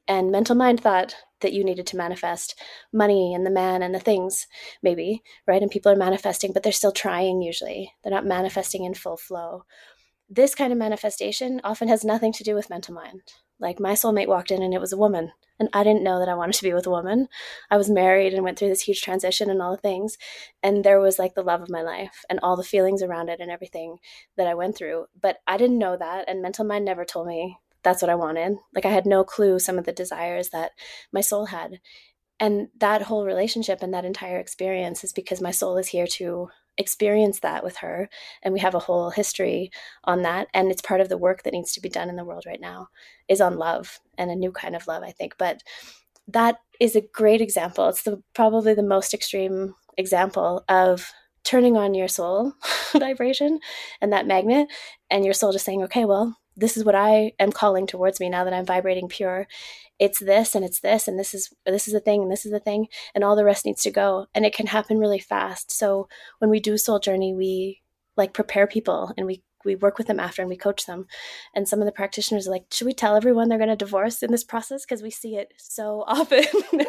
And 0.09 0.33
mental 0.33 0.57
mind 0.57 0.81
thought 0.81 1.14
that 1.40 1.53
you 1.53 1.62
needed 1.62 1.87
to 1.87 1.96
manifest 1.96 2.61
money 2.92 3.33
and 3.33 3.46
the 3.46 3.51
man 3.51 3.81
and 3.81 3.94
the 3.94 4.01
things, 4.01 4.49
maybe, 4.83 5.23
right? 5.46 5.62
And 5.62 5.70
people 5.70 5.92
are 5.92 5.96
manifesting, 5.96 6.53
but 6.53 6.64
they're 6.64 6.73
still 6.73 6.90
trying 6.90 7.42
usually. 7.42 7.92
They're 8.03 8.12
not 8.12 8.27
manifesting 8.27 8.85
in 8.85 8.94
full 8.94 9.16
flow. 9.16 9.64
This 10.29 10.57
kind 10.57 10.73
of 10.73 10.79
manifestation 10.79 11.61
often 11.62 11.87
has 11.87 12.05
nothing 12.05 12.33
to 12.33 12.44
do 12.44 12.57
with 12.57 12.70
mental 12.70 12.94
mind. 12.94 13.23
Like 13.61 13.79
my 13.79 13.92
soulmate 13.92 14.29
walked 14.29 14.51
in 14.51 14.62
and 14.62 14.75
it 14.75 14.81
was 14.81 14.92
a 14.92 14.99
woman 14.99 15.33
and 15.61 15.68
I 15.75 15.85
didn't 15.85 16.03
know 16.03 16.18
that 16.18 16.29
I 16.29 16.35
wanted 16.35 16.55
to 16.55 16.62
be 16.62 16.73
with 16.73 16.87
a 16.87 16.90
woman. 16.90 17.29
I 17.70 17.77
was 17.77 17.90
married 17.90 18.33
and 18.33 18.42
went 18.42 18.59
through 18.59 18.70
this 18.70 18.81
huge 18.81 19.03
transition 19.03 19.51
and 19.51 19.61
all 19.61 19.73
the 19.73 19.77
things. 19.77 20.16
And 20.62 20.83
there 20.83 20.99
was 20.99 21.18
like 21.18 21.35
the 21.35 21.42
love 21.42 21.61
of 21.61 21.68
my 21.68 21.83
life 21.83 22.25
and 22.31 22.40
all 22.42 22.57
the 22.57 22.62
feelings 22.62 23.03
around 23.03 23.29
it 23.29 23.40
and 23.40 23.51
everything 23.51 23.99
that 24.38 24.46
I 24.46 24.55
went 24.55 24.77
through. 24.77 25.07
But 25.20 25.37
I 25.46 25.59
didn't 25.59 25.79
know 25.79 25.99
that. 25.99 26.25
And 26.29 26.40
mental 26.40 26.64
mind 26.64 26.87
never 26.87 27.05
told 27.05 27.29
me 27.29 27.59
that's 27.83 28.01
what 28.01 28.11
I 28.11 28.14
wanted. 28.14 28.57
Like 28.75 28.87
I 28.87 28.90
had 28.90 29.05
no 29.05 29.23
clue 29.23 29.59
some 29.59 29.79
of 29.79 29.85
the 29.85 29.92
desires 29.92 30.49
that 30.49 30.73
my 31.12 31.20
soul 31.20 31.46
had. 31.46 31.81
And 32.40 32.68
that 32.79 33.03
whole 33.03 33.27
relationship 33.27 33.83
and 33.83 33.92
that 33.92 34.07
entire 34.07 34.38
experience 34.38 35.05
is 35.05 35.12
because 35.12 35.42
my 35.42 35.51
soul 35.51 35.77
is 35.77 35.88
here 35.88 36.07
to 36.07 36.49
experience 36.81 37.40
that 37.40 37.62
with 37.62 37.77
her 37.77 38.09
and 38.43 38.53
we 38.53 38.61
have 38.61 38.75
a 38.75 38.81
whole 38.81 39.11
history 39.11 39.71
on 40.05 40.23
that 40.23 40.49
and 40.55 40.71
it's 40.71 40.83
part 40.83 41.01
of 41.01 41.09
the 41.09 41.19
work 41.19 41.43
that 41.43 41.53
needs 41.53 41.73
to 41.73 41.81
be 41.81 41.88
done 41.88 42.09
in 42.09 42.16
the 42.16 42.25
world 42.25 42.45
right 42.47 42.61
now 42.61 42.88
is 43.29 43.40
on 43.40 43.57
love 43.57 44.01
and 44.19 44.31
a 44.31 44.35
new 44.35 44.51
kind 44.51 44.75
of 44.75 44.87
love 44.88 45.03
i 45.05 45.12
think. 45.12 45.35
But 45.38 45.62
that 46.33 46.59
is 46.79 46.97
a 46.97 47.01
great 47.12 47.40
example. 47.40 47.88
It's 47.88 48.03
the 48.03 48.23
probably 48.35 48.75
the 48.75 48.83
most 48.83 49.14
extreme 49.14 49.75
example 49.97 50.64
of 50.69 51.12
turning 51.45 51.77
on 51.77 51.95
your 51.95 52.09
soul 52.09 52.53
vibration 52.93 53.61
and 54.01 54.12
that 54.12 54.27
magnet 54.27 54.69
and 55.11 55.25
your 55.25 55.35
soul 55.35 55.53
just 55.53 55.64
saying 55.64 55.83
okay 55.83 56.05
well 56.05 56.37
this 56.61 56.77
is 56.77 56.85
what 56.85 56.94
I 56.94 57.33
am 57.38 57.53
calling 57.53 57.87
towards 57.87 58.20
me 58.20 58.29
now 58.29 58.44
that 58.44 58.53
I'm 58.53 58.66
vibrating 58.66 59.09
pure. 59.09 59.49
It's 59.99 60.18
this 60.18 60.55
and 60.55 60.64
it's 60.64 60.81
this 60.81 61.09
and 61.09 61.18
this 61.18 61.35
is 61.35 61.51
this 61.66 61.88
is 61.88 61.94
the 61.94 62.01
thing 62.01 62.23
and 62.23 62.31
this 62.31 62.46
is 62.46 62.53
the 62.53 62.61
thing 62.61 62.87
and 63.14 63.25
all 63.25 63.37
the 63.37 63.44
rest 63.44 63.66
needs 63.66 63.83
to 63.83 63.90
go 63.90 64.27
and 64.35 64.46
it 64.46 64.55
can 64.55 64.66
happen 64.66 64.99
really 64.99 65.18
fast. 65.18 65.70
So 65.70 66.09
when 66.38 66.51
we 66.51 66.61
do 66.61 66.79
soul 66.79 66.99
journey, 66.99 67.35
we 67.35 67.81
like 68.16 68.33
prepare 68.33 68.66
people 68.66 69.12
and 69.16 69.27
we 69.27 69.42
we 69.64 69.77
work 69.77 69.99
with 69.99 70.07
them 70.07 70.20
after 70.20 70.42
and 70.42 70.49
we 70.49 70.57
coach 70.57 70.87
them. 70.87 71.07
And 71.55 71.68
some 71.68 71.81
of 71.81 71.87
the 71.87 71.92
practitioners 71.92 72.49
are 72.49 72.51
like, 72.51 72.64
should 72.70 72.87
we 72.87 72.94
tell 72.94 73.16
everyone 73.16 73.49
they're 73.49 73.59
going 73.59 73.68
to 73.68 73.77
divorce 73.77 74.23
in 74.23 74.31
this 74.31 74.44
process? 74.44 74.85
Because 74.85 75.03
we 75.03 75.11
see 75.11 75.37
it 75.37 75.53
so 75.59 76.05
often. 76.09 76.44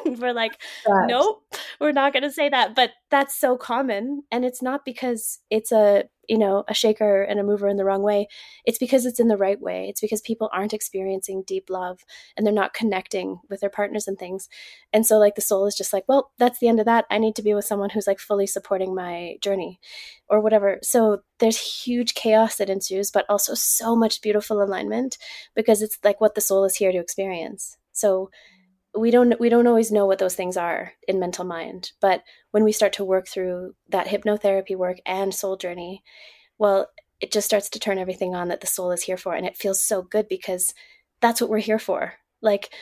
we're 0.06 0.34
like, 0.34 0.62
right. 0.88 1.08
nope, 1.08 1.44
we're 1.80 1.92
not 1.92 2.14
going 2.14 2.24
to 2.24 2.32
say 2.32 2.50
that. 2.50 2.76
But 2.76 2.92
that's 3.10 3.36
so 3.36 3.58
common. 3.58 4.24
And 4.32 4.46
it's 4.46 4.62
not 4.62 4.86
because 4.86 5.40
it's 5.50 5.72
a 5.72 6.06
you 6.32 6.38
know, 6.38 6.64
a 6.70 6.74
shaker 6.74 7.24
and 7.24 7.42
a 7.42 7.44
mover 7.44 7.68
in 7.68 7.76
the 7.76 7.84
wrong 7.84 8.04
way. 8.04 8.26
It's 8.64 8.78
because 8.78 9.06
it's 9.06 9.20
in 9.20 9.28
the 9.28 9.36
right 9.36 9.60
way. 9.60 9.90
It's 9.90 10.00
because 10.00 10.22
people 10.22 10.50
aren't 10.54 10.74
experiencing 10.74 11.44
deep 11.46 11.70
love 11.70 12.06
and 12.38 12.48
they're 12.48 12.54
not 12.54 12.74
connecting 12.74 13.42
with 13.50 13.60
their 13.60 13.70
partners 13.70 14.08
and 14.08 14.18
things. 14.18 14.48
And 14.94 15.06
so, 15.06 15.18
like, 15.18 15.36
the 15.36 15.42
soul 15.42 15.66
is 15.66 15.76
just 15.76 15.92
like, 15.92 16.06
well, 16.08 16.32
that's 16.38 16.60
the 16.60 16.70
end 16.70 16.80
of 16.80 16.86
that. 16.86 17.04
I 17.12 17.18
need 17.18 17.36
to 17.36 17.42
be 17.42 17.54
with 17.54 17.66
someone 17.66 17.90
who's 17.90 18.08
like 18.08 18.18
fully 18.18 18.48
supporting 18.48 18.96
my 18.96 19.36
journey 19.42 19.82
or 20.30 20.40
whatever. 20.40 20.80
So, 20.82 21.22
there's 21.40 21.60
huge 21.60 22.14
chaos 22.14 22.56
that 22.56 22.70
ensues, 22.70 23.12
but 23.12 23.26
also 23.28 23.54
so 23.54 23.94
much 23.94 24.22
beautiful 24.22 24.64
alignment 24.64 25.18
because 25.54 25.82
it's 25.82 25.98
like 26.02 26.22
what 26.22 26.36
the 26.36 26.40
soul 26.40 26.64
is 26.64 26.78
here 26.78 26.94
to 26.94 26.98
experience. 26.98 27.76
So, 27.92 28.30
we 28.96 29.12
don't 29.12 29.40
we 29.40 29.50
don't 29.50 29.68
always 29.68 29.92
know 29.92 30.06
what 30.06 30.20
those 30.20 30.36
things 30.36 30.58
are 30.58 30.94
in 31.08 31.20
mental 31.20 31.46
mind 31.46 31.92
but 32.02 32.24
when 32.52 32.64
we 32.64 32.72
start 32.72 32.92
to 32.94 33.06
work 33.06 33.28
through 33.28 33.74
that 33.90 34.08
hypnotherapy 34.08 34.76
work 34.76 34.98
and 35.06 35.34
soul 35.34 35.56
journey 35.56 36.04
well 36.58 36.88
it 37.22 37.32
just 37.32 37.46
starts 37.46 37.70
to 37.70 37.80
turn 37.80 38.00
everything 38.00 38.36
on 38.36 38.48
that 38.48 38.62
the 38.62 38.68
soul 38.68 38.92
is 38.92 39.04
here 39.04 39.16
for 39.16 39.36
and 39.36 39.46
it 39.46 39.56
feels 39.56 39.82
so 39.82 40.02
good 40.02 40.28
because 40.28 40.74
that's 41.22 41.40
what 41.40 41.50
we're 41.50 41.60
here 41.60 41.80
for. 41.80 42.16
Like 42.42 42.74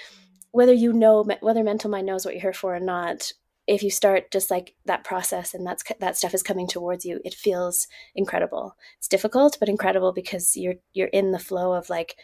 whether 0.51 0.73
you 0.73 0.93
know 0.93 1.27
whether 1.41 1.63
mental 1.63 1.91
mind 1.91 2.07
knows 2.07 2.25
what 2.25 2.33
you're 2.33 2.41
here 2.41 2.53
for 2.53 2.75
or 2.75 2.79
not 2.79 3.31
if 3.67 3.83
you 3.83 3.91
start 3.91 4.31
just 4.31 4.49
like 4.49 4.73
that 4.85 5.03
process 5.03 5.53
and 5.53 5.67
that's 5.67 5.83
that 5.99 6.17
stuff 6.17 6.33
is 6.33 6.41
coming 6.41 6.67
towards 6.67 7.05
you 7.05 7.19
it 7.23 7.35
feels 7.35 7.87
incredible. 8.15 8.75
It's 8.97 9.09
difficult 9.09 9.57
but 9.59 9.69
incredible 9.69 10.13
because 10.13 10.55
you're 10.55 10.75
you're 10.93 11.09
in 11.09 11.31
the 11.31 11.39
flow 11.39 11.73
of 11.73 11.89
like 11.89 12.15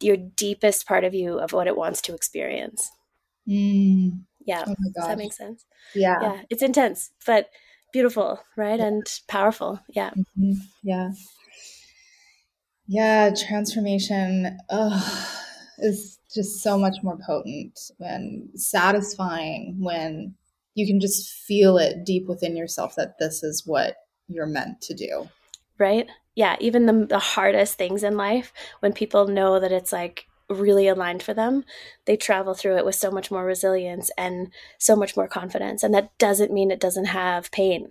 your 0.00 0.16
deepest 0.16 0.86
part 0.86 1.04
of 1.04 1.14
you 1.14 1.38
of 1.38 1.52
what 1.52 1.68
it 1.68 1.76
wants 1.76 2.02
to 2.02 2.14
experience 2.14 2.90
Mm. 3.50 4.20
Yeah. 4.46 4.64
Oh 4.66 4.74
Does 4.94 5.06
that 5.06 5.18
make 5.18 5.32
sense? 5.32 5.66
Yeah. 5.94 6.18
Yeah. 6.22 6.42
It's 6.50 6.62
intense, 6.62 7.10
but 7.26 7.50
beautiful, 7.92 8.40
right? 8.56 8.78
Yeah. 8.78 8.86
And 8.86 9.20
powerful. 9.28 9.80
Yeah. 9.88 10.10
Mm-hmm. 10.10 10.52
Yeah. 10.82 11.10
Yeah. 12.86 13.30
Transformation. 13.34 14.58
Oh, 14.70 15.36
is 15.80 16.18
just 16.32 16.62
so 16.62 16.78
much 16.78 16.96
more 17.02 17.18
potent 17.26 17.78
and 18.00 18.48
satisfying 18.54 19.76
when 19.80 20.34
you 20.74 20.86
can 20.86 21.00
just 21.00 21.30
feel 21.30 21.78
it 21.78 22.04
deep 22.04 22.26
within 22.26 22.56
yourself 22.56 22.94
that 22.96 23.18
this 23.18 23.42
is 23.42 23.66
what 23.66 23.96
you're 24.28 24.46
meant 24.46 24.80
to 24.82 24.94
do. 24.94 25.28
Right? 25.78 26.08
Yeah, 26.36 26.56
even 26.60 26.86
the, 26.86 27.06
the 27.06 27.18
hardest 27.18 27.74
things 27.74 28.02
in 28.02 28.16
life, 28.16 28.52
when 28.80 28.92
people 28.92 29.26
know 29.26 29.58
that 29.58 29.72
it's 29.72 29.92
like 29.92 30.26
really 30.50 30.88
aligned 30.88 31.22
for 31.22 31.32
them, 31.32 31.64
they 32.04 32.16
travel 32.16 32.54
through 32.54 32.76
it 32.76 32.84
with 32.84 32.94
so 32.94 33.10
much 33.10 33.30
more 33.30 33.44
resilience 33.44 34.10
and 34.18 34.52
so 34.78 34.96
much 34.96 35.16
more 35.16 35.28
confidence. 35.28 35.82
And 35.82 35.94
that 35.94 36.16
doesn't 36.18 36.52
mean 36.52 36.70
it 36.70 36.80
doesn't 36.80 37.06
have 37.06 37.50
pain. 37.52 37.90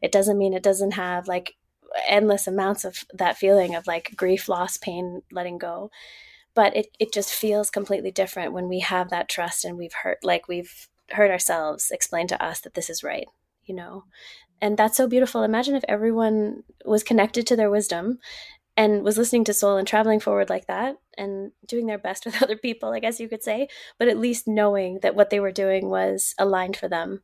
It 0.00 0.10
doesn't 0.10 0.38
mean 0.38 0.54
it 0.54 0.62
doesn't 0.62 0.92
have 0.92 1.28
like 1.28 1.56
endless 2.06 2.46
amounts 2.46 2.84
of 2.84 3.04
that 3.12 3.36
feeling 3.36 3.74
of 3.74 3.86
like 3.86 4.14
grief, 4.16 4.48
loss, 4.48 4.76
pain, 4.76 5.22
letting 5.30 5.58
go. 5.58 5.90
But 6.54 6.76
it, 6.76 6.88
it 6.98 7.12
just 7.12 7.32
feels 7.32 7.70
completely 7.70 8.10
different 8.10 8.52
when 8.52 8.68
we 8.68 8.80
have 8.80 9.10
that 9.10 9.28
trust 9.28 9.64
and 9.64 9.76
we've 9.76 9.92
heard 9.92 10.16
like 10.22 10.48
we've 10.48 10.88
heard 11.10 11.30
ourselves 11.30 11.90
explain 11.90 12.26
to 12.28 12.42
us 12.42 12.60
that 12.60 12.74
this 12.74 12.90
is 12.90 13.04
right, 13.04 13.26
you 13.64 13.74
know. 13.74 14.04
And 14.60 14.76
that's 14.76 14.96
so 14.96 15.06
beautiful. 15.06 15.42
Imagine 15.44 15.76
if 15.76 15.84
everyone 15.88 16.64
was 16.84 17.04
connected 17.04 17.46
to 17.46 17.56
their 17.56 17.70
wisdom 17.70 18.18
and 18.78 19.02
was 19.02 19.18
listening 19.18 19.42
to 19.42 19.52
soul 19.52 19.76
and 19.76 19.88
traveling 19.88 20.20
forward 20.20 20.48
like 20.48 20.68
that 20.68 20.96
and 21.18 21.50
doing 21.66 21.86
their 21.86 21.98
best 21.98 22.24
with 22.24 22.40
other 22.40 22.56
people, 22.56 22.92
I 22.92 23.00
guess 23.00 23.20
you 23.20 23.28
could 23.28 23.42
say, 23.42 23.68
but 23.98 24.08
at 24.08 24.16
least 24.16 24.46
knowing 24.46 25.00
that 25.02 25.16
what 25.16 25.30
they 25.30 25.40
were 25.40 25.52
doing 25.52 25.90
was 25.90 26.34
aligned 26.38 26.76
for 26.76 26.88
them, 26.88 27.22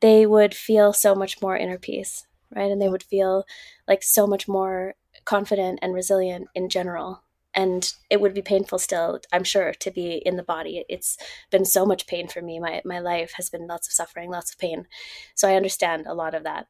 they 0.00 0.24
would 0.26 0.54
feel 0.54 0.94
so 0.94 1.14
much 1.14 1.42
more 1.42 1.56
inner 1.56 1.78
peace, 1.78 2.26
right? 2.54 2.70
And 2.72 2.80
they 2.80 2.88
would 2.88 3.02
feel 3.02 3.44
like 3.86 4.02
so 4.02 4.26
much 4.26 4.48
more 4.48 4.94
confident 5.26 5.80
and 5.82 5.94
resilient 5.94 6.48
in 6.54 6.70
general. 6.70 7.22
And 7.54 7.90
it 8.10 8.20
would 8.20 8.34
be 8.34 8.42
painful 8.42 8.78
still, 8.78 9.18
I'm 9.32 9.44
sure, 9.44 9.72
to 9.72 9.90
be 9.90 10.22
in 10.26 10.36
the 10.36 10.42
body. 10.42 10.84
It's 10.90 11.16
been 11.50 11.64
so 11.64 11.86
much 11.86 12.06
pain 12.06 12.28
for 12.28 12.42
me. 12.42 12.58
My 12.60 12.82
my 12.84 12.98
life 12.98 13.32
has 13.36 13.48
been 13.48 13.66
lots 13.66 13.88
of 13.88 13.94
suffering, 13.94 14.30
lots 14.30 14.52
of 14.52 14.58
pain. 14.58 14.86
So 15.34 15.48
I 15.48 15.56
understand 15.56 16.04
a 16.06 16.12
lot 16.12 16.34
of 16.34 16.44
that 16.44 16.66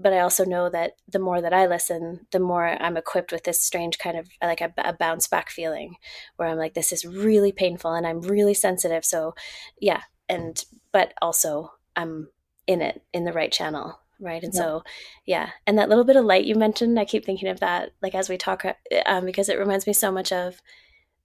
but 0.00 0.14
I 0.14 0.20
also 0.20 0.44
know 0.44 0.70
that 0.70 0.94
the 1.06 1.18
more 1.18 1.42
that 1.42 1.52
I 1.52 1.66
listen, 1.66 2.26
the 2.30 2.40
more 2.40 2.66
I'm 2.66 2.96
equipped 2.96 3.32
with 3.32 3.44
this 3.44 3.60
strange 3.60 3.98
kind 3.98 4.16
of 4.16 4.28
like 4.42 4.62
a, 4.62 4.72
a, 4.78 4.94
bounce 4.94 5.28
back 5.28 5.50
feeling 5.50 5.96
where 6.36 6.48
I'm 6.48 6.56
like, 6.56 6.72
this 6.72 6.90
is 6.90 7.04
really 7.04 7.52
painful 7.52 7.92
and 7.92 8.06
I'm 8.06 8.22
really 8.22 8.54
sensitive. 8.54 9.04
So, 9.04 9.34
yeah. 9.78 10.00
And, 10.28 10.64
but 10.90 11.12
also 11.20 11.72
I'm 11.96 12.28
in 12.66 12.80
it 12.80 13.02
in 13.12 13.24
the 13.24 13.32
right 13.32 13.52
channel. 13.52 14.00
Right. 14.18 14.42
And 14.42 14.54
yeah. 14.54 14.60
so, 14.60 14.84
yeah. 15.26 15.50
And 15.66 15.78
that 15.78 15.90
little 15.90 16.04
bit 16.04 16.16
of 16.16 16.24
light 16.24 16.46
you 16.46 16.54
mentioned, 16.54 16.98
I 16.98 17.04
keep 17.04 17.26
thinking 17.26 17.48
of 17.48 17.60
that, 17.60 17.90
like 18.00 18.14
as 18.14 18.30
we 18.30 18.38
talk, 18.38 18.64
um, 19.04 19.26
because 19.26 19.50
it 19.50 19.58
reminds 19.58 19.86
me 19.86 19.92
so 19.92 20.10
much 20.10 20.32
of 20.32 20.62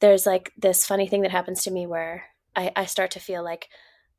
there's 0.01 0.25
like 0.25 0.51
this 0.57 0.85
funny 0.85 1.07
thing 1.07 1.21
that 1.21 1.31
happens 1.31 1.63
to 1.63 1.71
me 1.71 1.87
where 1.87 2.25
I, 2.57 2.73
I 2.75 2.85
start 2.85 3.11
to 3.11 3.19
feel 3.21 3.43
like, 3.43 3.69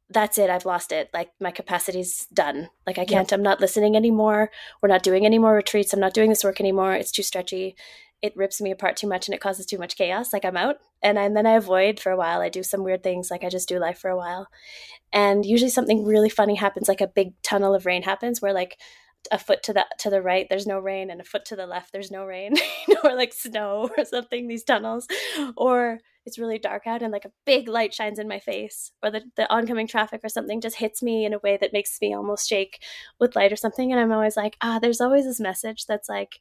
that's 0.08 0.38
it. 0.38 0.50
I've 0.50 0.66
lost 0.66 0.92
it. 0.92 1.10
Like 1.12 1.30
my 1.40 1.50
capacity's 1.50 2.26
done. 2.32 2.68
Like 2.86 2.98
I 2.98 3.04
can't, 3.04 3.32
I'm 3.32 3.42
not 3.42 3.60
listening 3.60 3.96
anymore. 3.96 4.50
We're 4.80 4.88
not 4.88 5.02
doing 5.02 5.26
any 5.26 5.38
more 5.38 5.54
retreats. 5.54 5.92
I'm 5.92 6.00
not 6.00 6.14
doing 6.14 6.30
this 6.30 6.44
work 6.44 6.60
anymore. 6.60 6.94
It's 6.94 7.10
too 7.10 7.22
stretchy. 7.22 7.76
It 8.22 8.36
rips 8.36 8.60
me 8.60 8.70
apart 8.70 8.96
too 8.96 9.08
much 9.08 9.26
and 9.26 9.34
it 9.34 9.40
causes 9.40 9.66
too 9.66 9.78
much 9.78 9.96
chaos. 9.96 10.32
Like 10.32 10.44
I'm 10.44 10.56
out. 10.56 10.76
And, 11.02 11.18
and 11.18 11.36
then 11.36 11.46
I 11.46 11.52
avoid 11.52 12.00
for 12.00 12.12
a 12.12 12.16
while. 12.16 12.40
I 12.40 12.48
do 12.48 12.62
some 12.62 12.84
weird 12.84 13.02
things. 13.02 13.30
Like 13.30 13.44
I 13.44 13.48
just 13.48 13.68
do 13.68 13.78
life 13.78 13.98
for 13.98 14.10
a 14.10 14.16
while. 14.16 14.48
And 15.12 15.44
usually 15.44 15.70
something 15.70 16.04
really 16.04 16.30
funny 16.30 16.54
happens. 16.54 16.88
Like 16.88 17.00
a 17.00 17.08
big 17.08 17.34
tunnel 17.42 17.74
of 17.74 17.84
rain 17.84 18.02
happens 18.02 18.40
where 18.40 18.52
like 18.52 18.78
a 19.30 19.38
foot 19.38 19.62
to 19.64 19.72
the 19.72 19.86
to 19.98 20.10
the 20.10 20.22
right 20.22 20.46
there's 20.48 20.66
no 20.66 20.78
rain 20.78 21.10
and 21.10 21.20
a 21.20 21.24
foot 21.24 21.44
to 21.46 21.56
the 21.56 21.66
left 21.66 21.92
there's 21.92 22.10
no 22.10 22.24
rain 22.24 22.54
or 23.04 23.14
like 23.14 23.32
snow 23.32 23.90
or 23.98 24.04
something 24.04 24.48
these 24.48 24.64
tunnels. 24.64 25.06
Or 25.56 25.98
it's 26.24 26.38
really 26.38 26.58
dark 26.58 26.86
out 26.86 27.02
and 27.02 27.12
like 27.12 27.24
a 27.24 27.32
big 27.44 27.68
light 27.68 27.94
shines 27.94 28.18
in 28.18 28.26
my 28.26 28.40
face 28.40 28.90
or 29.02 29.10
the, 29.10 29.22
the 29.36 29.48
oncoming 29.52 29.86
traffic 29.86 30.20
or 30.24 30.28
something 30.28 30.60
just 30.60 30.76
hits 30.76 31.00
me 31.02 31.24
in 31.24 31.32
a 31.32 31.38
way 31.38 31.56
that 31.60 31.72
makes 31.72 31.98
me 32.00 32.12
almost 32.12 32.48
shake 32.48 32.82
with 33.20 33.36
light 33.36 33.52
or 33.52 33.56
something 33.56 33.92
and 33.92 34.00
i'm 34.00 34.10
always 34.10 34.36
like 34.36 34.56
ah 34.60 34.80
there's 34.80 35.00
always 35.00 35.24
this 35.24 35.38
message 35.38 35.86
that's 35.86 36.08
like 36.08 36.40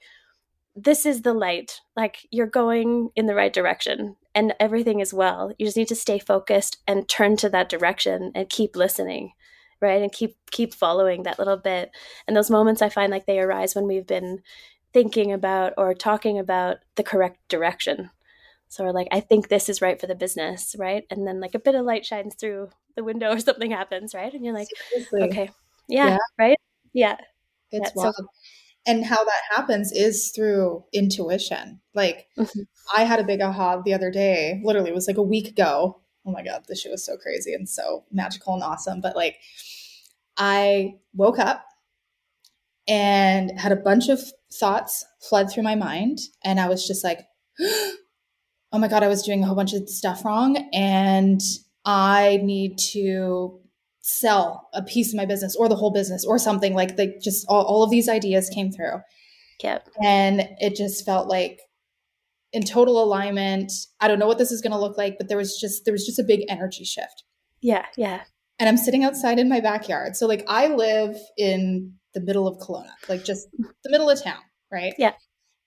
this 0.76 1.06
is 1.06 1.22
the 1.22 1.34
light. 1.34 1.82
Like 1.96 2.28
you're 2.32 2.48
going 2.48 3.10
in 3.16 3.28
the 3.28 3.36
right 3.36 3.54
direction 3.54 4.18
and 4.34 4.54
everything 4.60 5.00
is 5.00 5.14
well. 5.14 5.54
You 5.58 5.66
just 5.66 5.78
need 5.78 5.88
to 5.88 5.96
stay 5.96 6.20
focused 6.20 6.78
and 6.86 7.08
turn 7.08 7.38
to 7.38 7.50
that 7.50 7.70
direction 7.70 8.32
and 8.36 8.50
keep 8.50 8.76
listening 8.76 9.32
right 9.82 10.02
and 10.02 10.12
keep 10.12 10.36
keep 10.52 10.74
following 10.74 11.24
that 11.24 11.40
little 11.40 11.58
bit 11.58 11.92
and 12.28 12.36
those 12.36 12.52
moments 12.52 12.82
i 12.82 12.90
find 12.90 13.12
like 13.12 13.26
they 13.26 13.40
arise 13.40 13.76
when 13.76 13.88
we've 13.88 14.08
been 14.08 14.42
thinking 14.94 15.32
about 15.32 15.74
or 15.78 15.94
talking 15.94 16.40
about 16.40 16.78
the 16.96 17.04
correct 17.04 17.38
direction 17.50 18.10
so 18.68 18.84
we're 18.84 18.92
like, 18.92 19.08
I 19.12 19.20
think 19.20 19.48
this 19.48 19.70
is 19.70 19.82
right 19.82 20.00
for 20.00 20.08
the 20.08 20.16
business, 20.16 20.76
right? 20.78 21.06
And 21.10 21.26
then 21.26 21.40
like 21.40 21.56
a 21.56 21.60
bit 21.60 21.76
of 21.76 21.86
light 21.86 22.06
shines 22.06 22.36
through 22.36 22.70
the 22.96 23.04
window 23.04 23.32
or 23.34 23.40
something 23.40 23.72
happens, 23.72 24.14
right? 24.14 24.34
And 24.34 24.44
you're 24.44 24.54
like, 24.54 24.68
Seriously. 24.90 25.22
okay, 25.24 25.50
yeah, 25.88 26.10
yeah, 26.10 26.18
right, 26.38 26.58
yeah. 26.94 27.18
It's 27.72 27.92
yeah, 27.96 28.04
wild. 28.04 28.16
So- 28.16 28.28
and 28.88 29.04
how 29.04 29.24
that 29.24 29.42
happens 29.56 29.92
is 29.92 30.30
through 30.30 30.84
intuition. 30.94 31.80
Like 31.96 32.28
mm-hmm. 32.38 32.62
I 32.96 33.04
had 33.04 33.20
a 33.20 33.24
big 33.24 33.42
aha 33.42 33.82
the 33.82 33.96
other 33.96 34.12
day. 34.12 34.62
Literally, 34.64 34.90
it 34.90 34.96
was 34.96 35.08
like 35.08 35.18
a 35.18 35.24
week 35.24 35.48
ago. 35.48 36.02
Oh 36.26 36.32
my 36.32 36.44
god, 36.44 36.64
this 36.68 36.82
shit 36.82 36.92
was 36.92 37.06
so 37.06 37.18
crazy 37.18 37.54
and 37.54 37.68
so 37.68 38.06
magical 38.12 38.54
and 38.54 38.64
awesome. 38.64 39.02
But 39.02 39.16
like, 39.16 39.38
I 40.38 40.96
woke 41.14 41.40
up 41.40 41.66
and 42.88 43.52
had 43.60 43.72
a 43.72 43.78
bunch 43.78 44.10
of 44.10 44.20
thoughts 44.54 45.06
flood 45.22 45.52
through 45.52 45.64
my 45.64 45.76
mind, 45.76 46.20
and 46.44 46.60
I 46.60 46.68
was 46.68 46.88
just 46.88 47.04
like. 47.04 47.28
oh 48.76 48.78
my 48.78 48.90
God, 48.90 49.04
I 49.04 49.08
was 49.08 49.24
doing 49.24 49.42
a 49.42 49.46
whole 49.46 49.56
bunch 49.56 49.74
of 49.74 49.88
stuff 49.88 50.26
wrong 50.26 50.58
and 50.74 51.40
I 51.86 52.42
need 52.44 52.78
to 52.92 53.62
sell 54.02 54.70
a 54.74 54.84
piece 54.84 55.14
of 55.14 55.18
my 55.18 55.26
business 55.26 55.56
or 55.56 55.70
the 55.70 55.76
whole 55.76 55.92
business 55.92 56.26
or 56.26 56.38
something 56.38 56.74
like 56.76 56.96
like 56.98 57.20
just 57.22 57.46
all, 57.48 57.64
all 57.64 57.84
of 57.84 57.90
these 57.90 58.10
ideas 58.10 58.50
came 58.50 58.72
through. 58.72 59.02
Yep. 59.64 59.90
And 60.04 60.50
it 60.60 60.76
just 60.76 61.06
felt 61.06 61.28
like 61.28 61.62
in 62.56 62.64
total 62.64 63.04
alignment. 63.04 63.72
I 64.00 64.08
don't 64.08 64.18
know 64.18 64.28
what 64.28 64.38
this 64.38 64.50
is 64.50 64.62
going 64.62 64.72
to 64.72 64.80
look 64.80 64.98
like, 64.98 65.18
but 65.18 65.28
there 65.28 65.38
was 65.38 65.60
just 65.60 65.84
there 65.84 65.92
was 65.92 66.06
just 66.06 66.18
a 66.18 66.24
big 66.24 66.46
energy 66.48 66.86
shift. 66.86 67.24
Yeah, 67.62 67.86
yeah. 67.98 68.22
And 68.58 68.70
I'm 68.70 68.78
sitting 68.78 69.04
outside 69.04 69.38
in 69.38 69.50
my 69.50 69.60
backyard. 69.60 70.16
So 70.16 70.26
like 70.26 70.46
I 70.48 70.68
live 70.68 71.18
in 71.38 71.94
the 72.14 72.22
middle 72.22 72.48
of 72.48 72.58
Kelowna, 72.66 72.94
like 73.10 73.26
just 73.26 73.48
the 73.84 73.92
middle 73.92 74.10
of 74.10 74.24
town, 74.24 74.40
right? 74.72 74.94
Yeah. 74.98 75.12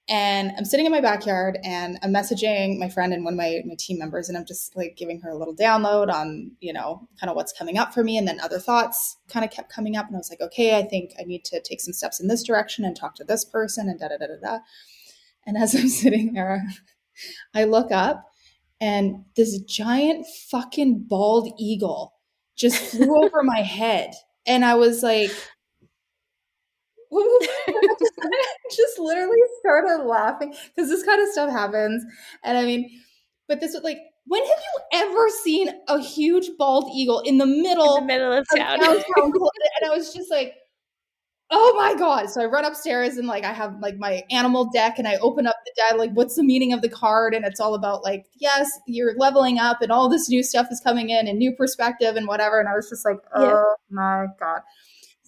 And 0.09 0.53
I'm 0.57 0.64
sitting 0.64 0.86
in 0.86 0.93
my 0.93 1.03
backyard 1.03 1.59
and 1.62 1.99
I'm 2.03 2.14
messaging 2.14 2.78
my 2.78 2.89
friend 2.89 3.12
and 3.12 3.22
one 3.22 3.34
of 3.34 3.36
my, 3.36 3.61
my 3.66 3.74
team 3.78 3.99
members, 3.99 4.30
and 4.30 4.39
I'm 4.39 4.47
just 4.47 4.74
like 4.74 4.97
giving 4.97 5.20
her 5.20 5.28
a 5.28 5.36
little 5.36 5.55
download 5.55 6.11
on, 6.11 6.53
you 6.61 6.72
know, 6.72 7.07
kind 7.20 7.28
of 7.28 7.36
what's 7.36 7.53
coming 7.53 7.76
up 7.76 7.93
for 7.93 8.03
me. 8.03 8.16
And 8.16 8.26
then 8.26 8.41
other 8.41 8.59
thoughts 8.59 9.18
kind 9.28 9.45
of 9.45 9.51
kept 9.51 9.70
coming 9.70 9.95
up. 9.95 10.07
And 10.07 10.16
I 10.16 10.18
was 10.18 10.30
like, 10.30 10.41
okay, 10.41 10.78
I 10.78 10.84
think 10.84 11.11
I 11.20 11.24
need 11.24 11.45
to 11.47 11.61
take 11.61 11.82
some 11.82 11.93
steps 11.93 12.18
in 12.18 12.28
this 12.28 12.43
direction 12.43 12.86
and 12.86 12.97
talk 12.97 13.16
to 13.16 13.24
this 13.24 13.45
person 13.45 13.91
and 13.91 14.01
da 14.01 14.09
da 14.09 14.16
da 14.16 14.28
da 14.28 14.41
da. 14.43 14.59
And 15.49 15.57
as 15.57 15.74
I'm 15.78 15.88
sitting 15.88 16.34
there, 16.34 16.62
I 17.55 17.64
look 17.64 17.90
up 17.90 18.26
and 18.80 19.24
this 19.34 19.59
giant 19.62 20.24
fucking 20.51 21.07
bald 21.09 21.53
eagle 21.59 22.14
just 22.57 22.76
flew 22.92 23.16
over 23.24 23.42
my 23.42 23.62
head. 23.62 24.12
And 24.46 24.64
I 24.64 24.74
was 24.74 25.03
like, 25.03 25.30
just 28.70 28.99
literally 28.99 29.40
started 29.61 30.05
laughing 30.05 30.55
because 30.76 30.90
this 30.90 31.03
kind 31.03 31.22
of 31.22 31.28
stuff 31.30 31.51
happens. 31.51 32.05
And 32.44 32.57
I 32.59 32.64
mean, 32.64 32.90
but 33.49 33.61
this 33.61 33.72
was 33.72 33.82
like, 33.82 33.99
when 34.26 34.42
have 34.42 34.51
you 34.51 35.01
ever 35.01 35.28
seen 35.42 35.70
a 35.88 35.99
huge 35.99 36.51
bald 36.59 36.90
eagle 36.94 37.20
in 37.20 37.38
the 37.38 37.46
middle, 37.46 37.96
in 37.96 38.07
the 38.07 38.12
middle 38.12 38.32
of, 38.32 38.40
of 38.40 38.59
town? 38.59 38.78
and 38.82 38.84
I 38.84 39.88
was 39.88 40.12
just 40.12 40.30
like, 40.30 40.55
oh 41.51 41.74
my 41.76 41.94
god! 41.94 42.30
So 42.30 42.40
I 42.40 42.46
run 42.46 42.64
upstairs 42.64 43.16
and 43.16 43.26
like 43.26 43.44
I 43.44 43.53
have 43.53 43.78
like 43.80 43.96
my 43.96 44.22
animal 44.30 44.70
deck, 44.72 44.99
and 44.99 45.09
I 45.09 45.16
open 45.16 45.46
up 45.46 45.57
the 45.64 45.72
deck. 45.76 45.99
Like, 45.99 46.12
what's 46.12 46.36
the 46.36 46.44
meaning 46.44 46.72
of 46.72 46.82
the 46.82 46.88
card? 46.88 47.34
And 47.34 47.44
it's 47.44 47.61
all 47.61 47.74
about 47.74 48.05
like, 48.05 48.26
yes, 48.36 48.70
you're 48.86 49.16
leveling 49.16 49.59
up, 49.59 49.82
and 49.82 49.92
all 49.92 50.09
this 50.09 50.28
new 50.28 50.42
stuff 50.42 50.68
is 50.70 50.80
coming 50.80 51.11
in, 51.11 51.26
and 51.28 51.38
new 51.38 51.55
perspective, 51.55 52.16
and 52.16 52.26
whatever. 52.26 52.61
And 52.61 52.68
I 52.68 52.74
was 52.74 52.88
just 52.88 53.05
like, 53.05 53.18
oh 53.34 53.44
yeah. 53.44 53.74
my 53.90 54.26
god 54.38 54.61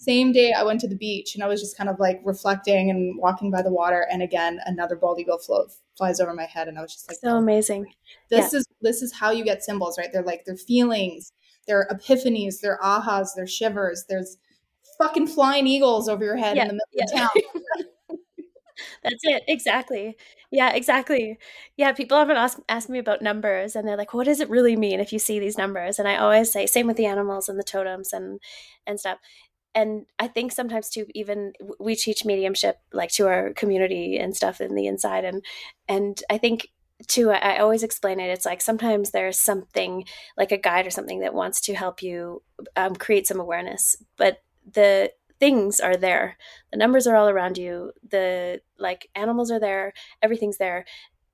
same 0.00 0.32
day 0.32 0.54
I 0.54 0.62
went 0.62 0.80
to 0.80 0.88
the 0.88 0.96
beach 0.96 1.34
and 1.34 1.44
I 1.44 1.46
was 1.46 1.60
just 1.60 1.76
kind 1.76 1.90
of 1.90 2.00
like 2.00 2.22
reflecting 2.24 2.88
and 2.88 3.18
walking 3.18 3.50
by 3.50 3.60
the 3.60 3.70
water 3.70 4.06
and 4.10 4.22
again 4.22 4.58
another 4.64 4.96
bald 4.96 5.20
eagle 5.20 5.36
float 5.36 5.72
flies 5.94 6.20
over 6.20 6.32
my 6.32 6.46
head 6.46 6.68
and 6.68 6.78
I 6.78 6.82
was 6.82 6.94
just 6.94 7.08
like 7.08 7.18
so 7.18 7.28
oh 7.28 7.36
amazing. 7.36 7.92
This 8.30 8.52
yeah. 8.52 8.60
is 8.60 8.66
this 8.80 9.02
is 9.02 9.12
how 9.12 9.30
you 9.30 9.44
get 9.44 9.62
symbols, 9.62 9.98
right? 9.98 10.08
They're 10.10 10.22
like 10.22 10.46
their 10.46 10.56
feelings, 10.56 11.32
their 11.66 11.86
epiphanies, 11.92 12.60
their 12.60 12.78
ahas, 12.82 13.34
their 13.36 13.46
shivers. 13.46 14.06
There's 14.08 14.38
fucking 15.00 15.26
flying 15.26 15.66
eagles 15.66 16.08
over 16.08 16.24
your 16.24 16.36
head 16.36 16.56
yeah. 16.56 16.62
in 16.62 16.68
the 16.68 16.74
middle 16.74 16.86
yeah. 16.92 17.04
of 17.04 17.30
town. 17.32 17.86
That's 19.04 19.20
it. 19.24 19.42
Exactly. 19.46 20.16
Yeah, 20.50 20.72
exactly. 20.72 21.38
Yeah, 21.76 21.92
people 21.92 22.16
often 22.16 22.36
ask 22.36 22.58
ask 22.68 22.88
me 22.88 22.98
about 22.98 23.22
numbers 23.22 23.76
and 23.76 23.86
they're 23.86 23.96
like, 23.96 24.14
what 24.14 24.24
does 24.24 24.40
it 24.40 24.48
really 24.48 24.74
mean 24.74 25.00
if 25.00 25.12
you 25.12 25.18
see 25.18 25.38
these 25.38 25.58
numbers? 25.58 25.98
And 25.98 26.08
I 26.08 26.16
always 26.16 26.50
say, 26.50 26.66
same 26.66 26.86
with 26.86 26.96
the 26.96 27.06
animals 27.06 27.48
and 27.48 27.58
the 27.58 27.64
totems 27.64 28.12
and 28.12 28.40
and 28.86 28.98
stuff 28.98 29.18
and 29.74 30.06
I 30.18 30.28
think 30.28 30.52
sometimes 30.52 30.88
too, 30.88 31.06
even 31.14 31.52
we 31.78 31.94
teach 31.94 32.24
mediumship 32.24 32.78
like 32.92 33.10
to 33.12 33.26
our 33.28 33.52
community 33.52 34.16
and 34.16 34.34
stuff 34.34 34.60
in 34.60 34.74
the 34.74 34.86
inside, 34.86 35.24
and 35.24 35.44
and 35.88 36.22
I 36.30 36.38
think 36.38 36.68
too, 37.08 37.30
I, 37.30 37.54
I 37.54 37.58
always 37.58 37.82
explain 37.82 38.20
it. 38.20 38.30
It's 38.30 38.44
like 38.46 38.60
sometimes 38.60 39.10
there's 39.10 39.38
something 39.40 40.04
like 40.36 40.52
a 40.52 40.58
guide 40.58 40.86
or 40.86 40.90
something 40.90 41.20
that 41.20 41.34
wants 41.34 41.60
to 41.62 41.74
help 41.74 42.02
you 42.02 42.42
um, 42.76 42.96
create 42.96 43.26
some 43.26 43.40
awareness, 43.40 43.96
but 44.16 44.38
the 44.72 45.12
things 45.38 45.80
are 45.80 45.96
there. 45.96 46.36
The 46.70 46.78
numbers 46.78 47.06
are 47.06 47.16
all 47.16 47.28
around 47.28 47.58
you. 47.58 47.92
The 48.08 48.60
like 48.78 49.08
animals 49.14 49.50
are 49.50 49.60
there. 49.60 49.92
Everything's 50.22 50.58
there, 50.58 50.84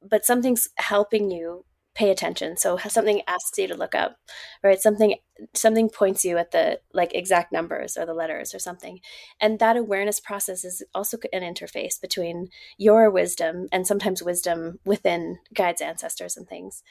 but 0.03 0.25
something's 0.25 0.69
helping 0.77 1.31
you 1.31 1.65
pay 1.97 2.11
attention 2.11 2.59
so 2.59 2.77
something 2.77 3.23
asks 3.27 3.57
you 3.57 3.67
to 3.67 3.75
look 3.75 3.95
up 3.95 4.19
right 4.63 4.81
something 4.81 5.15
something 5.55 5.89
points 5.89 6.27
you 6.27 6.37
at 6.37 6.51
the 6.51 6.79
like 6.93 7.15
exact 7.15 7.51
numbers 7.51 7.97
or 7.97 8.05
the 8.05 8.13
letters 8.13 8.55
or 8.55 8.59
something 8.59 9.01
and 9.41 9.59
that 9.59 9.79
awareness 9.79 10.21
process 10.21 10.63
is 10.63 10.83
also 10.95 11.17
an 11.33 11.43
interface 11.43 11.99
between 11.99 12.49
your 12.77 13.11
wisdom 13.11 13.67
and 13.73 13.87
sometimes 13.87 14.23
wisdom 14.23 14.79
within 14.85 15.39
guides 15.55 15.81
ancestors 15.81 16.37
and 16.37 16.47
things 16.47 16.83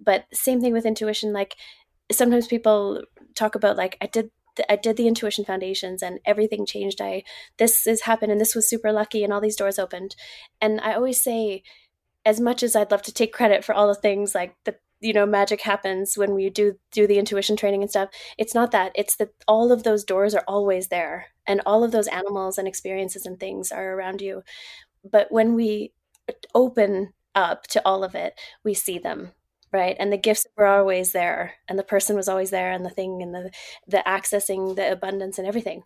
but 0.00 0.24
same 0.32 0.62
thing 0.62 0.72
with 0.72 0.86
intuition 0.86 1.34
like 1.34 1.56
sometimes 2.10 2.46
people 2.46 3.02
talk 3.34 3.54
about 3.54 3.76
like 3.76 3.98
i 4.00 4.06
did 4.06 4.30
I 4.68 4.76
did 4.76 4.96
the 4.96 5.08
intuition 5.08 5.44
foundations 5.44 6.02
and 6.02 6.20
everything 6.24 6.66
changed. 6.66 7.00
I 7.00 7.24
this 7.58 7.84
has 7.84 8.02
happened 8.02 8.32
and 8.32 8.40
this 8.40 8.54
was 8.54 8.68
super 8.68 8.92
lucky 8.92 9.24
and 9.24 9.32
all 9.32 9.40
these 9.40 9.56
doors 9.56 9.78
opened. 9.78 10.16
And 10.60 10.80
I 10.80 10.94
always 10.94 11.20
say 11.20 11.62
as 12.24 12.40
much 12.40 12.62
as 12.62 12.74
I'd 12.74 12.90
love 12.90 13.02
to 13.02 13.12
take 13.12 13.32
credit 13.32 13.64
for 13.64 13.74
all 13.74 13.88
the 13.88 13.94
things 13.94 14.34
like 14.34 14.54
the 14.64 14.76
you 15.00 15.12
know 15.12 15.26
magic 15.26 15.60
happens 15.60 16.16
when 16.16 16.34
we 16.34 16.48
do 16.48 16.78
do 16.90 17.06
the 17.06 17.18
intuition 17.18 17.56
training 17.56 17.82
and 17.82 17.90
stuff 17.90 18.08
it's 18.38 18.54
not 18.54 18.70
that 18.70 18.92
it's 18.94 19.16
that 19.16 19.30
all 19.46 19.70
of 19.70 19.82
those 19.82 20.04
doors 20.04 20.34
are 20.34 20.44
always 20.48 20.88
there 20.88 21.26
and 21.46 21.60
all 21.66 21.84
of 21.84 21.92
those 21.92 22.06
animals 22.08 22.56
and 22.56 22.66
experiences 22.66 23.26
and 23.26 23.38
things 23.38 23.70
are 23.70 23.94
around 23.94 24.22
you 24.22 24.42
but 25.08 25.30
when 25.30 25.54
we 25.54 25.92
open 26.54 27.12
up 27.34 27.66
to 27.66 27.82
all 27.84 28.02
of 28.02 28.14
it 28.14 28.38
we 28.64 28.72
see 28.72 28.98
them 28.98 29.32
right? 29.74 29.96
And 29.98 30.12
the 30.12 30.16
gifts 30.16 30.46
were 30.56 30.66
always 30.66 31.12
there 31.12 31.54
and 31.68 31.78
the 31.78 31.82
person 31.82 32.16
was 32.16 32.28
always 32.28 32.50
there 32.50 32.70
and 32.70 32.86
the 32.86 32.90
thing 32.90 33.20
and 33.22 33.34
the 33.34 33.50
the 33.86 34.02
accessing 34.06 34.76
the 34.76 34.92
abundance 34.92 35.38
and 35.38 35.46
everything. 35.46 35.82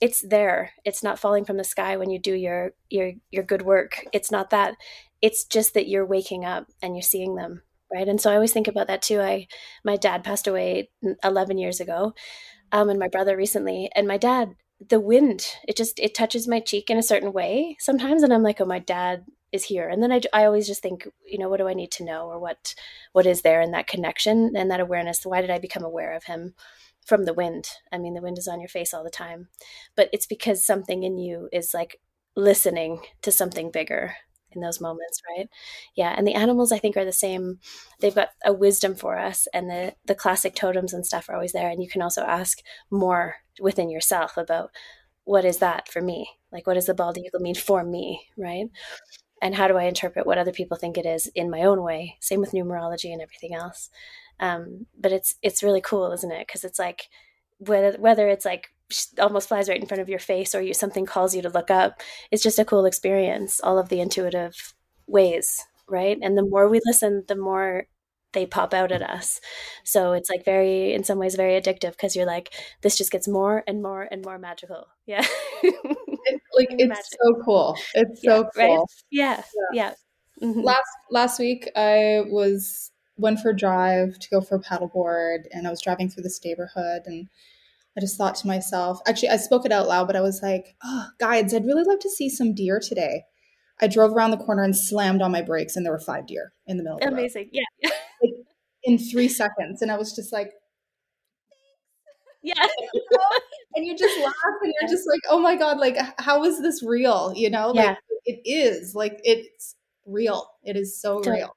It's 0.00 0.22
there. 0.22 0.72
It's 0.84 1.02
not 1.02 1.18
falling 1.18 1.44
from 1.44 1.58
the 1.58 1.64
sky 1.64 1.96
when 1.96 2.08
you 2.10 2.18
do 2.18 2.34
your 2.34 2.72
your 2.88 3.12
your 3.30 3.44
good 3.44 3.62
work. 3.62 4.06
It's 4.12 4.30
not 4.30 4.50
that. 4.50 4.76
It's 5.20 5.44
just 5.44 5.74
that 5.74 5.88
you're 5.88 6.06
waking 6.06 6.44
up 6.44 6.68
and 6.80 6.96
you're 6.96 7.02
seeing 7.02 7.34
them 7.34 7.62
right? 7.92 8.08
And 8.08 8.18
so 8.18 8.30
i 8.30 8.34
always 8.34 8.54
think 8.54 8.68
about 8.68 8.86
that 8.86 9.02
too. 9.02 9.20
I 9.20 9.48
my 9.84 9.96
dad 9.96 10.24
passed 10.24 10.46
away 10.46 10.90
11 11.22 11.58
years 11.58 11.78
ago 11.78 12.14
um, 12.72 12.88
and 12.88 12.98
my 12.98 13.08
brother 13.08 13.36
recently 13.36 13.90
and 13.94 14.08
my 14.08 14.16
dad 14.16 14.54
the 14.88 15.00
wind 15.00 15.46
it 15.68 15.76
just 15.76 15.98
it 16.00 16.14
touches 16.14 16.48
my 16.48 16.58
cheek 16.58 16.90
in 16.90 16.98
a 16.98 17.02
certain 17.02 17.32
way 17.32 17.76
sometimes 17.78 18.22
and 18.22 18.32
i'm 18.32 18.42
like 18.42 18.60
oh 18.60 18.64
my 18.64 18.80
dad 18.80 19.24
is 19.52 19.64
here. 19.64 19.88
And 19.88 20.02
then 20.02 20.10
I, 20.12 20.20
I 20.32 20.44
always 20.46 20.66
just 20.66 20.82
think 20.82 21.06
you 21.26 21.38
know 21.38 21.48
what 21.48 21.58
do 21.58 21.68
i 21.68 21.74
need 21.74 21.90
to 21.92 22.04
know 22.04 22.26
or 22.26 22.38
what 22.38 22.74
what 23.12 23.26
is 23.26 23.42
there 23.42 23.60
in 23.60 23.70
that 23.72 23.86
connection 23.86 24.52
and 24.56 24.70
that 24.70 24.80
awareness? 24.80 25.24
Why 25.24 25.40
did 25.40 25.50
i 25.50 25.58
become 25.58 25.84
aware 25.84 26.14
of 26.14 26.24
him 26.24 26.54
from 27.06 27.24
the 27.24 27.34
wind? 27.34 27.68
I 27.92 27.98
mean 27.98 28.14
the 28.14 28.22
wind 28.22 28.38
is 28.38 28.48
on 28.48 28.60
your 28.60 28.68
face 28.68 28.94
all 28.94 29.04
the 29.04 29.10
time. 29.10 29.48
But 29.96 30.08
it's 30.12 30.26
because 30.26 30.64
something 30.64 31.02
in 31.02 31.18
you 31.18 31.48
is 31.52 31.74
like 31.74 32.00
listening 32.34 33.00
to 33.22 33.30
something 33.30 33.70
bigger 33.70 34.14
in 34.52 34.60
those 34.62 34.80
moments 34.80 35.20
right? 35.36 35.48
Yeah 35.94 36.14
and 36.16 36.26
the 36.26 36.34
animals 36.34 36.72
i 36.72 36.78
think 36.78 36.96
are 36.96 37.04
the 37.04 37.12
same. 37.12 37.58
They've 38.00 38.14
got 38.14 38.30
a 38.44 38.52
wisdom 38.52 38.94
for 38.94 39.18
us 39.18 39.46
and 39.52 39.68
the 39.70 39.94
the 40.06 40.14
classic 40.14 40.54
totems 40.54 40.92
and 40.94 41.04
stuff 41.06 41.28
are 41.28 41.34
always 41.34 41.52
there. 41.52 41.68
And 41.68 41.82
you 41.82 41.88
can 41.90 42.02
also 42.02 42.22
ask 42.22 42.60
more 42.90 43.36
within 43.60 43.90
yourself 43.90 44.36
about 44.36 44.70
what 45.24 45.44
is 45.44 45.58
that 45.58 45.88
for 45.88 46.00
me? 46.00 46.28
Like 46.50 46.66
what 46.66 46.74
does 46.74 46.86
the 46.86 46.94
bald 46.94 47.18
eagle 47.18 47.40
mean 47.40 47.54
for 47.54 47.84
me? 47.84 48.26
Right 48.38 48.68
and 49.42 49.54
how 49.54 49.68
do 49.68 49.76
i 49.76 49.84
interpret 49.84 50.26
what 50.26 50.38
other 50.38 50.52
people 50.52 50.76
think 50.76 50.96
it 50.96 51.04
is 51.04 51.26
in 51.34 51.50
my 51.50 51.62
own 51.62 51.82
way? 51.82 52.16
Same 52.20 52.40
with 52.40 52.52
numerology 52.52 53.12
and 53.12 53.20
everything 53.20 53.54
else. 53.54 53.90
Um, 54.40 54.86
but 54.98 55.12
it's 55.12 55.34
it's 55.42 55.62
really 55.62 55.82
cool 55.82 56.12
isn't 56.12 56.32
it? 56.32 56.46
Because 56.46 56.64
it's 56.64 56.78
like 56.78 57.08
whether 57.58 57.92
whether 57.98 58.28
it's 58.28 58.44
like 58.44 58.70
almost 59.18 59.48
flies 59.48 59.68
right 59.68 59.80
in 59.80 59.86
front 59.86 60.00
of 60.00 60.08
your 60.08 60.18
face 60.18 60.54
or 60.54 60.62
you 60.62 60.74
something 60.74 61.06
calls 61.06 61.34
you 61.34 61.40
to 61.40 61.48
look 61.48 61.70
up 61.70 62.02
it's 62.30 62.42
just 62.42 62.58
a 62.58 62.64
cool 62.64 62.84
experience 62.84 63.58
all 63.60 63.78
of 63.78 63.88
the 63.88 64.00
intuitive 64.00 64.74
ways 65.06 65.64
right? 65.88 66.18
And 66.22 66.36
the 66.38 66.42
more 66.42 66.68
we 66.68 66.80
listen 66.86 67.24
the 67.28 67.36
more 67.36 67.86
they 68.32 68.46
pop 68.46 68.72
out 68.74 68.92
at 68.92 69.02
us 69.02 69.40
so 69.84 70.12
it's 70.12 70.30
like 70.30 70.44
very 70.44 70.92
in 70.92 71.04
some 71.04 71.18
ways 71.18 71.34
very 71.34 71.60
addictive 71.60 71.92
because 71.92 72.16
you're 72.16 72.26
like 72.26 72.52
this 72.82 72.96
just 72.96 73.10
gets 73.10 73.28
more 73.28 73.62
and 73.66 73.82
more 73.82 74.08
and 74.10 74.24
more 74.24 74.38
magical 74.38 74.86
yeah 75.06 75.24
it's 75.62 76.44
like 76.56 76.68
it's 76.70 76.88
Magic. 76.88 77.04
so 77.04 77.42
cool 77.44 77.76
it's 77.94 78.20
yeah, 78.22 78.30
so 78.30 78.48
cool 78.54 78.76
right? 78.76 78.86
yeah 79.10 79.42
yeah, 79.72 79.94
yeah. 80.40 80.46
Mm-hmm. 80.46 80.60
last 80.60 80.90
last 81.10 81.38
week 81.38 81.68
i 81.76 82.22
was 82.26 82.90
went 83.16 83.40
for 83.40 83.50
a 83.50 83.56
drive 83.56 84.18
to 84.18 84.28
go 84.30 84.40
for 84.40 84.56
a 84.56 84.60
paddleboard 84.60 85.44
and 85.52 85.66
i 85.66 85.70
was 85.70 85.80
driving 85.80 86.08
through 86.08 86.22
this 86.22 86.40
neighborhood 86.44 87.02
and 87.06 87.28
I 87.96 88.00
just 88.00 88.16
thought 88.16 88.36
to 88.36 88.46
myself, 88.46 89.00
actually, 89.06 89.28
I 89.28 89.36
spoke 89.36 89.66
it 89.66 89.72
out 89.72 89.86
loud, 89.86 90.06
but 90.06 90.16
I 90.16 90.22
was 90.22 90.40
like, 90.42 90.74
oh, 90.82 91.08
guides, 91.18 91.52
I'd 91.52 91.66
really 91.66 91.84
love 91.84 91.98
to 92.00 92.08
see 92.08 92.30
some 92.30 92.54
deer 92.54 92.80
today. 92.80 93.24
I 93.80 93.88
drove 93.88 94.12
around 94.12 94.30
the 94.30 94.36
corner 94.36 94.62
and 94.62 94.76
slammed 94.76 95.22
on 95.22 95.32
my 95.32 95.42
brakes, 95.42 95.76
and 95.76 95.84
there 95.84 95.92
were 95.92 95.98
five 95.98 96.26
deer 96.26 96.52
in 96.66 96.76
the 96.76 96.82
middle 96.82 96.98
of 96.98 97.02
the 97.02 97.08
Amazing. 97.08 97.50
road. 97.54 97.62
Yeah. 97.80 97.90
like, 98.22 98.32
in 98.84 98.98
three 98.98 99.28
seconds. 99.28 99.82
And 99.82 99.90
I 99.90 99.96
was 99.96 100.14
just 100.14 100.32
like, 100.32 100.52
yeah. 102.42 102.54
and 103.74 103.86
you 103.86 103.96
just 103.96 104.18
laugh 104.20 104.34
and 104.62 104.72
you're 104.80 104.90
just 104.90 105.08
like, 105.08 105.20
oh 105.30 105.38
my 105.38 105.56
God, 105.56 105.78
like, 105.78 105.96
how 106.18 106.44
is 106.44 106.60
this 106.60 106.82
real? 106.82 107.32
You 107.36 107.50
know, 107.50 107.70
like, 107.70 107.98
it 108.24 108.40
is 108.44 108.94
like, 108.94 109.20
it's 109.22 109.76
real. 110.06 110.48
It 110.64 110.76
is 110.76 111.00
so 111.00 111.18
totally. 111.18 111.38
real. 111.38 111.56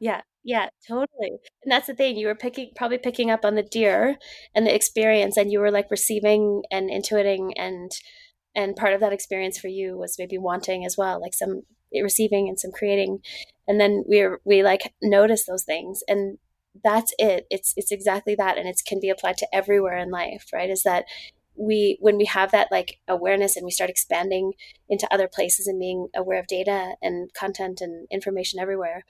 Yeah. 0.00 0.20
Yeah, 0.44 0.68
totally. 0.86 1.38
And 1.62 1.70
that's 1.70 1.88
the 1.88 1.94
thing. 1.94 2.16
You 2.16 2.26
were 2.26 2.34
picking 2.34 2.70
probably 2.74 2.96
picking 2.96 3.30
up 3.30 3.44
on 3.44 3.54
the 3.54 3.62
deer 3.62 4.16
and 4.54 4.66
the 4.66 4.74
experience 4.74 5.36
and 5.36 5.52
you 5.52 5.60
were 5.60 5.70
like 5.70 5.90
receiving 5.90 6.62
and 6.70 6.88
intuiting 6.88 7.50
and 7.56 7.90
and 8.58 8.74
part 8.74 8.92
of 8.92 9.00
that 9.00 9.12
experience 9.12 9.56
for 9.56 9.68
you 9.68 9.96
was 9.96 10.16
maybe 10.18 10.36
wanting 10.36 10.84
as 10.84 10.96
well, 10.96 11.20
like 11.20 11.32
some 11.32 11.62
eh, 11.94 12.02
receiving 12.02 12.48
and 12.48 12.58
some 12.58 12.72
creating. 12.72 13.20
And 13.68 13.80
then 13.80 14.02
we 14.08 14.26
we 14.44 14.64
like 14.64 14.92
notice 15.00 15.46
those 15.46 15.62
things 15.62 16.02
and 16.08 16.38
that's 16.82 17.14
it. 17.20 17.46
It's 17.50 17.72
it's 17.76 17.92
exactly 17.92 18.34
that 18.34 18.58
and 18.58 18.68
it 18.68 18.80
can 18.84 18.98
be 18.98 19.10
applied 19.10 19.36
to 19.38 19.48
everywhere 19.54 19.96
in 19.96 20.10
life, 20.10 20.46
right? 20.52 20.70
Is 20.70 20.82
that 20.82 21.04
we 21.54 21.98
when 22.00 22.16
we 22.16 22.24
have 22.24 22.50
that 22.50 22.72
like 22.72 22.98
awareness 23.06 23.56
and 23.56 23.64
we 23.64 23.70
start 23.70 23.90
expanding 23.90 24.54
into 24.88 25.06
other 25.14 25.28
places 25.28 25.68
and 25.68 25.78
being 25.78 26.08
aware 26.16 26.40
of 26.40 26.48
data 26.48 26.94
and 27.00 27.32
content 27.34 27.80
and 27.80 28.08
information 28.10 28.58
everywhere 28.60 29.04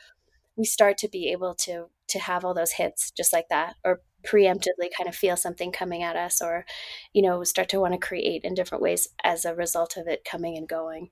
we 0.57 0.64
start 0.64 0.99
to 0.99 1.09
be 1.09 1.30
able 1.30 1.55
to 1.55 1.86
to 2.09 2.18
have 2.18 2.44
all 2.44 2.55
those 2.55 2.72
hits 2.72 3.11
just 3.11 3.32
like 3.32 3.49
that 3.49 3.76
or 3.84 4.01
preemptively 4.27 4.89
kind 4.97 5.09
of 5.09 5.14
feel 5.14 5.37
something 5.37 5.71
coming 5.73 6.03
at 6.03 6.16
us 6.16 6.43
or 6.43 6.64
you 7.12 7.23
know 7.23 7.45
start 7.45 7.69
to 7.69 7.81
want 7.81 7.95
to 7.95 7.99
create 7.99 8.43
in 8.45 8.55
different 8.55 8.83
ways 8.83 9.09
as 9.23 9.45
a 9.45 9.55
result 9.55 9.97
of 9.97 10.07
it 10.07 10.25
coming 10.25 10.57
and 10.57 10.69
going. 10.69 11.11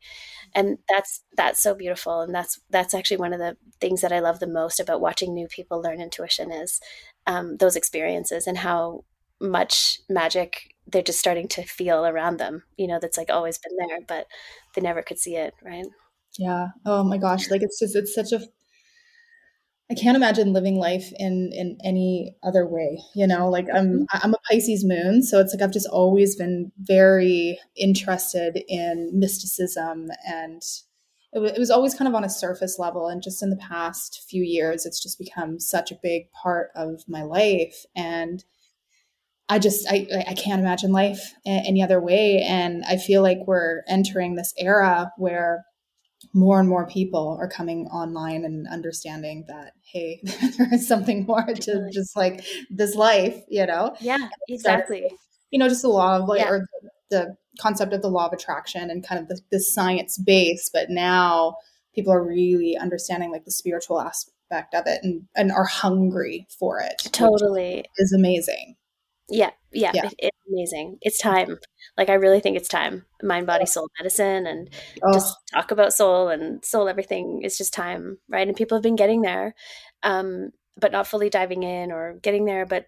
And 0.54 0.78
that's 0.88 1.22
that's 1.36 1.62
so 1.62 1.74
beautiful 1.74 2.20
and 2.20 2.34
that's 2.34 2.60
that's 2.70 2.94
actually 2.94 3.18
one 3.18 3.32
of 3.32 3.38
the 3.38 3.56
things 3.80 4.00
that 4.00 4.12
i 4.12 4.20
love 4.20 4.40
the 4.40 4.46
most 4.46 4.80
about 4.80 5.00
watching 5.00 5.34
new 5.34 5.46
people 5.48 5.80
learn 5.80 6.00
intuition 6.00 6.50
is 6.52 6.80
um, 7.26 7.56
those 7.58 7.76
experiences 7.76 8.46
and 8.46 8.58
how 8.58 9.04
much 9.40 10.00
magic 10.08 10.74
they're 10.86 11.02
just 11.02 11.18
starting 11.18 11.48
to 11.48 11.62
feel 11.62 12.06
around 12.06 12.38
them 12.38 12.62
you 12.76 12.86
know 12.86 12.98
that's 13.00 13.18
like 13.18 13.30
always 13.30 13.58
been 13.58 13.76
there 13.76 13.98
but 14.06 14.26
they 14.74 14.80
never 14.80 15.02
could 15.02 15.18
see 15.18 15.36
it 15.36 15.54
right? 15.62 15.86
Yeah. 16.38 16.68
Oh 16.84 17.04
my 17.04 17.18
gosh 17.18 17.50
like 17.50 17.62
it's 17.62 17.78
just 17.78 17.96
it's 17.96 18.14
such 18.14 18.32
a 18.32 18.44
I 19.90 19.94
can't 19.94 20.16
imagine 20.16 20.52
living 20.52 20.76
life 20.76 21.12
in 21.16 21.52
in 21.52 21.78
any 21.84 22.34
other 22.42 22.66
way. 22.66 22.98
You 23.14 23.26
know, 23.26 23.48
like 23.48 23.66
I'm 23.72 24.00
mm-hmm. 24.00 24.04
I'm 24.10 24.34
a 24.34 24.38
Pisces 24.50 24.84
moon, 24.84 25.22
so 25.22 25.38
it's 25.40 25.54
like 25.54 25.62
I've 25.62 25.72
just 25.72 25.88
always 25.88 26.34
been 26.34 26.72
very 26.78 27.58
interested 27.76 28.62
in 28.68 29.10
mysticism, 29.14 30.08
and 30.26 30.62
it, 31.32 31.36
w- 31.36 31.52
it 31.54 31.58
was 31.58 31.70
always 31.70 31.94
kind 31.94 32.08
of 32.08 32.16
on 32.16 32.24
a 32.24 32.28
surface 32.28 32.80
level. 32.80 33.06
And 33.06 33.22
just 33.22 33.42
in 33.44 33.50
the 33.50 33.56
past 33.56 34.24
few 34.28 34.42
years, 34.42 34.86
it's 34.86 35.00
just 35.00 35.20
become 35.20 35.60
such 35.60 35.92
a 35.92 35.98
big 36.02 36.32
part 36.32 36.70
of 36.74 37.04
my 37.06 37.22
life, 37.22 37.84
and 37.94 38.44
I 39.48 39.60
just 39.60 39.86
I 39.88 40.08
I 40.26 40.34
can't 40.34 40.60
imagine 40.60 40.90
life 40.90 41.32
any 41.46 41.80
other 41.80 42.00
way. 42.00 42.42
And 42.42 42.84
I 42.88 42.96
feel 42.96 43.22
like 43.22 43.38
we're 43.46 43.82
entering 43.86 44.34
this 44.34 44.52
era 44.58 45.12
where 45.16 45.64
more 46.36 46.60
and 46.60 46.68
more 46.68 46.86
people 46.86 47.36
are 47.40 47.48
coming 47.48 47.86
online 47.86 48.44
and 48.44 48.68
understanding 48.68 49.44
that 49.48 49.72
hey 49.82 50.20
there 50.58 50.72
is 50.72 50.86
something 50.86 51.24
more 51.24 51.46
to 51.46 51.88
just 51.92 52.14
like 52.14 52.44
this 52.70 52.94
life 52.94 53.42
you 53.48 53.64
know? 53.64 53.96
Yeah 54.00 54.28
exactly. 54.48 55.06
so, 55.08 55.16
you 55.50 55.58
know 55.58 55.68
just 55.68 55.82
the 55.82 55.88
law 55.88 56.18
of 56.18 56.28
like 56.28 56.40
yeah. 56.40 56.50
or 56.50 56.66
the, 57.10 57.36
concept 57.58 57.94
of 57.94 58.02
the 58.02 58.08
law 58.08 58.26
of 58.26 58.34
attraction 58.34 58.90
and 58.90 59.02
kind 59.02 59.18
of 59.18 59.28
the, 59.28 59.40
the 59.50 59.58
science 59.58 60.18
base 60.18 60.68
but 60.74 60.90
now 60.90 61.56
people 61.94 62.12
are 62.12 62.22
really 62.22 62.76
understanding 62.76 63.32
like 63.32 63.46
the 63.46 63.50
spiritual 63.50 63.98
aspect 63.98 64.74
of 64.74 64.86
it 64.86 65.00
and 65.02 65.22
and 65.34 65.50
are 65.50 65.64
hungry 65.64 66.46
for 66.58 66.80
it 66.80 66.98
totally. 67.12 67.82
is 67.96 68.12
amazing 68.12 68.76
Yeah, 69.28 69.50
yeah, 69.72 69.90
yeah. 69.94 70.06
It, 70.06 70.14
it's 70.18 70.36
amazing. 70.48 70.98
It's 71.00 71.18
time. 71.18 71.58
Like 71.96 72.08
I 72.10 72.14
really 72.14 72.40
think 72.40 72.56
it's 72.56 72.68
time. 72.68 73.04
Mind, 73.22 73.46
body, 73.46 73.66
soul 73.66 73.88
medicine, 73.98 74.46
and 74.46 74.70
oh. 75.02 75.12
just 75.12 75.36
talk 75.52 75.70
about 75.70 75.92
soul 75.92 76.28
and 76.28 76.64
soul. 76.64 76.88
Everything 76.88 77.40
It's 77.42 77.58
just 77.58 77.74
time, 77.74 78.18
right? 78.28 78.46
And 78.46 78.56
people 78.56 78.76
have 78.76 78.84
been 78.84 78.96
getting 78.96 79.22
there, 79.22 79.54
um, 80.02 80.50
but 80.76 80.92
not 80.92 81.08
fully 81.08 81.28
diving 81.28 81.64
in 81.64 81.90
or 81.90 82.18
getting 82.22 82.44
there. 82.44 82.66
But 82.66 82.86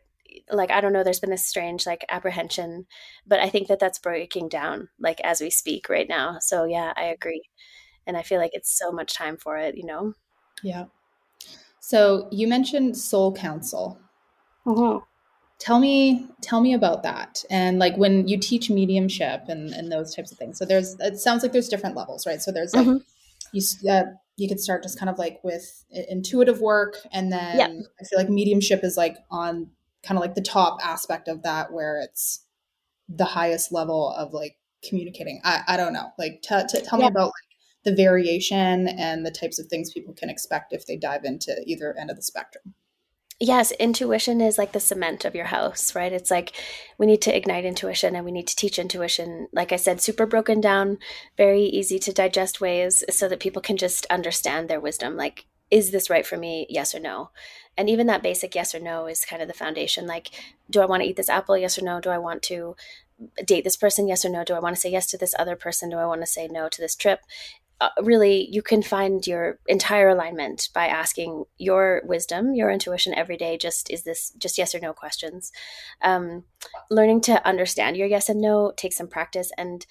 like 0.51 0.71
I 0.71 0.81
don't 0.81 0.93
know, 0.93 1.03
there's 1.03 1.21
been 1.21 1.31
this 1.31 1.47
strange 1.47 1.87
like 1.87 2.05
apprehension, 2.09 2.87
but 3.27 3.41
I 3.41 3.49
think 3.49 3.67
that 3.69 3.81
that's 3.81 3.99
breaking 3.99 4.49
down 4.49 4.89
like 5.01 5.21
as 5.23 5.41
we 5.41 5.51
speak 5.51 5.89
right 5.89 6.09
now. 6.09 6.39
So 6.41 6.65
yeah, 6.65 6.93
I 6.97 7.05
agree, 7.05 7.43
and 8.07 8.17
I 8.17 8.23
feel 8.23 8.39
like 8.39 8.53
it's 8.55 8.79
so 8.79 8.93
much 8.93 9.15
time 9.15 9.39
for 9.39 9.57
it. 9.57 9.77
You 9.77 9.87
know. 9.87 10.15
Yeah. 10.63 10.85
So 11.81 12.29
you 12.31 12.47
mentioned 12.47 12.97
Soul 12.97 13.35
Council. 13.35 13.99
Mm-hmm 14.65 15.08
tell 15.59 15.81
me 15.81 16.27
tell 16.41 16.61
me 16.61 16.73
about 16.73 17.03
that 17.03 17.45
and 17.51 17.79
like 17.79 17.97
when 17.97 18.27
you 18.29 18.39
teach 18.39 18.71
mediumship 18.71 19.43
and 19.49 19.71
and 19.71 19.91
those 19.91 20.15
types 20.15 20.31
of 20.31 20.39
things 20.39 20.59
so 20.59 20.65
there's 20.65 20.97
it 21.01 21.19
sounds 21.19 21.43
like 21.43 21.53
there's 21.53 21.69
different 21.69 21.97
levels 21.97 22.27
right 22.27 22.41
so 22.41 22.53
there's 22.53 22.75
like 22.75 22.87
mm-hmm. 22.87 22.99
you 23.53 23.91
uh, 23.91 24.05
you 24.37 24.49
could 24.49 24.61
start 24.61 24.83
just 24.83 24.99
kind 24.99 25.11
of 25.11 25.19
like 25.19 25.41
with 25.43 25.85
intuitive 26.09 26.61
work 26.61 26.97
and 27.13 27.33
then 27.33 27.59
yeah. 27.59 27.67
i 28.01 28.05
feel 28.05 28.19
like 28.19 28.29
mediumship 28.29 28.85
is 28.85 28.97
like 28.97 29.17
on 29.31 29.69
kind 30.05 30.17
of 30.17 30.23
like 30.23 30.35
the 30.35 30.43
top 30.43 30.79
aspect 30.83 31.27
of 31.27 31.43
that 31.43 31.73
where 31.73 32.01
it's 32.01 32.45
the 33.09 33.25
highest 33.25 33.73
level 33.73 34.13
of 34.13 34.33
like 34.33 34.57
communicating 34.89 35.41
i, 35.43 35.63
I 35.67 35.77
don't 35.77 35.93
know 35.93 36.13
like 36.19 36.41
t- 36.43 36.55
t- 36.69 36.83
tell 36.85 37.01
yeah. 37.01 37.07
me 37.07 37.11
about 37.11 37.27
like 37.27 37.33
the 37.85 37.97
variation 37.97 38.87
and 38.87 39.27
the 39.27 39.31
types 39.31 39.59
of 39.59 39.67
things 39.67 39.93
people 39.93 40.15
can 40.15 40.31
expect 40.31 40.73
if 40.73 40.87
they 40.87 40.97
dive 40.97 41.25
into 41.25 41.57
either 41.67 41.97
end 41.99 42.11
of 42.11 42.17
the 42.17 42.23
spectrum 42.23 42.75
yes, 43.41 43.71
intuition 43.73 44.41
is 44.41 44.59
like 44.59 44.73
the 44.73 44.81
cement 44.81 45.25
of 45.25 45.35
your 45.35 45.47
house, 45.47 45.95
right? 45.95 46.13
It's 46.13 46.31
like 46.31 46.53
we 46.99 47.07
need 47.07 47.23
to 47.23 47.37
ignite 47.37 47.65
intuition 47.65 48.17
and 48.17 48.25
we 48.25 48.33
need 48.33 48.49
to 48.49 48.57
teach 48.57 48.79
intuition. 48.79 49.49
Like 49.53 49.73
I 49.73 49.77
said, 49.77 50.01
super 50.01 50.27
broken 50.27 50.61
down, 50.61 50.99
very 51.37 51.63
easy 51.63 51.99
to 52.01 52.13
digest 52.13 52.61
ways 52.61 53.05
so 53.11 53.29
that 53.29 53.41
people 53.41 53.63
can 53.63 53.77
just 53.77 54.07
understand 54.07 54.69
their 54.69 54.81
wisdom. 54.81 55.17
Like, 55.17 55.47
is 55.71 55.91
this 55.91 56.11
right 56.11 56.27
for 56.27 56.37
me? 56.37 56.67
Yes 56.69 56.95
or 56.95 57.01
no. 57.01 57.31
And 57.77 57.89
even 57.89 58.07
that 58.09 58.23
basic 58.23 58.55
yes 58.55 58.75
or 58.75 58.81
no 58.81 59.07
is 59.07 59.25
kind 59.25 59.43
of 59.43 59.49
the 59.49 59.55
foundation. 59.55 60.07
Like, 60.07 60.31
do 60.69 60.81
I 60.81 60.87
want 60.87 61.03
to 61.03 61.09
eat 61.09 61.17
this 61.17 61.29
apple? 61.29 61.57
Yes 61.57 61.79
or 61.79 61.85
no? 61.85 62.01
Do 62.01 62.11
I 62.11 62.19
want 62.19 62.43
to 62.45 62.75
date 63.45 63.65
this 63.65 63.77
person? 63.77 64.09
Yes 64.09 64.25
or 64.25 64.31
no? 64.31 64.45
Do 64.45 64.55
I 64.55 64.61
want 64.61 64.75
to 64.75 64.81
say 64.81 64.91
yes 64.91 65.07
to 65.11 65.19
this 65.19 65.35
other 65.39 65.57
person? 65.57 65.91
Do 65.91 65.97
I 65.99 66.07
want 66.07 66.23
to 66.23 66.27
say 66.27 66.49
no 66.49 66.69
to 66.69 66.81
this 66.81 66.97
trip? 66.97 67.21
Uh, 67.81 67.91
really 68.03 68.49
you 68.51 68.63
can 68.63 68.83
find 68.83 69.27
your 69.27 69.61
entire 69.69 70.09
alignment 70.09 70.69
by 70.75 70.87
asking 70.87 71.45
your 71.59 72.03
wisdom 72.05 72.55
your 72.55 72.71
intuition 72.71 73.15
every 73.15 73.37
day 73.37 73.57
just 73.57 73.89
is 73.91 74.03
this 74.03 74.33
just 74.39 74.59
yes 74.59 74.75
or 74.75 74.81
no 74.81 74.93
questions? 74.93 75.53
Um, 76.03 76.45
learning 76.91 77.21
to 77.23 77.47
understand 77.47 77.97
your 77.97 78.09
yes 78.09 78.29
and 78.29 78.41
no 78.41 78.73
takes 78.77 78.97
some 78.97 79.09
practice 79.09 79.51
and 79.57 79.87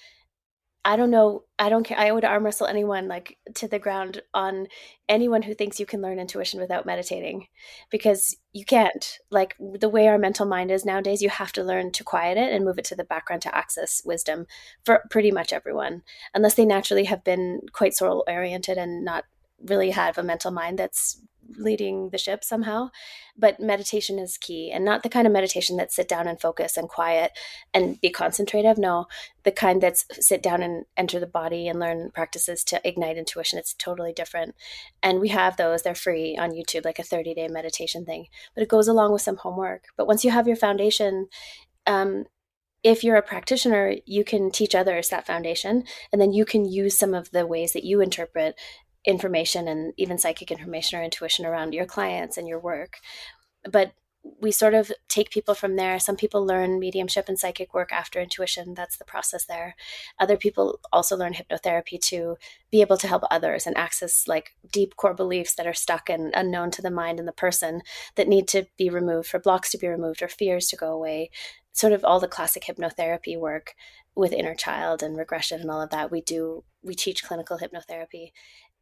I 0.88 0.96
don't 0.96 1.10
know. 1.10 1.44
I 1.58 1.68
don't 1.68 1.84
care. 1.84 1.98
I 1.98 2.10
would 2.10 2.24
arm 2.24 2.46
wrestle 2.46 2.66
anyone 2.66 3.08
like 3.08 3.36
to 3.56 3.68
the 3.68 3.78
ground 3.78 4.22
on 4.32 4.68
anyone 5.06 5.42
who 5.42 5.52
thinks 5.52 5.78
you 5.78 5.84
can 5.84 6.00
learn 6.00 6.18
intuition 6.18 6.60
without 6.60 6.86
meditating 6.86 7.48
because 7.90 8.34
you 8.54 8.64
can't. 8.64 9.18
Like 9.30 9.54
the 9.58 9.90
way 9.90 10.08
our 10.08 10.16
mental 10.16 10.46
mind 10.46 10.70
is 10.70 10.86
nowadays, 10.86 11.20
you 11.20 11.28
have 11.28 11.52
to 11.52 11.62
learn 11.62 11.92
to 11.92 12.04
quiet 12.04 12.38
it 12.38 12.54
and 12.54 12.64
move 12.64 12.78
it 12.78 12.86
to 12.86 12.96
the 12.96 13.04
background 13.04 13.42
to 13.42 13.54
access 13.54 14.00
wisdom 14.02 14.46
for 14.82 15.02
pretty 15.10 15.30
much 15.30 15.52
everyone, 15.52 16.04
unless 16.32 16.54
they 16.54 16.64
naturally 16.64 17.04
have 17.04 17.22
been 17.22 17.60
quite 17.74 17.92
soul 17.92 18.24
oriented 18.26 18.78
and 18.78 19.04
not 19.04 19.24
really 19.60 19.90
have 19.90 20.16
a 20.16 20.22
mental 20.22 20.50
mind 20.50 20.78
that's 20.78 21.20
leading 21.56 22.10
the 22.10 22.18
ship 22.18 22.44
somehow 22.44 22.90
but 23.38 23.60
meditation 23.60 24.18
is 24.18 24.36
key 24.36 24.70
and 24.72 24.84
not 24.84 25.02
the 25.02 25.08
kind 25.08 25.26
of 25.26 25.32
meditation 25.32 25.76
that 25.76 25.92
sit 25.92 26.08
down 26.08 26.26
and 26.26 26.40
focus 26.40 26.76
and 26.76 26.88
quiet 26.88 27.32
and 27.72 28.00
be 28.00 28.10
concentrative 28.10 28.76
no. 28.76 29.06
The 29.44 29.52
kind 29.52 29.80
that's 29.80 30.04
sit 30.12 30.42
down 30.42 30.62
and 30.62 30.84
enter 30.96 31.20
the 31.20 31.26
body 31.26 31.68
and 31.68 31.78
learn 31.78 32.10
practices 32.10 32.64
to 32.64 32.86
ignite 32.86 33.16
intuition 33.16 33.58
it's 33.58 33.74
totally 33.74 34.12
different. 34.12 34.54
And 35.02 35.20
we 35.20 35.28
have 35.28 35.56
those 35.56 35.82
they're 35.82 35.94
free 35.94 36.36
on 36.36 36.50
youtube 36.50 36.84
like 36.84 36.98
a 36.98 37.04
30 37.04 37.34
day 37.34 37.48
meditation 37.48 38.04
thing 38.04 38.26
but 38.54 38.62
it 38.62 38.68
goes 38.68 38.88
along 38.88 39.12
with 39.12 39.22
some 39.22 39.36
homework. 39.36 39.84
But 39.96 40.06
once 40.06 40.24
you 40.24 40.30
have 40.32 40.48
your 40.48 40.56
foundation 40.56 41.28
um, 41.86 42.24
if 42.84 43.02
you're 43.02 43.16
a 43.16 43.22
practitioner, 43.22 43.96
you 44.06 44.22
can 44.22 44.52
teach 44.52 44.74
others 44.74 45.08
that 45.08 45.26
foundation, 45.26 45.82
and 46.12 46.20
then 46.20 46.32
you 46.32 46.44
can 46.44 46.64
use 46.64 46.96
some 46.96 47.12
of 47.12 47.30
the 47.32 47.44
ways 47.44 47.72
that 47.72 47.82
you 47.82 48.00
interpret 48.00 48.54
information 49.04 49.68
and 49.68 49.92
even 49.96 50.18
psychic 50.18 50.50
information 50.50 50.98
or 50.98 51.02
intuition 51.02 51.46
around 51.46 51.74
your 51.74 51.86
clients 51.86 52.36
and 52.36 52.48
your 52.48 52.58
work. 52.58 52.98
But 53.70 53.92
we 54.40 54.50
sort 54.50 54.74
of 54.74 54.92
take 55.08 55.30
people 55.30 55.54
from 55.54 55.76
there. 55.76 55.98
Some 55.98 56.16
people 56.16 56.44
learn 56.44 56.78
mediumship 56.78 57.28
and 57.28 57.38
psychic 57.38 57.72
work 57.72 57.92
after 57.92 58.20
intuition. 58.20 58.74
That's 58.74 58.96
the 58.96 59.04
process 59.04 59.46
there. 59.46 59.74
Other 60.18 60.36
people 60.36 60.80
also 60.92 61.16
learn 61.16 61.34
hypnotherapy 61.34 62.00
to 62.02 62.36
be 62.70 62.80
able 62.80 62.96
to 62.98 63.08
help 63.08 63.22
others 63.30 63.66
and 63.66 63.76
access 63.76 64.28
like 64.28 64.56
deep 64.70 64.96
core 64.96 65.14
beliefs 65.14 65.54
that 65.54 65.66
are 65.66 65.74
stuck 65.74 66.10
and 66.10 66.32
unknown 66.34 66.70
to 66.72 66.82
the 66.82 66.90
mind 66.90 67.18
and 67.18 67.28
the 67.28 67.32
person 67.32 67.82
that 68.16 68.28
need 68.28 68.48
to 68.48 68.66
be 68.76 68.90
removed, 68.90 69.28
for 69.28 69.38
blocks 69.38 69.70
to 69.70 69.78
be 69.78 69.88
removed 69.88 70.22
or 70.22 70.28
fears 70.28 70.66
to 70.68 70.76
go 70.76 70.92
away. 70.92 71.30
Sort 71.72 71.92
of 71.92 72.04
all 72.04 72.20
the 72.20 72.28
classic 72.28 72.64
hypnotherapy 72.64 73.38
work 73.38 73.74
with 74.16 74.32
inner 74.32 74.54
child 74.54 75.02
and 75.02 75.16
regression 75.16 75.60
and 75.60 75.70
all 75.70 75.80
of 75.80 75.90
that. 75.90 76.10
We 76.10 76.20
do, 76.20 76.64
we 76.82 76.94
teach 76.94 77.24
clinical 77.24 77.58
hypnotherapy 77.58 78.32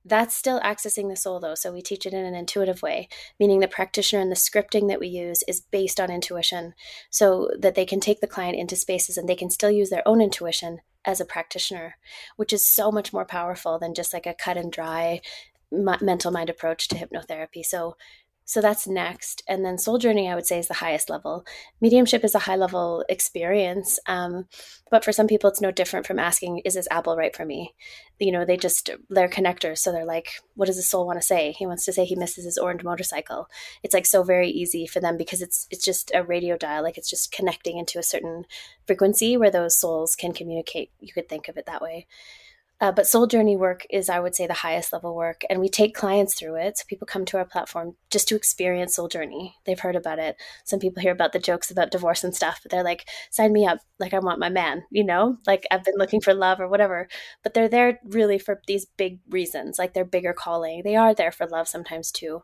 that's 0.06 0.36
still 0.36 0.60
accessing 0.60 1.08
the 1.08 1.16
soul 1.16 1.40
though 1.40 1.54
so 1.54 1.72
we 1.72 1.82
teach 1.82 2.06
it 2.06 2.12
in 2.12 2.24
an 2.24 2.34
intuitive 2.34 2.82
way 2.82 3.08
meaning 3.38 3.60
the 3.60 3.68
practitioner 3.68 4.22
and 4.22 4.30
the 4.30 4.36
scripting 4.36 4.88
that 4.88 5.00
we 5.00 5.08
use 5.08 5.42
is 5.48 5.60
based 5.60 6.00
on 6.00 6.10
intuition 6.10 6.74
so 7.10 7.50
that 7.58 7.74
they 7.74 7.84
can 7.84 8.00
take 8.00 8.20
the 8.20 8.26
client 8.26 8.56
into 8.56 8.76
spaces 8.76 9.16
and 9.16 9.28
they 9.28 9.36
can 9.36 9.50
still 9.50 9.70
use 9.70 9.90
their 9.90 10.06
own 10.06 10.20
intuition 10.20 10.78
as 11.04 11.20
a 11.20 11.24
practitioner 11.24 11.96
which 12.36 12.52
is 12.52 12.66
so 12.66 12.90
much 12.90 13.12
more 13.12 13.24
powerful 13.24 13.78
than 13.78 13.94
just 13.94 14.12
like 14.12 14.26
a 14.26 14.34
cut 14.34 14.56
and 14.56 14.72
dry 14.72 15.20
mental 15.70 16.30
mind 16.30 16.48
approach 16.48 16.88
to 16.88 16.96
hypnotherapy 16.96 17.64
so 17.64 17.96
so 18.48 18.60
that's 18.60 18.86
next. 18.86 19.42
And 19.48 19.64
then 19.64 19.76
soul 19.76 19.98
journey, 19.98 20.30
I 20.30 20.36
would 20.36 20.46
say, 20.46 20.60
is 20.60 20.68
the 20.68 20.74
highest 20.74 21.10
level. 21.10 21.44
Mediumship 21.80 22.24
is 22.24 22.34
a 22.34 22.38
high 22.40 22.54
level 22.54 23.04
experience. 23.08 23.98
Um, 24.06 24.46
but 24.88 25.04
for 25.04 25.10
some 25.10 25.26
people, 25.26 25.50
it's 25.50 25.60
no 25.60 25.72
different 25.72 26.06
from 26.06 26.20
asking, 26.20 26.60
is 26.60 26.74
this 26.74 26.86
apple 26.92 27.16
right 27.16 27.34
for 27.34 27.44
me? 27.44 27.74
You 28.18 28.32
know, 28.32 28.44
they 28.44 28.56
just, 28.56 28.90
they're 29.10 29.28
connectors. 29.28 29.78
So 29.78 29.92
they're 29.92 30.06
like, 30.06 30.28
what 30.54 30.66
does 30.66 30.76
the 30.76 30.82
soul 30.82 31.06
want 31.06 31.20
to 31.20 31.26
say? 31.26 31.52
He 31.52 31.66
wants 31.66 31.84
to 31.84 31.92
say 31.92 32.04
he 32.04 32.16
misses 32.16 32.44
his 32.44 32.58
orange 32.58 32.82
motorcycle. 32.82 33.48
It's 33.82 33.94
like 33.94 34.06
so 34.06 34.22
very 34.22 34.48
easy 34.48 34.86
for 34.86 35.00
them 35.00 35.16
because 35.16 35.42
it's, 35.42 35.66
it's 35.70 35.84
just 35.84 36.10
a 36.14 36.22
radio 36.22 36.56
dial. 36.56 36.82
Like 36.82 36.98
it's 36.98 37.10
just 37.10 37.32
connecting 37.32 37.78
into 37.78 37.98
a 37.98 38.02
certain 38.02 38.44
frequency 38.86 39.36
where 39.36 39.50
those 39.50 39.78
souls 39.78 40.16
can 40.16 40.32
communicate. 40.32 40.90
You 41.00 41.12
could 41.12 41.28
think 41.28 41.48
of 41.48 41.56
it 41.56 41.66
that 41.66 41.82
way. 41.82 42.06
Uh, 42.78 42.92
but 42.92 43.06
soul 43.06 43.26
journey 43.26 43.56
work 43.56 43.86
is, 43.88 44.10
I 44.10 44.20
would 44.20 44.34
say, 44.34 44.46
the 44.46 44.52
highest 44.52 44.92
level 44.92 45.14
work. 45.16 45.42
And 45.48 45.60
we 45.60 45.68
take 45.68 45.94
clients 45.94 46.34
through 46.34 46.56
it. 46.56 46.76
So 46.76 46.84
people 46.86 47.06
come 47.06 47.24
to 47.26 47.38
our 47.38 47.44
platform 47.46 47.96
just 48.10 48.28
to 48.28 48.36
experience 48.36 48.96
soul 48.96 49.08
journey. 49.08 49.56
They've 49.64 49.80
heard 49.80 49.96
about 49.96 50.18
it. 50.18 50.36
Some 50.64 50.78
people 50.78 51.02
hear 51.02 51.12
about 51.12 51.32
the 51.32 51.38
jokes 51.38 51.70
about 51.70 51.90
divorce 51.90 52.22
and 52.22 52.36
stuff, 52.36 52.60
but 52.62 52.70
they're 52.70 52.84
like, 52.84 53.08
sign 53.30 53.52
me 53.52 53.66
up. 53.66 53.78
Like, 53.98 54.12
I 54.12 54.18
want 54.18 54.40
my 54.40 54.50
man, 54.50 54.82
you 54.90 55.04
know? 55.04 55.38
Like, 55.46 55.64
I've 55.70 55.84
been 55.84 55.96
looking 55.96 56.20
for 56.20 56.34
love 56.34 56.60
or 56.60 56.68
whatever. 56.68 57.08
But 57.42 57.54
they're 57.54 57.68
there 57.68 57.98
really 58.04 58.38
for 58.38 58.60
these 58.66 58.84
big 58.84 59.20
reasons, 59.30 59.78
like 59.78 59.94
their 59.94 60.04
bigger 60.04 60.34
calling. 60.34 60.82
They 60.84 60.96
are 60.96 61.14
there 61.14 61.32
for 61.32 61.46
love 61.46 61.68
sometimes 61.68 62.12
too. 62.12 62.42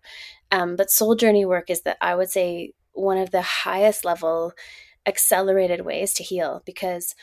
Um, 0.50 0.76
but 0.76 0.90
soul 0.90 1.14
journey 1.14 1.44
work 1.44 1.68
is 1.68 1.82
that 1.82 1.98
I 2.00 2.14
would 2.14 2.30
say 2.30 2.72
one 2.92 3.18
of 3.18 3.32
the 3.32 3.42
highest 3.42 4.04
level 4.04 4.54
accelerated 5.06 5.84
ways 5.84 6.14
to 6.14 6.22
heal 6.22 6.62
because 6.64 7.14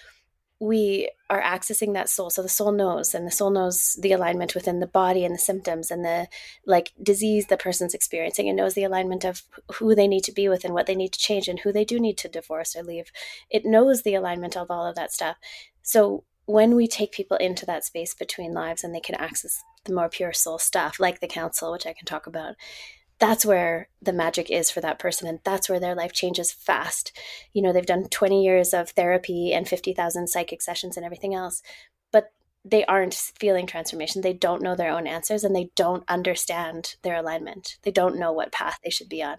we 0.59 1.09
are 1.29 1.41
accessing 1.41 1.93
that 1.93 2.09
soul. 2.09 2.29
So 2.29 2.41
the 2.41 2.49
soul 2.49 2.71
knows 2.71 3.15
and 3.15 3.25
the 3.25 3.31
soul 3.31 3.49
knows 3.49 3.97
the 4.01 4.11
alignment 4.11 4.55
within 4.55 4.79
the 4.79 4.87
body 4.87 5.23
and 5.23 5.33
the 5.33 5.39
symptoms 5.39 5.89
and 5.89 6.03
the 6.03 6.27
like 6.65 6.91
disease 7.01 7.47
the 7.47 7.55
person's 7.55 7.93
experiencing 7.93 8.49
and 8.49 8.57
knows 8.57 8.73
the 8.73 8.83
alignment 8.83 9.23
of 9.23 9.43
who 9.75 9.95
they 9.95 10.07
need 10.07 10.23
to 10.25 10.33
be 10.33 10.49
with 10.49 10.65
and 10.65 10.73
what 10.73 10.85
they 10.85 10.95
need 10.95 11.13
to 11.13 11.19
change 11.19 11.47
and 11.47 11.59
who 11.59 11.71
they 11.71 11.85
do 11.85 11.99
need 11.99 12.17
to 12.17 12.27
divorce 12.27 12.75
or 12.75 12.83
leave. 12.83 13.11
It 13.49 13.65
knows 13.65 14.01
the 14.01 14.15
alignment 14.15 14.57
of 14.57 14.69
all 14.69 14.85
of 14.85 14.95
that 14.95 15.13
stuff. 15.13 15.37
So 15.81 16.25
when 16.45 16.75
we 16.75 16.87
take 16.87 17.11
people 17.11 17.37
into 17.37 17.65
that 17.67 17.85
space 17.85 18.13
between 18.13 18.53
lives 18.53 18.83
and 18.83 18.93
they 18.93 18.99
can 18.99 19.15
access 19.15 19.63
the 19.85 19.93
more 19.93 20.09
pure 20.09 20.33
soul 20.33 20.57
stuff 20.57 20.99
like 20.99 21.19
the 21.19 21.27
council 21.27 21.71
which 21.71 21.85
i 21.85 21.93
can 21.93 22.05
talk 22.05 22.25
about 22.25 22.55
that's 23.19 23.45
where 23.45 23.89
the 24.01 24.13
magic 24.13 24.49
is 24.49 24.71
for 24.71 24.81
that 24.81 24.99
person 24.99 25.27
and 25.27 25.39
that's 25.43 25.69
where 25.69 25.79
their 25.79 25.95
life 25.95 26.13
changes 26.13 26.51
fast. 26.51 27.11
You 27.53 27.61
know 27.61 27.73
they've 27.73 27.85
done 27.85 28.05
20 28.09 28.43
years 28.43 28.73
of 28.73 28.91
therapy 28.91 29.53
and 29.53 29.67
50,000 29.67 30.27
psychic 30.27 30.61
sessions 30.61 30.97
and 30.97 31.05
everything 31.05 31.35
else 31.35 31.61
but 32.11 32.31
they 32.65 32.83
aren't 32.85 33.13
feeling 33.13 33.65
transformation. 33.65 34.21
They 34.21 34.33
don't 34.33 34.61
know 34.61 34.75
their 34.75 34.91
own 34.91 35.07
answers 35.07 35.43
and 35.43 35.55
they 35.55 35.71
don't 35.75 36.03
understand 36.09 36.95
their 37.03 37.15
alignment. 37.15 37.77
They 37.83 37.91
don't 37.91 38.19
know 38.19 38.33
what 38.33 38.51
path 38.51 38.79
they 38.83 38.89
should 38.89 39.09
be 39.09 39.23
on. 39.23 39.37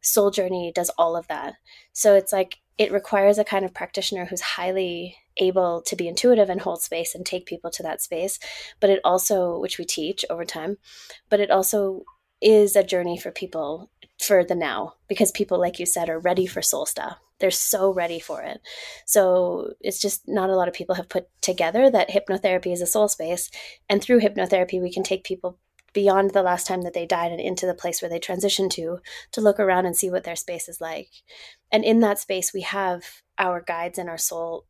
Soul 0.00 0.30
journey 0.30 0.72
does 0.74 0.90
all 0.96 1.16
of 1.16 1.26
that. 1.28 1.54
So 1.92 2.14
it's 2.14 2.32
like 2.32 2.58
it 2.78 2.92
requires 2.92 3.38
a 3.38 3.44
kind 3.44 3.64
of 3.64 3.74
practitioner 3.74 4.24
who's 4.24 4.40
highly 4.40 5.16
able 5.36 5.82
to 5.82 5.96
be 5.96 6.08
intuitive 6.08 6.50
and 6.50 6.60
hold 6.60 6.82
space 6.82 7.14
and 7.14 7.24
take 7.24 7.46
people 7.46 7.70
to 7.70 7.82
that 7.82 8.02
space 8.02 8.38
but 8.80 8.90
it 8.90 9.00
also 9.02 9.58
which 9.58 9.78
we 9.78 9.84
teach 9.84 10.24
over 10.28 10.44
time 10.44 10.76
but 11.30 11.40
it 11.40 11.50
also 11.50 12.02
is 12.42 12.76
a 12.76 12.84
journey 12.84 13.16
for 13.16 13.30
people 13.30 13.90
for 14.20 14.44
the 14.44 14.54
now 14.54 14.94
because 15.08 15.30
people 15.32 15.58
like 15.58 15.78
you 15.78 15.86
said 15.86 16.08
are 16.08 16.18
ready 16.18 16.46
for 16.46 16.62
soul 16.62 16.86
stuff 16.86 17.18
they're 17.42 17.50
so 17.50 17.92
ready 17.92 18.20
for 18.20 18.40
it. 18.40 18.60
So 19.04 19.72
it's 19.80 20.00
just 20.00 20.22
not 20.28 20.48
a 20.48 20.54
lot 20.54 20.68
of 20.68 20.74
people 20.74 20.94
have 20.94 21.08
put 21.08 21.26
together 21.40 21.90
that 21.90 22.08
hypnotherapy 22.08 22.72
is 22.72 22.80
a 22.80 22.86
soul 22.86 23.08
space. 23.08 23.50
And 23.90 24.00
through 24.00 24.20
hypnotherapy, 24.20 24.80
we 24.80 24.92
can 24.92 25.02
take 25.02 25.24
people 25.24 25.58
beyond 25.92 26.30
the 26.30 26.42
last 26.42 26.68
time 26.68 26.82
that 26.82 26.94
they 26.94 27.04
died 27.04 27.32
and 27.32 27.40
into 27.40 27.66
the 27.66 27.74
place 27.74 28.00
where 28.00 28.08
they 28.08 28.20
transition 28.20 28.68
to 28.68 29.00
to 29.32 29.40
look 29.40 29.58
around 29.58 29.86
and 29.86 29.96
see 29.96 30.08
what 30.08 30.24
their 30.24 30.36
space 30.36 30.66
is 30.66 30.80
like 30.80 31.10
and 31.70 31.84
in 31.84 32.00
that 32.00 32.18
space 32.18 32.54
we 32.54 32.62
have 32.62 33.02
our 33.38 33.60
guides 33.60 33.98
and 33.98 34.08
our 34.08 34.16
soul 34.16 34.64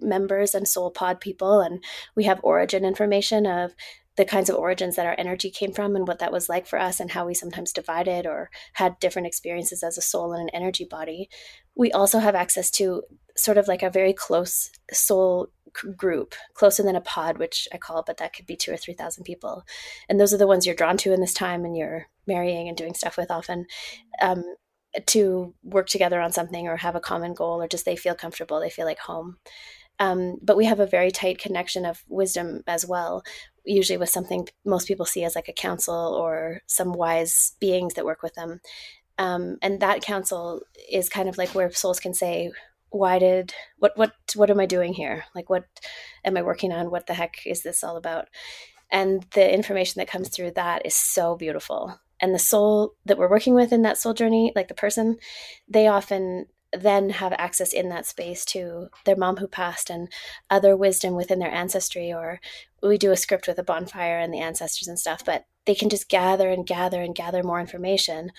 members 0.00 0.54
and 0.54 0.68
soul 0.68 0.88
pod 0.88 1.20
people 1.20 1.60
and 1.60 1.82
we 2.14 2.22
have 2.22 2.38
origin 2.44 2.84
information 2.84 3.46
of 3.46 3.74
the 4.20 4.24
kinds 4.26 4.50
of 4.50 4.56
origins 4.56 4.96
that 4.96 5.06
our 5.06 5.14
energy 5.16 5.50
came 5.50 5.72
from 5.72 5.96
and 5.96 6.06
what 6.06 6.18
that 6.18 6.30
was 6.30 6.46
like 6.46 6.66
for 6.66 6.78
us 6.78 7.00
and 7.00 7.10
how 7.10 7.26
we 7.26 7.32
sometimes 7.32 7.72
divided 7.72 8.26
or 8.26 8.50
had 8.74 8.98
different 9.00 9.26
experiences 9.26 9.82
as 9.82 9.96
a 9.96 10.02
soul 10.02 10.34
and 10.34 10.42
an 10.42 10.54
energy 10.54 10.84
body. 10.84 11.30
We 11.74 11.90
also 11.90 12.18
have 12.18 12.34
access 12.34 12.70
to 12.72 13.02
sort 13.34 13.56
of 13.56 13.66
like 13.66 13.82
a 13.82 13.88
very 13.88 14.12
close 14.12 14.70
soul 14.92 15.48
group 15.96 16.34
closer 16.52 16.82
than 16.82 16.96
a 16.96 17.00
pod 17.00 17.38
which 17.38 17.68
i 17.72 17.78
call 17.78 18.02
but 18.04 18.16
that 18.16 18.34
could 18.34 18.44
be 18.44 18.56
two 18.56 18.72
or 18.72 18.76
three 18.76 18.92
thousand 18.92 19.24
people. 19.24 19.64
And 20.06 20.20
those 20.20 20.34
are 20.34 20.38
the 20.38 20.46
ones 20.46 20.66
you're 20.66 20.74
drawn 20.74 20.98
to 20.98 21.14
in 21.14 21.20
this 21.22 21.32
time 21.32 21.64
and 21.64 21.74
you're 21.74 22.08
marrying 22.26 22.68
and 22.68 22.76
doing 22.76 22.92
stuff 22.92 23.16
with 23.16 23.30
often 23.30 23.64
um, 24.20 24.44
to 25.06 25.54
work 25.62 25.86
together 25.86 26.20
on 26.20 26.30
something 26.32 26.68
or 26.68 26.76
have 26.76 26.94
a 26.94 27.00
common 27.00 27.32
goal 27.32 27.62
or 27.62 27.68
just 27.68 27.86
they 27.86 27.96
feel 27.96 28.14
comfortable 28.14 28.60
they 28.60 28.68
feel 28.68 28.84
like 28.84 28.98
home. 28.98 29.38
Um, 29.98 30.36
but 30.42 30.58
we 30.58 30.66
have 30.66 30.80
a 30.80 30.86
very 30.86 31.10
tight 31.10 31.38
connection 31.38 31.86
of 31.86 32.04
wisdom 32.06 32.62
as 32.66 32.84
well 32.84 33.22
usually 33.64 33.96
with 33.96 34.08
something 34.08 34.48
most 34.64 34.88
people 34.88 35.06
see 35.06 35.24
as 35.24 35.34
like 35.34 35.48
a 35.48 35.52
council 35.52 35.94
or 35.94 36.60
some 36.66 36.92
wise 36.92 37.54
beings 37.60 37.94
that 37.94 38.04
work 38.04 38.22
with 38.22 38.34
them. 38.34 38.60
Um, 39.18 39.58
and 39.60 39.80
that 39.80 40.02
council 40.02 40.62
is 40.90 41.08
kind 41.08 41.28
of 41.28 41.36
like 41.36 41.50
where 41.50 41.70
souls 41.70 42.00
can 42.00 42.14
say 42.14 42.52
why 42.90 43.18
did 43.18 43.54
what 43.78 43.92
what 43.96 44.12
what 44.34 44.50
am 44.50 44.60
i 44.60 44.66
doing 44.66 44.92
here? 44.92 45.24
Like 45.34 45.48
what 45.48 45.64
am 46.24 46.36
i 46.36 46.42
working 46.42 46.72
on? 46.72 46.90
What 46.90 47.06
the 47.06 47.14
heck 47.14 47.34
is 47.46 47.62
this 47.62 47.84
all 47.84 47.96
about? 47.96 48.28
And 48.90 49.24
the 49.34 49.52
information 49.52 50.00
that 50.00 50.10
comes 50.10 50.28
through 50.28 50.52
that 50.52 50.84
is 50.84 50.94
so 50.94 51.36
beautiful. 51.36 52.00
And 52.20 52.34
the 52.34 52.38
soul 52.38 52.94
that 53.06 53.16
we're 53.16 53.30
working 53.30 53.54
with 53.54 53.72
in 53.72 53.82
that 53.82 53.98
soul 53.98 54.12
journey 54.12 54.52
like 54.56 54.68
the 54.68 54.74
person 54.74 55.18
they 55.68 55.86
often 55.86 56.46
then 56.72 57.10
have 57.10 57.32
access 57.32 57.72
in 57.72 57.88
that 57.88 58.06
space 58.06 58.44
to 58.44 58.88
their 59.04 59.16
mom 59.16 59.36
who 59.38 59.48
passed 59.48 59.90
and 59.90 60.08
other 60.48 60.76
wisdom 60.76 61.14
within 61.14 61.38
their 61.38 61.52
ancestry 61.52 62.12
or 62.12 62.40
we 62.82 62.96
do 62.96 63.10
a 63.10 63.16
script 63.16 63.48
with 63.48 63.58
a 63.58 63.64
bonfire 63.64 64.18
and 64.18 64.32
the 64.32 64.38
ancestors 64.38 64.86
and 64.86 64.98
stuff 64.98 65.24
but 65.24 65.46
they 65.66 65.74
can 65.74 65.88
just 65.88 66.08
gather 66.08 66.48
and 66.50 66.66
gather 66.66 67.02
and 67.02 67.14
gather 67.14 67.42
more 67.42 67.60
information 67.60 68.30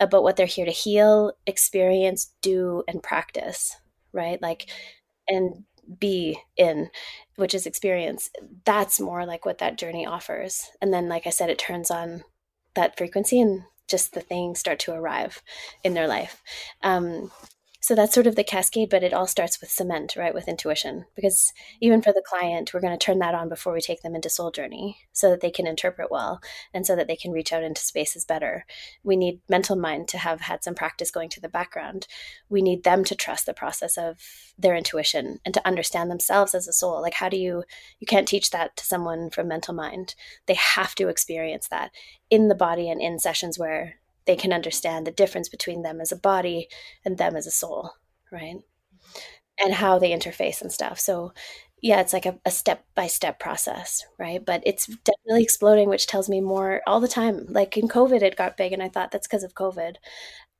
about 0.00 0.22
what 0.22 0.36
they're 0.36 0.46
here 0.46 0.66
to 0.66 0.72
heal 0.72 1.32
experience 1.46 2.32
do 2.42 2.82
and 2.88 3.02
practice 3.02 3.76
right? 4.16 4.42
Like 4.42 4.68
and 5.28 5.64
be 6.00 6.40
in 6.56 6.90
which 7.36 7.54
is 7.54 7.66
experience. 7.66 8.30
That's 8.64 8.98
more 8.98 9.24
like 9.24 9.44
what 9.44 9.58
that 9.58 9.78
journey 9.78 10.04
offers. 10.06 10.70
And 10.82 10.92
then 10.92 11.08
like 11.08 11.26
i 11.26 11.30
said 11.30 11.50
it 11.50 11.58
turns 11.58 11.90
on 11.90 12.24
that 12.74 12.96
frequency 12.96 13.40
and 13.40 13.62
just 13.86 14.14
the 14.14 14.20
things 14.20 14.58
start 14.58 14.80
to 14.80 14.92
arrive 14.92 15.42
in 15.84 15.94
their 15.94 16.08
life. 16.08 16.42
Um, 16.82 17.30
so 17.86 17.94
that's 17.94 18.12
sort 18.12 18.26
of 18.26 18.34
the 18.34 18.42
cascade 18.42 18.90
but 18.90 19.04
it 19.04 19.12
all 19.12 19.28
starts 19.28 19.60
with 19.60 19.70
cement 19.70 20.16
right 20.16 20.34
with 20.34 20.48
intuition. 20.48 21.04
Because 21.14 21.52
even 21.80 22.02
for 22.02 22.12
the 22.12 22.20
client 22.20 22.74
we're 22.74 22.80
going 22.80 22.98
to 22.98 23.04
turn 23.04 23.20
that 23.20 23.32
on 23.32 23.48
before 23.48 23.72
we 23.72 23.80
take 23.80 24.02
them 24.02 24.16
into 24.16 24.28
soul 24.28 24.50
journey 24.50 24.98
so 25.12 25.30
that 25.30 25.40
they 25.40 25.52
can 25.52 25.68
interpret 25.68 26.10
well 26.10 26.40
and 26.74 26.84
so 26.84 26.96
that 26.96 27.06
they 27.06 27.14
can 27.14 27.30
reach 27.30 27.52
out 27.52 27.62
into 27.62 27.80
spaces 27.80 28.24
better. 28.24 28.66
We 29.04 29.14
need 29.14 29.38
mental 29.48 29.76
mind 29.76 30.08
to 30.08 30.18
have 30.18 30.40
had 30.40 30.64
some 30.64 30.74
practice 30.74 31.12
going 31.12 31.28
to 31.28 31.40
the 31.40 31.48
background. 31.48 32.08
We 32.48 32.60
need 32.60 32.82
them 32.82 33.04
to 33.04 33.14
trust 33.14 33.46
the 33.46 33.54
process 33.54 33.96
of 33.96 34.18
their 34.58 34.74
intuition 34.74 35.38
and 35.44 35.54
to 35.54 35.64
understand 35.64 36.10
themselves 36.10 36.56
as 36.56 36.66
a 36.66 36.72
soul. 36.72 37.00
Like 37.00 37.14
how 37.14 37.28
do 37.28 37.36
you 37.36 37.62
you 38.00 38.06
can't 38.08 38.26
teach 38.26 38.50
that 38.50 38.76
to 38.78 38.84
someone 38.84 39.30
from 39.30 39.46
mental 39.46 39.74
mind. 39.74 40.16
They 40.46 40.54
have 40.54 40.96
to 40.96 41.06
experience 41.06 41.68
that 41.68 41.92
in 42.30 42.48
the 42.48 42.56
body 42.56 42.90
and 42.90 43.00
in 43.00 43.20
sessions 43.20 43.60
where 43.60 44.00
they 44.26 44.36
can 44.36 44.52
understand 44.52 45.06
the 45.06 45.10
difference 45.12 45.48
between 45.48 45.82
them 45.82 46.00
as 46.00 46.12
a 46.12 46.16
body 46.16 46.68
and 47.04 47.18
them 47.18 47.36
as 47.36 47.46
a 47.46 47.50
soul, 47.50 47.92
right? 48.32 48.56
And 49.58 49.72
how 49.74 49.98
they 49.98 50.10
interface 50.10 50.60
and 50.60 50.70
stuff. 50.70 51.00
So, 51.00 51.32
yeah, 51.80 52.00
it's 52.00 52.12
like 52.12 52.26
a 52.26 52.50
step 52.50 52.84
by 52.94 53.06
step 53.06 53.38
process, 53.38 54.04
right? 54.18 54.44
But 54.44 54.62
it's 54.66 54.86
definitely 54.86 55.42
exploding, 55.44 55.88
which 55.88 56.06
tells 56.06 56.28
me 56.28 56.40
more 56.42 56.82
all 56.86 57.00
the 57.00 57.08
time. 57.08 57.46
Like 57.48 57.76
in 57.78 57.88
COVID, 57.88 58.20
it 58.22 58.36
got 58.36 58.56
big, 58.58 58.72
and 58.72 58.82
I 58.82 58.88
thought 58.90 59.10
that's 59.12 59.26
because 59.26 59.44
of 59.44 59.54
COVID. 59.54 59.96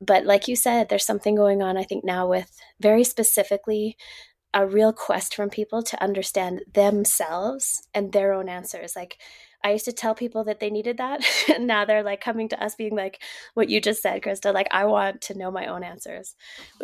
But 0.01 0.27
like 0.27 0.49
you 0.49 0.57
said, 0.57 0.89
there's 0.89 1.07
something 1.07 1.35
going 1.37 1.63
on, 1.63 1.77
I 1.77 1.85
think, 1.85 2.05
now 2.05 2.29
with 2.29 2.59
very 2.81 3.05
specifically 3.05 3.97
a 4.55 4.67
real 4.67 4.93
quest 4.93 5.35
from 5.35 5.51
people 5.51 5.83
to 5.85 6.03
understand 6.03 6.63
themselves 6.75 7.89
and 7.95 8.13
their 8.13 8.33
own 8.35 8.49
answers. 8.49 8.97
Like, 8.97 9.19
I 9.65 9.73
used 9.73 9.85
to 9.87 9.93
tell 9.93 10.15
people 10.15 10.45
that 10.45 10.61
they 10.61 10.71
needed 10.71 10.99
that. 10.99 11.25
and 11.55 11.67
now 11.67 11.85
they're 11.85 12.03
like 12.03 12.21
coming 12.21 12.49
to 12.51 12.63
us 12.63 12.75
being 12.75 12.95
like 12.95 13.23
what 13.55 13.69
you 13.69 13.81
just 13.81 14.03
said, 14.03 14.23
Krista, 14.23 14.53
like 14.55 14.69
I 14.71 14.85
want 14.85 15.21
to 15.23 15.39
know 15.39 15.51
my 15.51 15.67
own 15.67 15.83
answers. 15.83 16.35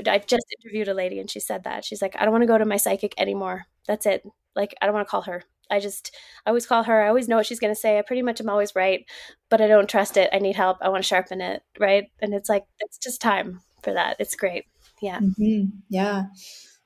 I 0.07 0.18
just 0.18 0.47
interviewed 0.59 0.89
a 0.89 0.95
lady 0.95 1.18
and 1.18 1.31
she 1.31 1.41
said 1.41 1.64
that. 1.64 1.85
She's 1.85 2.03
like, 2.03 2.16
I 2.18 2.25
don't 2.25 2.33
want 2.33 2.43
to 2.43 2.49
go 2.49 2.59
to 2.59 2.64
my 2.64 2.77
psychic 2.77 3.14
anymore. 3.18 3.66
That's 3.87 4.07
it. 4.07 4.27
Like 4.55 4.75
I 4.81 4.87
don't 4.87 4.95
want 4.95 5.07
to 5.07 5.11
call 5.11 5.23
her. 5.23 5.45
I 5.70 5.81
just 5.81 6.14
I 6.45 6.51
always 6.51 6.66
call 6.66 6.83
her. 6.83 7.03
I 7.03 7.09
always 7.09 7.29
know 7.29 7.37
what 7.37 7.47
she's 7.47 7.61
going 7.61 7.75
to 7.75 7.81
say. 7.81 7.99
I 7.99 8.03
pretty 8.03 8.23
much 8.23 8.41
am 8.41 8.51
always 8.51 8.75
right, 8.75 9.07
but 9.49 9.61
I 9.61 9.68
don't 9.68 9.89
trust 9.89 10.16
it. 10.16 10.29
I 10.33 10.39
need 10.39 10.57
help. 10.57 10.79
I 10.83 10.91
want 10.91 11.03
to 11.03 11.09
sharpen 11.09 11.41
it, 11.41 11.62
right? 11.79 12.11
And 12.20 12.35
it's 12.35 12.49
like 12.49 12.64
it's 12.81 12.99
just 12.99 13.20
time 13.20 13.61
for 13.83 13.95
that. 13.95 14.16
It's 14.18 14.37
great. 14.37 14.66
Yeah. 15.01 15.18
Mm-hmm. 15.20 15.79
Yeah. 15.89 16.25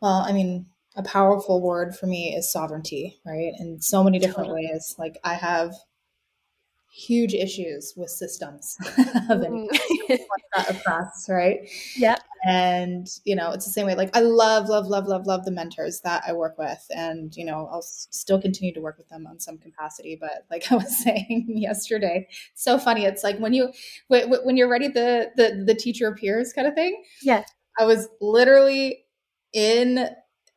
Well, 0.01 0.25
I 0.27 0.33
mean, 0.33 0.67
a 0.97 1.03
powerful 1.03 1.61
word 1.61 1.95
for 1.95 2.07
me 2.07 2.35
is 2.35 2.51
sovereignty, 2.51 3.21
right? 3.25 3.53
In 3.59 3.81
so 3.81 4.03
many 4.03 4.19
different 4.19 4.49
totally. 4.49 4.69
ways. 4.73 4.95
Like 4.99 5.19
I 5.23 5.35
have 5.35 5.75
huge 6.97 7.35
issues 7.35 7.93
with 7.95 8.09
systems 8.09 8.79
of 9.31 9.43
any 9.43 9.69
mm. 9.69 10.19
across, 10.71 11.29
right? 11.29 11.69
Yeah. 11.95 12.17
And 12.47 13.07
you 13.25 13.37
know, 13.37 13.51
it's 13.51 13.67
the 13.67 13.71
same 13.71 13.87
way. 13.87 13.95
Like 13.95 14.17
I 14.17 14.21
love, 14.21 14.69
love, 14.69 14.87
love, 14.87 15.07
love, 15.07 15.27
love 15.27 15.45
the 15.45 15.51
mentors 15.51 16.01
that 16.03 16.23
I 16.27 16.33
work 16.33 16.57
with, 16.59 16.85
and 16.95 17.37
you 17.37 17.45
know, 17.45 17.69
I'll 17.71 17.79
s- 17.79 18.09
still 18.11 18.41
continue 18.41 18.73
to 18.73 18.81
work 18.81 18.99
with 18.99 19.09
them 19.09 19.27
on 19.27 19.41
some 19.41 19.59
capacity. 19.59 20.17
But 20.19 20.47
like 20.51 20.71
I 20.73 20.77
was 20.77 21.03
saying 21.03 21.47
yesterday, 21.49 22.29
so 22.55 22.79
funny. 22.79 23.05
It's 23.05 23.25
like 23.25 23.39
when 23.39 23.53
you 23.53 23.73
when 24.09 24.57
you're 24.57 24.71
ready, 24.71 24.89
the 24.89 25.33
the 25.37 25.65
the 25.67 25.75
teacher 25.75 26.09
appears, 26.09 26.53
kind 26.53 26.69
of 26.69 26.75
thing. 26.75 27.03
Yeah. 27.21 27.45
I 27.79 27.85
was 27.85 28.09
literally 28.21 29.05
in 29.53 30.09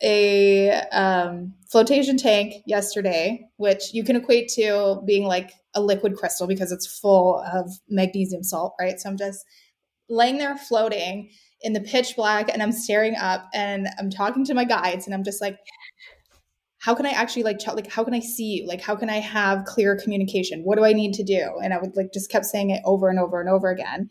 a 0.01 0.71
um, 0.91 1.53
flotation 1.69 2.17
tank 2.17 2.63
yesterday, 2.65 3.47
which 3.57 3.93
you 3.93 4.03
can 4.03 4.15
equate 4.15 4.49
to 4.49 5.01
being 5.05 5.25
like 5.25 5.51
a 5.75 5.81
liquid 5.81 6.15
crystal 6.15 6.47
because 6.47 6.71
it's 6.71 6.87
full 6.99 7.39
of 7.53 7.71
magnesium 7.89 8.43
salt, 8.43 8.73
right? 8.79 8.99
So 8.99 9.09
I'm 9.09 9.17
just 9.17 9.45
laying 10.09 10.37
there 10.37 10.57
floating 10.57 11.29
in 11.61 11.73
the 11.73 11.81
pitch 11.81 12.15
black 12.15 12.49
and 12.51 12.63
I'm 12.63 12.71
staring 12.71 13.15
up 13.15 13.49
and 13.53 13.87
I'm 13.99 14.09
talking 14.09 14.45
to 14.45 14.53
my 14.53 14.63
guides 14.63 15.05
and 15.05 15.13
I'm 15.13 15.23
just 15.23 15.41
like, 15.41 15.57
how 16.79 16.95
can 16.95 17.05
I 17.05 17.09
actually 17.09 17.43
like, 17.43 17.59
ch- 17.59 17.67
like, 17.67 17.91
how 17.91 18.05
can 18.05 18.13
I 18.13 18.21
see 18.21 18.45
you? 18.45 18.67
Like, 18.67 18.79
how 18.79 18.95
can 18.95 19.09
I 19.09 19.17
have 19.17 19.65
clear 19.65 19.97
communication? 19.97 20.61
What 20.63 20.77
do 20.77 20.85
I 20.85 20.93
need 20.93 21.13
to 21.15 21.23
do? 21.23 21.59
And 21.61 21.73
I 21.73 21.77
would 21.77 21.95
like 21.97 22.13
just 22.13 22.31
kept 22.31 22.45
saying 22.45 22.69
it 22.69 22.81
over 22.85 23.09
and 23.09 23.19
over 23.19 23.41
and 23.41 23.49
over 23.49 23.69
again. 23.69 24.09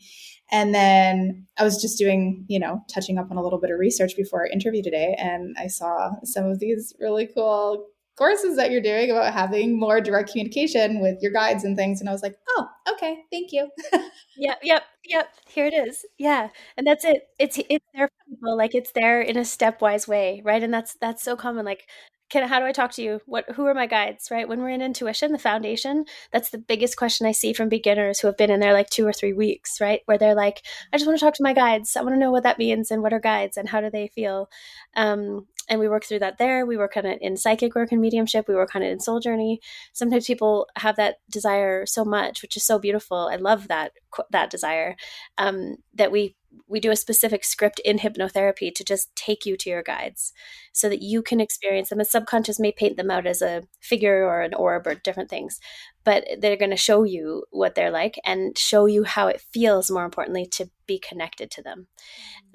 And 0.51 0.74
then 0.74 1.46
I 1.59 1.64
was 1.64 1.80
just 1.80 1.99
doing, 1.99 2.44
you 2.49 2.59
know, 2.59 2.82
touching 2.92 3.18
up 3.18 3.30
on 3.30 3.36
a 3.36 3.42
little 3.42 3.61
bit 3.61 3.70
of 3.70 3.78
research 3.78 4.16
before 4.16 4.40
our 4.40 4.46
interview 4.46 4.82
today. 4.82 5.14
And 5.18 5.55
I 5.59 5.66
saw 5.66 6.12
some 6.24 6.46
of 6.46 6.59
these 6.59 6.94
really 6.99 7.26
cool 7.26 7.86
courses 8.16 8.57
that 8.57 8.70
you're 8.72 8.80
doing 8.80 9.11
about 9.11 9.32
having 9.32 9.78
more 9.78 10.01
direct 10.01 10.30
communication 10.32 11.01
with 11.01 11.22
your 11.22 11.32
guides 11.32 11.64
and 11.64 11.76
things. 11.76 12.01
And 12.01 12.09
I 12.09 12.12
was 12.12 12.22
like, 12.22 12.34
oh, 12.51 12.66
okay, 12.92 13.18
thank 13.30 13.53
you. 13.53 13.70
yep, 14.36 14.59
yep, 14.62 14.82
yep. 15.05 15.28
Here 15.46 15.66
it 15.66 15.74
is. 15.74 16.05
Yeah. 16.18 16.49
And 16.76 16.86
that's 16.86 17.05
it. 17.05 17.28
It's 17.38 17.59
it's 17.70 17.84
there 17.94 18.09
for 18.09 18.30
people. 18.30 18.57
Like 18.57 18.74
it's 18.74 18.92
there 18.92 19.22
in 19.22 19.36
a 19.36 19.42
stepwise 19.42 20.09
way, 20.09 20.42
right? 20.44 20.62
And 20.62 20.74
that's 20.74 20.96
that's 21.01 21.22
so 21.22 21.36
common. 21.36 21.64
Like 21.64 21.86
can 22.31 22.47
how 22.47 22.59
do 22.59 22.66
I 22.66 22.72
talk 22.72 22.93
to 22.93 23.03
you? 23.03 23.20
What 23.26 23.49
who 23.51 23.66
are 23.66 23.74
my 23.74 23.87
guides, 23.87 24.31
right? 24.31 24.49
When 24.49 24.61
we're 24.61 24.70
in 24.70 24.83
intuition, 24.83 25.33
the 25.33 25.39
foundation, 25.39 26.05
that's 26.33 26.51
the 26.51 26.59
biggest 26.59 26.97
question 26.97 27.26
I 27.26 27.33
see 27.33 27.53
from 27.53 27.68
beginners 27.68 28.20
who 28.20 28.26
have 28.29 28.37
been 28.37 28.51
in 28.51 28.61
there 28.61 28.72
like 28.72 28.91
2 28.91 29.07
or 29.07 29.12
3 29.12 29.33
weeks, 29.33 29.81
right? 29.81 30.01
Where 30.07 30.18
they're 30.18 30.35
like, 30.35 30.62
I 30.93 30.99
just 30.99 31.07
want 31.07 31.18
to 31.18 31.24
talk 31.24 31.35
to 31.35 31.43
my 31.43 31.55
guides. 31.55 31.97
I 31.97 32.03
want 32.03 32.14
to 32.14 32.18
know 32.18 32.31
what 32.31 32.43
that 32.43 32.59
means 32.59 32.91
and 32.91 33.03
what 33.03 33.12
are 33.12 33.20
guides 33.20 33.57
and 33.57 33.68
how 33.68 33.81
do 33.81 33.91
they 33.91 34.09
feel. 34.09 34.51
Um, 34.95 35.47
and 35.69 35.81
we 35.81 35.89
work 35.89 36.05
through 36.05 36.21
that 36.21 36.39
there. 36.39 36.64
We 36.66 36.77
work 36.77 36.97
on 36.97 37.07
it 37.07 37.21
in 37.21 37.37
psychic 37.37 37.75
work 37.75 37.93
and 37.93 38.01
mediumship. 38.01 38.49
We 38.49 38.55
work 38.55 38.75
on 38.75 38.83
it 38.83 38.91
in 38.91 39.01
soul 39.01 39.21
journey. 39.21 39.61
Sometimes 39.93 40.27
people 40.27 40.66
have 40.77 40.97
that 40.97 41.16
desire 41.31 41.87
so 41.87 42.05
much, 42.05 42.43
which 42.43 42.57
is 42.57 42.64
so 42.64 42.79
beautiful. 42.79 43.29
I 43.31 43.37
love 43.37 43.69
that 43.69 43.93
that 44.31 44.51
desire 44.51 44.97
um, 45.37 45.77
that 45.95 46.11
we 46.11 46.35
we 46.66 46.81
do 46.81 46.91
a 46.91 46.97
specific 46.97 47.45
script 47.45 47.79
in 47.85 47.99
hypnotherapy 47.99 48.75
to 48.75 48.85
just 48.85 49.14
take 49.14 49.45
you 49.45 49.57
to 49.57 49.71
your 49.71 49.83
guides 49.83 50.33
so 50.73 50.89
that 50.89 51.03
you 51.03 51.23
can 51.23 51.41
experience 51.41 51.91
them. 51.91 51.99
The 51.99 52.05
subconscious 52.05 52.59
may 52.59 52.73
paint 52.73 52.97
them 52.97 53.11
out 53.11 53.27
as 53.27 53.43
a 53.43 53.62
figure 53.81 54.25
or 54.25 54.41
an 54.41 54.55
orb 54.55 54.87
or 54.87 54.95
different 54.95 55.29
things, 55.29 55.61
but 56.09 56.27
they're 56.41 56.57
going 56.57 56.71
to 56.71 56.77
show 56.77 57.05
you 57.05 57.45
what 57.51 57.75
they're 57.75 57.91
like 57.91 58.19
and 58.25 58.57
show 58.57 58.87
you 58.87 59.05
how 59.05 59.29
it 59.29 59.43
feels 59.53 59.91
more 59.91 60.07
importantly 60.07 60.47
to 60.47 60.71
be 60.87 60.99
connected 60.99 61.51
to 61.51 61.62
them 61.62 61.87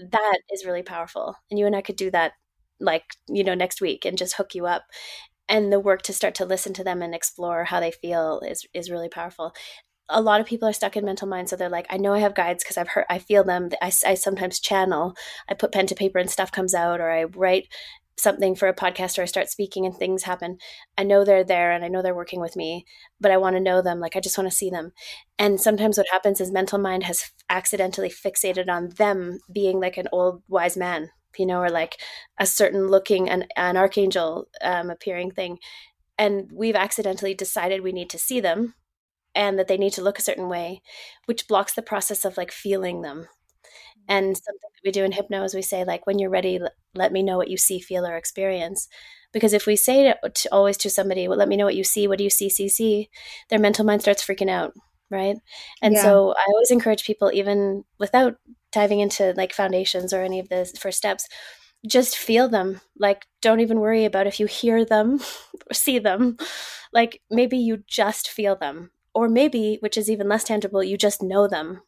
mm-hmm. 0.01 0.07
that 0.11 0.39
is 0.51 0.65
really 0.65 0.81
powerful 0.81 1.35
and 1.51 1.59
you 1.59 1.67
and 1.67 1.75
i 1.75 1.81
could 1.81 1.95
do 1.95 2.09
that 2.09 2.33
like 2.79 3.03
you 3.27 3.43
know 3.43 3.53
next 3.53 3.81
week 3.81 4.05
and 4.05 4.17
just 4.17 4.35
hook 4.35 4.55
you 4.55 4.65
up 4.65 4.83
and 5.49 5.71
the 5.71 5.79
work 5.79 6.01
to 6.03 6.13
start 6.13 6.35
to 6.35 6.45
listen 6.45 6.73
to 6.73 6.83
them 6.83 7.01
and 7.01 7.13
explore 7.13 7.65
how 7.65 7.79
they 7.79 7.91
feel 7.91 8.41
is 8.47 8.65
is 8.73 8.91
really 8.91 9.09
powerful 9.09 9.53
a 10.09 10.21
lot 10.21 10.41
of 10.41 10.47
people 10.47 10.67
are 10.67 10.73
stuck 10.73 10.97
in 10.97 11.05
mental 11.05 11.27
mind 11.27 11.49
so 11.49 11.55
they're 11.55 11.69
like 11.69 11.87
i 11.89 11.97
know 11.97 12.13
i 12.13 12.19
have 12.19 12.35
guides 12.35 12.63
because 12.63 12.77
i've 12.77 12.89
heard 12.89 13.05
i 13.09 13.17
feel 13.17 13.43
them 13.43 13.69
I, 13.81 13.91
I 14.05 14.13
sometimes 14.15 14.59
channel 14.59 15.15
i 15.49 15.53
put 15.53 15.71
pen 15.71 15.87
to 15.87 15.95
paper 15.95 16.19
and 16.19 16.29
stuff 16.29 16.51
comes 16.51 16.73
out 16.73 16.99
or 16.99 17.11
i 17.11 17.23
write 17.23 17.67
something 18.17 18.55
for 18.55 18.67
a 18.67 18.75
podcast 18.75 19.17
or 19.17 19.23
I 19.23 19.25
start 19.25 19.49
speaking 19.49 19.85
and 19.85 19.95
things 19.95 20.23
happen, 20.23 20.57
I 20.97 21.03
know 21.03 21.23
they're 21.23 21.43
there 21.43 21.71
and 21.71 21.83
I 21.83 21.87
know 21.87 22.01
they're 22.01 22.15
working 22.15 22.39
with 22.39 22.55
me, 22.55 22.85
but 23.19 23.31
I 23.31 23.37
want 23.37 23.55
to 23.55 23.61
know 23.61 23.81
them. 23.81 23.99
Like 23.99 24.15
I 24.15 24.19
just 24.19 24.37
want 24.37 24.49
to 24.49 24.55
see 24.55 24.69
them. 24.69 24.91
And 25.39 25.59
sometimes 25.59 25.97
what 25.97 26.07
happens 26.11 26.39
is 26.39 26.51
mental 26.51 26.79
mind 26.79 27.03
has 27.03 27.31
accidentally 27.49 28.09
fixated 28.09 28.69
on 28.69 28.89
them 28.97 29.39
being 29.51 29.79
like 29.79 29.97
an 29.97 30.07
old 30.11 30.43
wise 30.47 30.77
man, 30.77 31.09
you 31.37 31.45
know, 31.45 31.59
or 31.59 31.69
like 31.69 31.97
a 32.39 32.45
certain 32.45 32.87
looking 32.87 33.29
an, 33.29 33.45
an 33.55 33.77
archangel 33.77 34.47
um, 34.61 34.89
appearing 34.89 35.31
thing. 35.31 35.59
And 36.17 36.49
we've 36.53 36.75
accidentally 36.75 37.33
decided 37.33 37.81
we 37.81 37.91
need 37.91 38.09
to 38.11 38.19
see 38.19 38.39
them 38.39 38.75
and 39.35 39.57
that 39.57 39.67
they 39.67 39.77
need 39.77 39.93
to 39.93 40.03
look 40.03 40.19
a 40.19 40.23
certain 40.23 40.47
way, 40.47 40.81
which 41.25 41.47
blocks 41.47 41.73
the 41.73 41.81
process 41.81 42.23
of 42.23 42.37
like 42.37 42.51
feeling 42.51 43.01
them 43.01 43.27
and 44.07 44.35
something 44.35 44.59
that 44.61 44.81
we 44.83 44.91
do 44.91 45.03
in 45.03 45.13
hypno 45.13 45.43
is 45.43 45.55
we 45.55 45.61
say, 45.61 45.85
like, 45.85 46.05
when 46.05 46.19
you're 46.19 46.29
ready, 46.29 46.59
let 46.93 47.11
me 47.11 47.23
know 47.23 47.37
what 47.37 47.49
you 47.49 47.57
see, 47.57 47.79
feel, 47.79 48.05
or 48.05 48.15
experience. 48.15 48.87
Because 49.31 49.53
if 49.53 49.65
we 49.65 49.75
say 49.75 50.13
to, 50.13 50.49
always 50.51 50.77
to 50.77 50.89
somebody, 50.89 51.27
well, 51.27 51.37
let 51.37 51.47
me 51.47 51.55
know 51.55 51.65
what 51.65 51.75
you 51.75 51.83
see, 51.83 52.07
what 52.07 52.17
do 52.17 52.23
you 52.23 52.29
see, 52.29 52.49
see, 52.49 52.67
see, 52.67 53.09
their 53.49 53.59
mental 53.59 53.85
mind 53.85 54.01
starts 54.01 54.25
freaking 54.25 54.49
out, 54.49 54.73
right? 55.13 55.37
And 55.81 55.93
yeah. 55.93 56.01
so 56.01 56.33
I 56.37 56.45
always 56.47 56.71
encourage 56.71 57.05
people, 57.05 57.31
even 57.33 57.85
without 57.99 58.35
diving 58.71 58.99
into 58.99 59.33
like 59.37 59.53
foundations 59.53 60.13
or 60.13 60.23
any 60.23 60.39
of 60.39 60.49
the 60.49 60.65
first 60.79 60.97
steps, 60.97 61.27
just 61.87 62.17
feel 62.17 62.49
them. 62.49 62.81
Like, 62.97 63.25
don't 63.41 63.59
even 63.59 63.79
worry 63.79 64.05
about 64.05 64.27
if 64.27 64.39
you 64.39 64.47
hear 64.47 64.83
them 64.83 65.19
or 65.69 65.73
see 65.73 65.99
them. 65.99 66.37
Like, 66.91 67.21
maybe 67.29 67.57
you 67.57 67.83
just 67.87 68.29
feel 68.29 68.55
them. 68.55 68.91
Or 69.15 69.29
maybe, 69.29 69.77
which 69.81 69.97
is 69.97 70.09
even 70.09 70.27
less 70.27 70.43
tangible, 70.43 70.83
you 70.83 70.97
just 70.97 71.21
know 71.21 71.47
them 71.47 71.81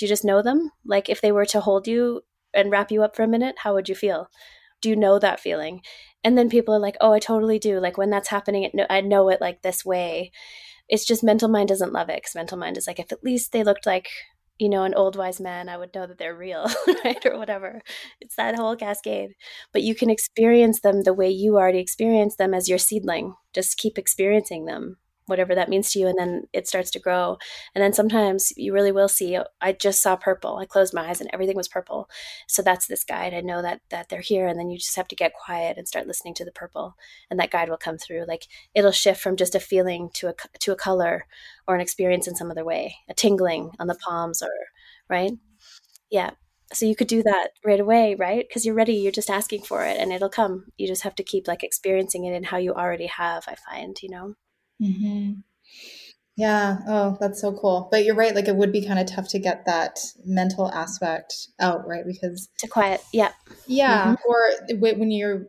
do 0.00 0.04
you 0.04 0.08
just 0.08 0.24
know 0.24 0.42
them? 0.42 0.70
Like 0.84 1.08
if 1.08 1.20
they 1.20 1.32
were 1.32 1.46
to 1.46 1.60
hold 1.60 1.86
you 1.86 2.22
and 2.54 2.70
wrap 2.70 2.90
you 2.90 3.02
up 3.02 3.14
for 3.14 3.22
a 3.22 3.28
minute, 3.28 3.56
how 3.58 3.74
would 3.74 3.88
you 3.88 3.94
feel? 3.94 4.30
Do 4.80 4.88
you 4.88 4.96
know 4.96 5.18
that 5.18 5.40
feeling? 5.40 5.82
And 6.24 6.36
then 6.38 6.48
people 6.48 6.74
are 6.74 6.80
like, 6.80 6.96
"Oh, 7.00 7.12
I 7.12 7.18
totally 7.18 7.58
do." 7.58 7.78
Like 7.80 7.98
when 7.98 8.10
that's 8.10 8.28
happening, 8.28 8.70
I 8.88 9.00
know 9.02 9.28
it 9.28 9.40
like 9.40 9.62
this 9.62 9.84
way. 9.84 10.32
It's 10.90 11.06
just 11.06 11.24
mental 11.24 11.48
mind 11.48 11.68
doesn't 11.68 11.94
love 11.94 12.10
it 12.10 12.18
because 12.18 12.34
mental 12.34 12.58
mind 12.58 12.76
is 12.76 12.86
like, 12.86 13.00
if 13.00 13.12
at 13.12 13.24
least 13.24 13.52
they 13.52 13.64
looked 13.64 13.86
like 13.86 14.08
you 14.60 14.68
know, 14.68 14.84
an 14.84 14.94
old 14.94 15.16
wise 15.16 15.40
man, 15.40 15.70
I 15.70 15.78
would 15.78 15.94
know 15.94 16.06
that 16.06 16.18
they're 16.18 16.36
real, 16.36 16.66
right? 17.04 17.24
Or 17.24 17.38
whatever. 17.38 17.80
It's 18.20 18.36
that 18.36 18.56
whole 18.56 18.76
cascade. 18.76 19.30
But 19.72 19.82
you 19.82 19.94
can 19.94 20.10
experience 20.10 20.82
them 20.82 21.02
the 21.02 21.14
way 21.14 21.30
you 21.30 21.56
already 21.56 21.78
experienced 21.78 22.36
them 22.36 22.52
as 22.52 22.68
your 22.68 22.76
seedling. 22.76 23.32
Just 23.54 23.78
keep 23.78 23.96
experiencing 23.96 24.66
them 24.66 24.98
whatever 25.26 25.54
that 25.54 25.68
means 25.68 25.90
to 25.92 25.98
you 25.98 26.08
and 26.08 26.18
then 26.18 26.42
it 26.52 26.66
starts 26.66 26.90
to 26.90 26.98
grow. 26.98 27.38
And 27.74 27.82
then 27.82 27.92
sometimes 27.92 28.52
you 28.56 28.72
really 28.72 28.92
will 28.92 29.08
see 29.08 29.38
i 29.60 29.72
just 29.72 30.02
saw 30.02 30.16
purple. 30.16 30.56
I 30.56 30.66
closed 30.66 30.92
my 30.92 31.08
eyes 31.08 31.20
and 31.20 31.30
everything 31.32 31.56
was 31.56 31.68
purple. 31.68 32.08
So 32.48 32.62
that's 32.62 32.86
this 32.86 33.04
guide. 33.04 33.32
I 33.32 33.40
know 33.40 33.62
that 33.62 33.80
that 33.90 34.08
they're 34.08 34.20
here 34.20 34.46
and 34.46 34.58
then 34.58 34.70
you 34.70 34.78
just 34.78 34.96
have 34.96 35.08
to 35.08 35.16
get 35.16 35.32
quiet 35.32 35.78
and 35.78 35.86
start 35.88 36.06
listening 36.06 36.34
to 36.34 36.44
the 36.44 36.52
purple 36.52 36.96
and 37.30 37.38
that 37.38 37.50
guide 37.50 37.68
will 37.68 37.76
come 37.76 37.98
through. 37.98 38.24
Like 38.26 38.46
it'll 38.74 38.92
shift 38.92 39.20
from 39.20 39.36
just 39.36 39.54
a 39.54 39.60
feeling 39.60 40.10
to 40.14 40.28
a 40.28 40.34
to 40.60 40.72
a 40.72 40.76
color 40.76 41.26
or 41.68 41.74
an 41.74 41.80
experience 41.80 42.26
in 42.26 42.34
some 42.34 42.50
other 42.50 42.64
way 42.64 42.96
a 43.08 43.14
tingling 43.14 43.70
on 43.78 43.86
the 43.86 43.94
palms 43.94 44.42
or 44.42 44.50
right? 45.08 45.32
Yeah. 46.10 46.30
So 46.72 46.86
you 46.86 46.94
could 46.94 47.08
do 47.08 47.22
that 47.22 47.48
right 47.64 47.80
away 47.80 48.14
right? 48.16 48.44
Because 48.48 48.64
you're 48.66 48.74
ready 48.74 48.94
you're 48.94 49.12
just 49.12 49.30
asking 49.30 49.62
for 49.62 49.84
it 49.84 49.98
and 49.98 50.12
it'll 50.12 50.28
come. 50.28 50.66
You 50.76 50.86
just 50.86 51.02
have 51.02 51.14
to 51.16 51.22
keep 51.24 51.46
like 51.48 51.62
experiencing 51.62 52.24
it 52.24 52.34
in 52.34 52.44
how 52.44 52.58
you 52.58 52.74
already 52.74 53.06
have 53.06 53.44
i 53.48 53.54
find 53.54 54.00
you 54.02 54.10
know 54.10 54.34
Mm-hmm. 54.80 55.32
Yeah. 56.36 56.78
Oh, 56.88 57.18
that's 57.20 57.40
so 57.40 57.52
cool. 57.52 57.88
But 57.90 58.04
you're 58.04 58.14
right. 58.14 58.34
Like 58.34 58.48
it 58.48 58.56
would 58.56 58.72
be 58.72 58.86
kind 58.86 58.98
of 58.98 59.06
tough 59.06 59.28
to 59.28 59.38
get 59.38 59.66
that 59.66 59.98
mental 60.24 60.70
aspect 60.72 61.48
out, 61.58 61.86
right? 61.86 62.04
Because 62.06 62.48
to 62.58 62.68
quiet. 62.68 63.02
Yeah. 63.12 63.32
Yeah. 63.66 64.14
Mm-hmm. 64.14 64.82
Or 64.86 64.96
when 64.98 65.10
you're 65.10 65.46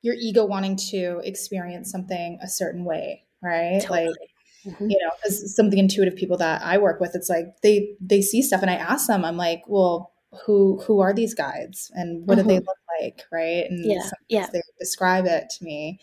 your 0.00 0.14
ego 0.18 0.44
wanting 0.44 0.76
to 0.90 1.20
experience 1.24 1.90
something 1.90 2.38
a 2.42 2.48
certain 2.48 2.84
way, 2.84 3.24
right? 3.42 3.80
Totally. 3.82 4.08
Like 4.08 4.16
Mm-hmm. 4.64 4.90
you 4.90 4.98
know 5.00 5.10
as 5.26 5.56
the 5.56 5.78
intuitive 5.80 6.14
people 6.14 6.36
that 6.36 6.62
i 6.62 6.78
work 6.78 7.00
with 7.00 7.16
it's 7.16 7.28
like 7.28 7.46
they 7.64 7.96
they 8.00 8.22
see 8.22 8.40
stuff 8.40 8.62
and 8.62 8.70
i 8.70 8.74
ask 8.74 9.08
them 9.08 9.24
i'm 9.24 9.36
like 9.36 9.62
well 9.66 10.12
who 10.46 10.80
who 10.86 11.00
are 11.00 11.12
these 11.12 11.34
guides 11.34 11.90
and 11.94 12.28
what 12.28 12.38
mm-hmm. 12.38 12.46
do 12.46 12.54
they 12.54 12.60
mm-hmm. 12.60 12.68
look 12.68 12.76
like 13.00 13.24
right 13.32 13.64
and 13.68 13.84
yeah 13.84 14.08
yeah 14.28 14.46
they 14.52 14.62
describe 14.78 15.26
it 15.26 15.50
to 15.50 15.64
me 15.64 15.98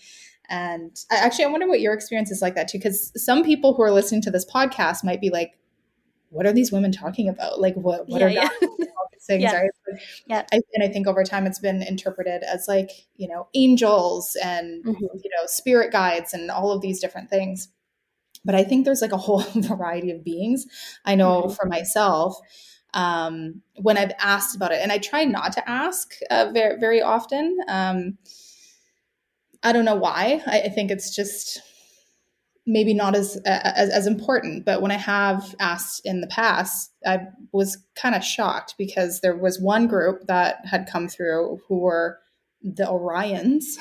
and 0.50 0.98
I, 1.12 1.18
actually, 1.18 1.46
I 1.46 1.50
wonder 1.50 1.68
what 1.68 1.80
your 1.80 1.94
experience 1.94 2.32
is 2.32 2.42
like 2.42 2.56
that 2.56 2.68
too, 2.68 2.80
because 2.80 3.12
some 3.16 3.44
people 3.44 3.74
who 3.74 3.84
are 3.84 3.92
listening 3.92 4.22
to 4.24 4.32
this 4.32 4.46
podcast 4.46 5.04
might 5.04 5.22
be 5.22 5.30
like, 5.30 5.58
"What 6.30 6.46
are 6.46 6.54
these 6.54 6.72
women 6.72 6.92
talking 6.92 7.30
about? 7.30 7.60
Like, 7.62 7.76
what 7.76 8.10
what 8.10 8.22
yeah, 8.22 8.28
are 8.28 8.30
yeah. 8.30 8.50
things?" 8.60 8.88
yeah. 9.44 9.56
Right? 9.56 9.70
yeah. 10.26 10.46
I, 10.52 10.60
and 10.74 10.84
I 10.84 10.88
think 10.88 11.08
over 11.08 11.24
time 11.24 11.46
it's 11.46 11.60
been 11.60 11.84
interpreted 11.84 12.42
as 12.44 12.68
like 12.68 12.90
you 13.16 13.28
know 13.28 13.48
angels 13.54 14.36
and 14.44 14.84
mm-hmm. 14.84 15.04
you 15.04 15.30
know 15.30 15.46
spirit 15.46 15.92
guides 15.92 16.34
and 16.34 16.50
all 16.50 16.72
of 16.72 16.82
these 16.82 17.00
different 17.00 17.30
things. 17.30 17.70
But 18.44 18.56
I 18.56 18.64
think 18.64 18.86
there's 18.86 19.02
like 19.02 19.12
a 19.12 19.18
whole 19.18 19.42
variety 19.56 20.12
of 20.12 20.24
beings. 20.24 20.66
I 21.06 21.16
know 21.16 21.44
mm-hmm. 21.44 21.54
for 21.54 21.68
myself 21.68 22.38
um, 22.96 23.62
when 23.76 23.98
I've 23.98 24.14
asked 24.20 24.56
about 24.56 24.72
it, 24.72 24.80
and 24.82 24.92
I 24.92 24.98
try 24.98 25.26
not 25.26 25.52
to 25.54 25.70
ask 25.70 26.14
uh, 26.32 26.50
very 26.52 26.80
very 26.80 27.02
often. 27.02 27.58
Um, 27.68 28.18
I 29.64 29.72
don't 29.72 29.86
know 29.86 29.96
why. 29.96 30.42
I, 30.46 30.62
I 30.62 30.70
think 30.70 30.92
it's 30.92 31.16
just 31.16 31.62
maybe 32.66 32.94
not 32.94 33.16
as, 33.16 33.36
as 33.46 33.90
as 33.90 34.08
important. 34.08 34.66
But 34.66 34.82
when 34.82 34.92
I 34.92 34.98
have 34.98 35.56
asked 35.60 36.02
in 36.06 36.22
the 36.22 36.28
past, 36.28 36.92
I 37.06 37.28
was 37.52 37.78
kind 37.96 38.16
of 38.16 38.24
shocked 38.24 38.76
because 38.78 39.22
there 39.22 39.36
was 39.36 39.60
one 39.60 39.88
group 39.88 40.28
that 40.28 40.66
had 40.66 40.90
come 40.90 41.08
through 41.08 41.60
who 41.68 41.80
were 41.80 42.20
the 42.62 42.86
Orions, 42.86 43.78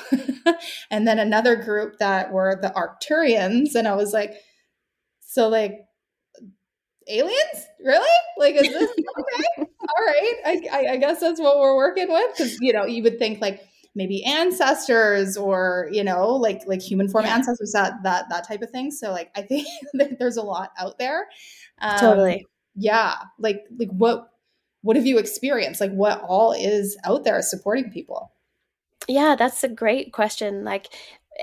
and 0.91 1.07
then 1.07 1.19
another 1.19 1.55
group 1.55 1.97
that 1.99 2.31
were 2.31 2.57
the 2.61 2.69
Arcturians, 2.69 3.75
and 3.75 3.87
I 3.87 3.95
was 3.95 4.13
like, 4.13 4.33
so 5.21 5.47
like 5.49 5.81
aliens? 7.09 7.67
Really? 7.83 8.07
Like 8.37 8.55
is 8.55 8.69
this 8.69 8.91
okay? 9.19 9.69
All 9.79 10.05
right. 10.05 10.33
I, 10.45 10.61
I, 10.71 10.91
I 10.93 10.97
guess 10.97 11.19
that's 11.19 11.39
what 11.39 11.59
we're 11.59 11.75
working 11.75 12.11
with. 12.11 12.37
Because 12.37 12.57
you 12.61 12.73
know 12.73 12.85
you 12.85 13.03
would 13.03 13.19
think 13.19 13.41
like 13.41 13.61
maybe 13.99 14.23
ancestors 14.23 15.35
or 15.35 15.89
you 15.91 16.03
know 16.03 16.29
like 16.29 16.61
like 16.65 16.81
human 16.81 17.09
form 17.09 17.25
yeah. 17.25 17.35
ancestors 17.35 17.73
that 17.73 18.01
that 18.01 18.29
that 18.29 18.47
type 18.47 18.61
of 18.61 18.69
thing. 18.71 18.89
So 18.89 19.11
like 19.11 19.29
i 19.35 19.41
think 19.41 19.67
that 19.93 20.17
there's 20.17 20.37
a 20.37 20.41
lot 20.41 20.71
out 20.79 20.97
there. 20.97 21.27
Um, 21.81 21.99
totally. 21.99 22.47
yeah 22.75 23.15
like 23.37 23.65
like 23.77 23.89
what 23.89 24.31
what 24.81 24.95
have 24.95 25.05
you 25.05 25.19
experienced? 25.19 25.81
Like 25.81 25.91
what 25.91 26.21
all 26.25 26.53
is 26.53 26.97
out 27.03 27.25
there 27.25 27.41
supporting 27.41 27.91
people? 27.91 28.31
Yeah 29.07 29.35
that's 29.37 29.63
a 29.63 29.69
great 29.69 30.13
question. 30.13 30.63
Like 30.63 30.87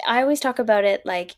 i 0.06 0.20
always 0.20 0.40
talk 0.40 0.58
about 0.58 0.84
it 0.84 1.00
like 1.06 1.36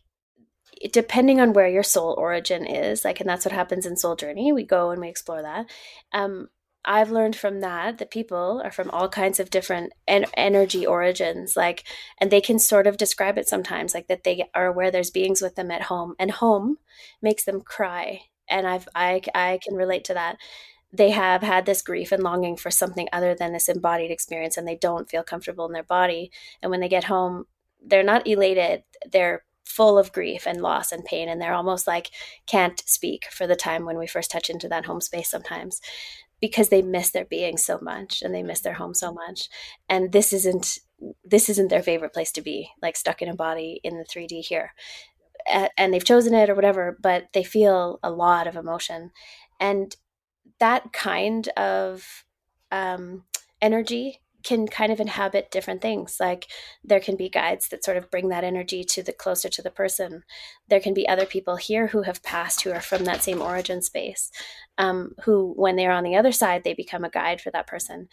depending 0.92 1.40
on 1.40 1.52
where 1.52 1.68
your 1.68 1.84
soul 1.84 2.14
origin 2.18 2.66
is 2.66 3.04
like 3.04 3.20
and 3.20 3.28
that's 3.28 3.44
what 3.44 3.52
happens 3.52 3.86
in 3.86 3.96
soul 3.96 4.16
journey 4.16 4.52
we 4.52 4.64
go 4.64 4.90
and 4.90 5.00
we 5.00 5.08
explore 5.08 5.42
that. 5.42 5.66
Um 6.12 6.48
I've 6.88 7.10
learned 7.12 7.36
from 7.36 7.60
that 7.60 7.98
that 7.98 8.10
people 8.10 8.62
are 8.64 8.72
from 8.72 8.90
all 8.90 9.10
kinds 9.10 9.40
of 9.40 9.50
different 9.50 9.92
en- 10.08 10.26
energy 10.36 10.86
origins, 10.86 11.56
like, 11.56 11.84
and 12.18 12.30
they 12.30 12.40
can 12.40 12.58
sort 12.58 12.86
of 12.88 12.96
describe 12.96 13.38
it 13.38 13.48
sometimes, 13.48 13.94
like 13.94 14.08
that 14.08 14.24
they 14.24 14.46
are 14.54 14.66
aware 14.66 14.90
there's 14.90 15.10
beings 15.10 15.42
with 15.42 15.54
them 15.56 15.70
at 15.70 15.82
home, 15.82 16.14
and 16.18 16.30
home 16.32 16.78
makes 17.22 17.44
them 17.44 17.60
cry, 17.62 18.22
and 18.48 18.66
I've 18.66 18.88
I 18.94 19.22
I 19.34 19.60
can 19.62 19.76
relate 19.76 20.04
to 20.06 20.14
that. 20.14 20.38
They 20.92 21.10
have 21.10 21.42
had 21.42 21.66
this 21.66 21.82
grief 21.82 22.12
and 22.12 22.22
longing 22.22 22.56
for 22.56 22.70
something 22.70 23.08
other 23.12 23.34
than 23.34 23.52
this 23.52 23.68
embodied 23.68 24.10
experience, 24.10 24.56
and 24.56 24.66
they 24.66 24.76
don't 24.76 25.10
feel 25.10 25.22
comfortable 25.24 25.66
in 25.66 25.72
their 25.74 25.82
body. 25.84 26.32
And 26.62 26.70
when 26.70 26.80
they 26.80 26.88
get 26.88 27.04
home, 27.04 27.44
they're 27.84 28.02
not 28.02 28.26
elated; 28.26 28.84
they're 29.12 29.44
full 29.66 29.98
of 29.98 30.12
grief 30.12 30.46
and 30.46 30.62
loss 30.62 30.92
and 30.92 31.04
pain 31.04 31.28
and 31.28 31.40
they're 31.42 31.54
almost 31.54 31.86
like 31.86 32.10
can't 32.46 32.82
speak 32.86 33.26
for 33.30 33.46
the 33.46 33.54
time 33.54 33.84
when 33.84 33.98
we 33.98 34.06
first 34.06 34.30
touch 34.30 34.48
into 34.48 34.66
that 34.68 34.86
home 34.86 35.00
space 35.00 35.28
sometimes 35.30 35.80
because 36.40 36.68
they 36.68 36.82
miss 36.82 37.10
their 37.10 37.24
being 37.24 37.56
so 37.56 37.78
much 37.80 38.22
and 38.22 38.34
they 38.34 38.42
miss 38.42 38.60
their 38.60 38.74
home 38.74 38.94
so 38.94 39.12
much 39.12 39.48
and 39.88 40.12
this 40.12 40.32
isn't 40.32 40.78
this 41.24 41.48
isn't 41.48 41.68
their 41.68 41.82
favorite 41.82 42.12
place 42.12 42.32
to 42.32 42.42
be 42.42 42.70
like 42.82 42.96
stuck 42.96 43.22
in 43.22 43.28
a 43.28 43.34
body 43.34 43.80
in 43.84 43.98
the 43.98 44.04
3d 44.04 44.44
here 44.46 44.72
and 45.76 45.92
they've 45.92 46.04
chosen 46.04 46.34
it 46.34 46.50
or 46.50 46.54
whatever 46.54 46.98
but 47.00 47.28
they 47.32 47.44
feel 47.44 47.98
a 48.02 48.10
lot 48.10 48.46
of 48.46 48.56
emotion 48.56 49.10
and 49.60 49.96
that 50.60 50.92
kind 50.92 51.48
of 51.50 52.24
um, 52.70 53.24
energy 53.62 54.20
can 54.44 54.66
kind 54.66 54.92
of 54.92 55.00
inhabit 55.00 55.50
different 55.50 55.82
things. 55.82 56.18
Like 56.20 56.46
there 56.84 57.00
can 57.00 57.16
be 57.16 57.28
guides 57.28 57.68
that 57.68 57.84
sort 57.84 57.96
of 57.96 58.10
bring 58.10 58.28
that 58.28 58.44
energy 58.44 58.84
to 58.84 59.02
the 59.02 59.12
closer 59.12 59.48
to 59.48 59.62
the 59.62 59.70
person. 59.70 60.22
There 60.68 60.80
can 60.80 60.94
be 60.94 61.08
other 61.08 61.26
people 61.26 61.56
here 61.56 61.88
who 61.88 62.02
have 62.02 62.22
passed 62.22 62.62
who 62.62 62.72
are 62.72 62.80
from 62.80 63.04
that 63.04 63.22
same 63.22 63.42
origin 63.42 63.82
space, 63.82 64.30
um, 64.78 65.14
who, 65.24 65.52
when 65.56 65.76
they're 65.76 65.92
on 65.92 66.04
the 66.04 66.16
other 66.16 66.32
side, 66.32 66.64
they 66.64 66.74
become 66.74 67.04
a 67.04 67.10
guide 67.10 67.40
for 67.40 67.50
that 67.50 67.66
person. 67.66 68.08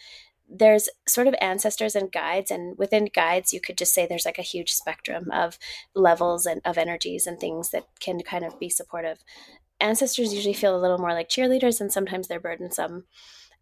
There's 0.48 0.88
sort 1.08 1.26
of 1.26 1.34
ancestors 1.40 1.96
and 1.96 2.12
guides, 2.12 2.50
and 2.50 2.76
within 2.78 3.08
guides, 3.12 3.52
you 3.52 3.60
could 3.60 3.78
just 3.78 3.94
say 3.94 4.06
there's 4.06 4.26
like 4.26 4.38
a 4.38 4.42
huge 4.42 4.72
spectrum 4.72 5.30
of 5.32 5.58
levels 5.94 6.46
and 6.46 6.60
of 6.64 6.78
energies 6.78 7.26
and 7.26 7.40
things 7.40 7.70
that 7.70 7.86
can 8.00 8.20
kind 8.20 8.44
of 8.44 8.58
be 8.60 8.68
supportive. 8.68 9.24
Ancestors 9.80 10.34
usually 10.34 10.54
feel 10.54 10.76
a 10.76 10.80
little 10.80 10.98
more 10.98 11.14
like 11.14 11.28
cheerleaders, 11.28 11.80
and 11.80 11.92
sometimes 11.92 12.28
they're 12.28 12.40
burdensome 12.40 13.04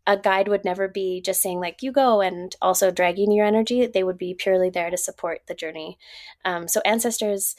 a 0.06 0.18
guide 0.18 0.48
would 0.48 0.64
never 0.64 0.86
be 0.86 1.20
just 1.20 1.40
saying 1.40 1.60
like 1.60 1.82
you 1.82 1.90
go 1.90 2.20
and 2.20 2.54
also 2.60 2.90
dragging 2.90 3.32
your 3.32 3.46
energy 3.46 3.86
they 3.86 4.04
would 4.04 4.18
be 4.18 4.34
purely 4.34 4.70
there 4.70 4.90
to 4.90 4.96
support 4.96 5.40
the 5.46 5.54
journey 5.54 5.98
um, 6.44 6.68
so 6.68 6.80
ancestors 6.84 7.56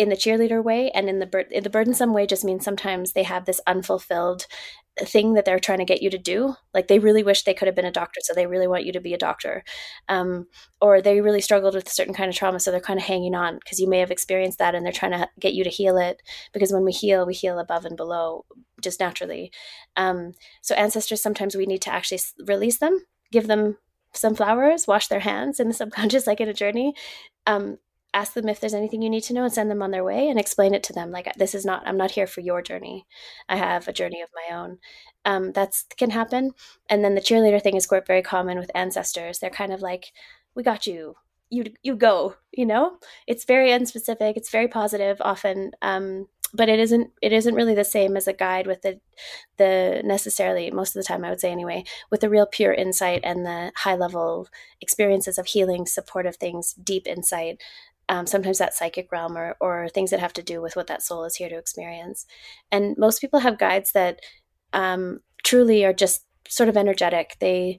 in 0.00 0.08
the 0.08 0.16
cheerleader 0.16 0.64
way 0.64 0.90
and 0.92 1.10
in 1.10 1.18
the 1.18 1.26
bur- 1.26 1.44
in 1.50 1.62
the 1.62 1.68
burdensome 1.68 2.14
way 2.14 2.26
just 2.26 2.42
means 2.42 2.64
sometimes 2.64 3.12
they 3.12 3.22
have 3.22 3.44
this 3.44 3.60
unfulfilled 3.66 4.46
thing 4.98 5.34
that 5.34 5.44
they're 5.44 5.58
trying 5.58 5.78
to 5.78 5.84
get 5.84 6.00
you 6.00 6.08
to 6.08 6.16
do. 6.16 6.54
Like 6.72 6.88
they 6.88 6.98
really 6.98 7.22
wish 7.22 7.42
they 7.42 7.52
could 7.52 7.68
have 7.68 7.74
been 7.74 7.84
a 7.84 7.92
doctor 7.92 8.20
so 8.22 8.32
they 8.32 8.46
really 8.46 8.66
want 8.66 8.86
you 8.86 8.92
to 8.92 9.00
be 9.00 9.12
a 9.12 9.18
doctor. 9.18 9.62
Um, 10.08 10.46
or 10.80 11.02
they 11.02 11.20
really 11.20 11.42
struggled 11.42 11.74
with 11.74 11.86
a 11.86 11.90
certain 11.90 12.14
kind 12.14 12.30
of 12.30 12.34
trauma 12.34 12.60
so 12.60 12.70
they're 12.70 12.80
kind 12.80 12.98
of 12.98 13.04
hanging 13.04 13.34
on 13.34 13.56
because 13.56 13.78
you 13.78 13.90
may 13.90 13.98
have 13.98 14.10
experienced 14.10 14.58
that 14.58 14.74
and 14.74 14.86
they're 14.86 14.92
trying 14.92 15.12
to 15.12 15.28
get 15.38 15.52
you 15.52 15.64
to 15.64 15.70
heal 15.70 15.98
it 15.98 16.22
because 16.54 16.72
when 16.72 16.86
we 16.86 16.92
heal 16.92 17.26
we 17.26 17.34
heal 17.34 17.58
above 17.58 17.84
and 17.84 17.98
below 17.98 18.46
just 18.80 19.00
naturally. 19.00 19.52
Um, 19.96 20.32
so 20.62 20.74
ancestors 20.76 21.22
sometimes 21.22 21.54
we 21.54 21.66
need 21.66 21.82
to 21.82 21.92
actually 21.92 22.20
release 22.46 22.78
them 22.78 23.04
give 23.32 23.48
them 23.48 23.76
some 24.14 24.34
flowers 24.34 24.86
wash 24.86 25.08
their 25.08 25.20
hands 25.20 25.60
in 25.60 25.68
the 25.68 25.74
subconscious 25.74 26.26
like 26.26 26.40
in 26.40 26.48
a 26.48 26.54
journey. 26.54 26.94
Um, 27.46 27.76
ask 28.12 28.34
them 28.34 28.48
if 28.48 28.60
there's 28.60 28.74
anything 28.74 29.02
you 29.02 29.10
need 29.10 29.22
to 29.22 29.32
know 29.32 29.44
and 29.44 29.52
send 29.52 29.70
them 29.70 29.82
on 29.82 29.90
their 29.90 30.04
way 30.04 30.28
and 30.28 30.38
explain 30.38 30.74
it 30.74 30.82
to 30.82 30.92
them 30.92 31.10
like 31.10 31.32
this 31.36 31.54
is 31.54 31.64
not 31.64 31.82
i'm 31.86 31.96
not 31.96 32.10
here 32.10 32.26
for 32.26 32.40
your 32.40 32.62
journey. 32.62 33.06
I 33.48 33.56
have 33.56 33.88
a 33.88 33.92
journey 33.92 34.22
of 34.22 34.28
my 34.34 34.56
own. 34.56 34.78
Um, 35.24 35.52
that's 35.52 35.84
can 35.96 36.10
happen. 36.10 36.52
And 36.88 37.04
then 37.04 37.14
the 37.14 37.20
cheerleader 37.20 37.62
thing 37.62 37.76
is 37.76 37.88
very 38.06 38.22
common 38.22 38.58
with 38.58 38.70
ancestors. 38.74 39.38
They're 39.38 39.50
kind 39.50 39.72
of 39.72 39.82
like 39.82 40.12
we 40.54 40.62
got 40.62 40.86
you. 40.86 41.16
You 41.50 41.64
you 41.82 41.96
go 41.96 42.36
you 42.52 42.66
know? 42.66 42.98
It's 43.26 43.44
very 43.44 43.70
unspecific. 43.70 44.36
It's 44.36 44.50
very 44.50 44.68
positive 44.68 45.18
often 45.20 45.72
um, 45.82 46.26
but 46.52 46.68
it 46.68 46.78
isn't 46.80 47.10
it 47.22 47.32
isn't 47.32 47.54
really 47.54 47.74
the 47.74 47.84
same 47.84 48.16
as 48.16 48.26
a 48.26 48.32
guide 48.32 48.66
with 48.66 48.82
the 48.82 49.00
the 49.56 50.00
necessarily 50.04 50.70
most 50.70 50.96
of 50.96 51.02
the 51.02 51.06
time 51.06 51.24
i 51.24 51.30
would 51.30 51.40
say 51.40 51.50
anyway 51.50 51.84
with 52.10 52.20
the 52.20 52.30
real 52.30 52.46
pure 52.46 52.72
insight 52.72 53.20
and 53.24 53.44
the 53.44 53.72
high 53.76 53.94
level 53.94 54.48
experiences 54.80 55.38
of 55.38 55.46
healing 55.46 55.86
supportive 55.86 56.36
things 56.36 56.74
deep 56.74 57.06
insight 57.06 57.60
um, 58.10 58.26
sometimes 58.26 58.58
that 58.58 58.74
psychic 58.74 59.10
realm 59.12 59.38
or, 59.38 59.56
or 59.60 59.88
things 59.88 60.10
that 60.10 60.18
have 60.18 60.32
to 60.32 60.42
do 60.42 60.60
with 60.60 60.74
what 60.74 60.88
that 60.88 61.00
soul 61.00 61.24
is 61.24 61.36
here 61.36 61.48
to 61.48 61.56
experience. 61.56 62.26
And 62.72 62.96
most 62.98 63.20
people 63.20 63.38
have 63.38 63.56
guides 63.56 63.92
that 63.92 64.18
um, 64.72 65.20
truly 65.44 65.84
are 65.84 65.92
just 65.92 66.26
sort 66.48 66.68
of 66.68 66.76
energetic. 66.76 67.36
They 67.40 67.78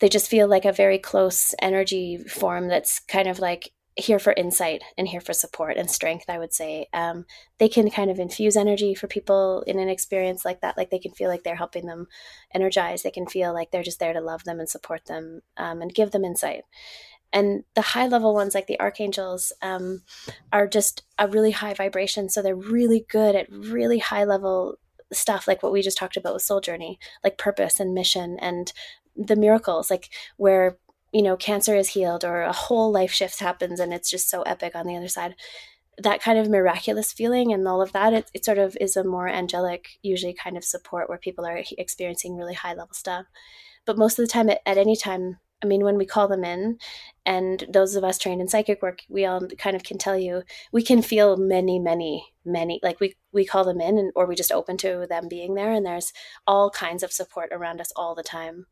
they 0.00 0.08
just 0.08 0.28
feel 0.28 0.48
like 0.48 0.64
a 0.64 0.72
very 0.72 0.98
close 0.98 1.54
energy 1.62 2.18
form 2.18 2.66
that's 2.66 2.98
kind 2.98 3.28
of 3.28 3.38
like 3.38 3.70
here 3.96 4.18
for 4.18 4.32
insight 4.32 4.82
and 4.98 5.06
here 5.06 5.20
for 5.20 5.32
support 5.32 5.76
and 5.76 5.88
strength 5.88 6.24
i 6.28 6.36
would 6.36 6.52
say 6.52 6.88
um, 6.92 7.24
they 7.58 7.68
can 7.68 7.88
kind 7.88 8.10
of 8.10 8.18
infuse 8.18 8.56
energy 8.56 8.92
for 8.92 9.06
people 9.06 9.62
in 9.68 9.78
an 9.78 9.88
experience 9.88 10.44
like 10.44 10.60
that 10.62 10.76
like 10.76 10.90
they 10.90 10.98
can 10.98 11.12
feel 11.12 11.30
like 11.30 11.44
they're 11.44 11.54
helping 11.54 11.86
them 11.86 12.08
energize 12.52 13.04
they 13.04 13.10
can 13.12 13.24
feel 13.24 13.54
like 13.54 13.70
they're 13.70 13.84
just 13.84 14.00
there 14.00 14.12
to 14.12 14.20
love 14.20 14.42
them 14.42 14.58
and 14.58 14.68
support 14.68 15.04
them 15.04 15.42
um, 15.58 15.80
and 15.80 15.94
give 15.94 16.10
them 16.10 16.24
insight 16.24 16.64
and 17.32 17.64
the 17.74 17.80
high 17.80 18.06
level 18.06 18.32
ones 18.32 18.54
like 18.54 18.66
the 18.66 18.78
archangels 18.80 19.52
um, 19.60 20.02
are 20.52 20.66
just 20.66 21.02
a 21.18 21.26
really 21.26 21.50
high 21.50 21.74
vibration. 21.74 22.28
So 22.28 22.42
they're 22.42 22.54
really 22.54 23.06
good 23.08 23.34
at 23.34 23.50
really 23.50 23.98
high 23.98 24.24
level 24.24 24.78
stuff 25.12 25.46
like 25.46 25.62
what 25.62 25.72
we 25.72 25.82
just 25.82 25.98
talked 25.98 26.16
about 26.16 26.34
with 26.34 26.42
soul 26.42 26.60
journey 26.60 26.98
like 27.22 27.38
purpose 27.38 27.80
and 27.80 27.94
mission 27.94 28.36
and 28.40 28.72
the 29.16 29.36
miracles 29.36 29.90
like 29.90 30.10
where 30.36 30.76
you 31.12 31.22
know 31.22 31.36
cancer 31.36 31.76
is 31.76 31.90
healed 31.90 32.24
or 32.24 32.42
a 32.42 32.52
whole 32.52 32.90
life 32.90 33.12
shift 33.12 33.38
happens 33.38 33.78
and 33.78 33.94
it's 33.94 34.10
just 34.10 34.28
so 34.28 34.42
epic 34.42 34.74
on 34.74 34.86
the 34.86 34.96
other 34.96 35.08
side. 35.08 35.34
That 35.98 36.20
kind 36.20 36.38
of 36.38 36.50
miraculous 36.50 37.12
feeling 37.12 37.52
and 37.52 37.66
all 37.68 37.80
of 37.80 37.92
that 37.92 38.12
it, 38.12 38.30
it 38.34 38.44
sort 38.44 38.58
of 38.58 38.76
is 38.80 38.96
a 38.96 39.04
more 39.04 39.28
angelic 39.28 39.98
usually 40.02 40.34
kind 40.34 40.56
of 40.56 40.64
support 40.64 41.08
where 41.08 41.18
people 41.18 41.46
are 41.46 41.62
experiencing 41.78 42.36
really 42.36 42.54
high 42.54 42.74
level 42.74 42.94
stuff. 42.94 43.26
But 43.84 43.98
most 43.98 44.18
of 44.18 44.24
the 44.24 44.32
time 44.32 44.50
at, 44.50 44.60
at 44.66 44.78
any 44.78 44.96
time 44.96 45.38
I 45.64 45.66
mean, 45.66 45.82
when 45.82 45.96
we 45.96 46.04
call 46.04 46.28
them 46.28 46.44
in, 46.44 46.76
and 47.24 47.64
those 47.72 47.94
of 47.96 48.04
us 48.04 48.18
trained 48.18 48.42
in 48.42 48.48
psychic 48.48 48.82
work, 48.82 49.00
we 49.08 49.24
all 49.24 49.48
kind 49.56 49.74
of 49.74 49.82
can 49.82 49.96
tell 49.96 50.18
you 50.18 50.42
we 50.72 50.82
can 50.82 51.00
feel 51.00 51.38
many, 51.38 51.78
many, 51.78 52.34
many. 52.44 52.80
Like 52.82 53.00
we 53.00 53.14
we 53.32 53.46
call 53.46 53.64
them 53.64 53.80
in, 53.80 53.96
and 53.96 54.12
or 54.14 54.26
we 54.26 54.34
just 54.34 54.52
open 54.52 54.76
to 54.78 55.06
them 55.08 55.26
being 55.26 55.54
there, 55.54 55.72
and 55.72 55.86
there's 55.86 56.12
all 56.46 56.68
kinds 56.68 57.02
of 57.02 57.12
support 57.12 57.48
around 57.50 57.80
us 57.80 57.90
all 57.96 58.14
the 58.14 58.22
time. 58.22 58.66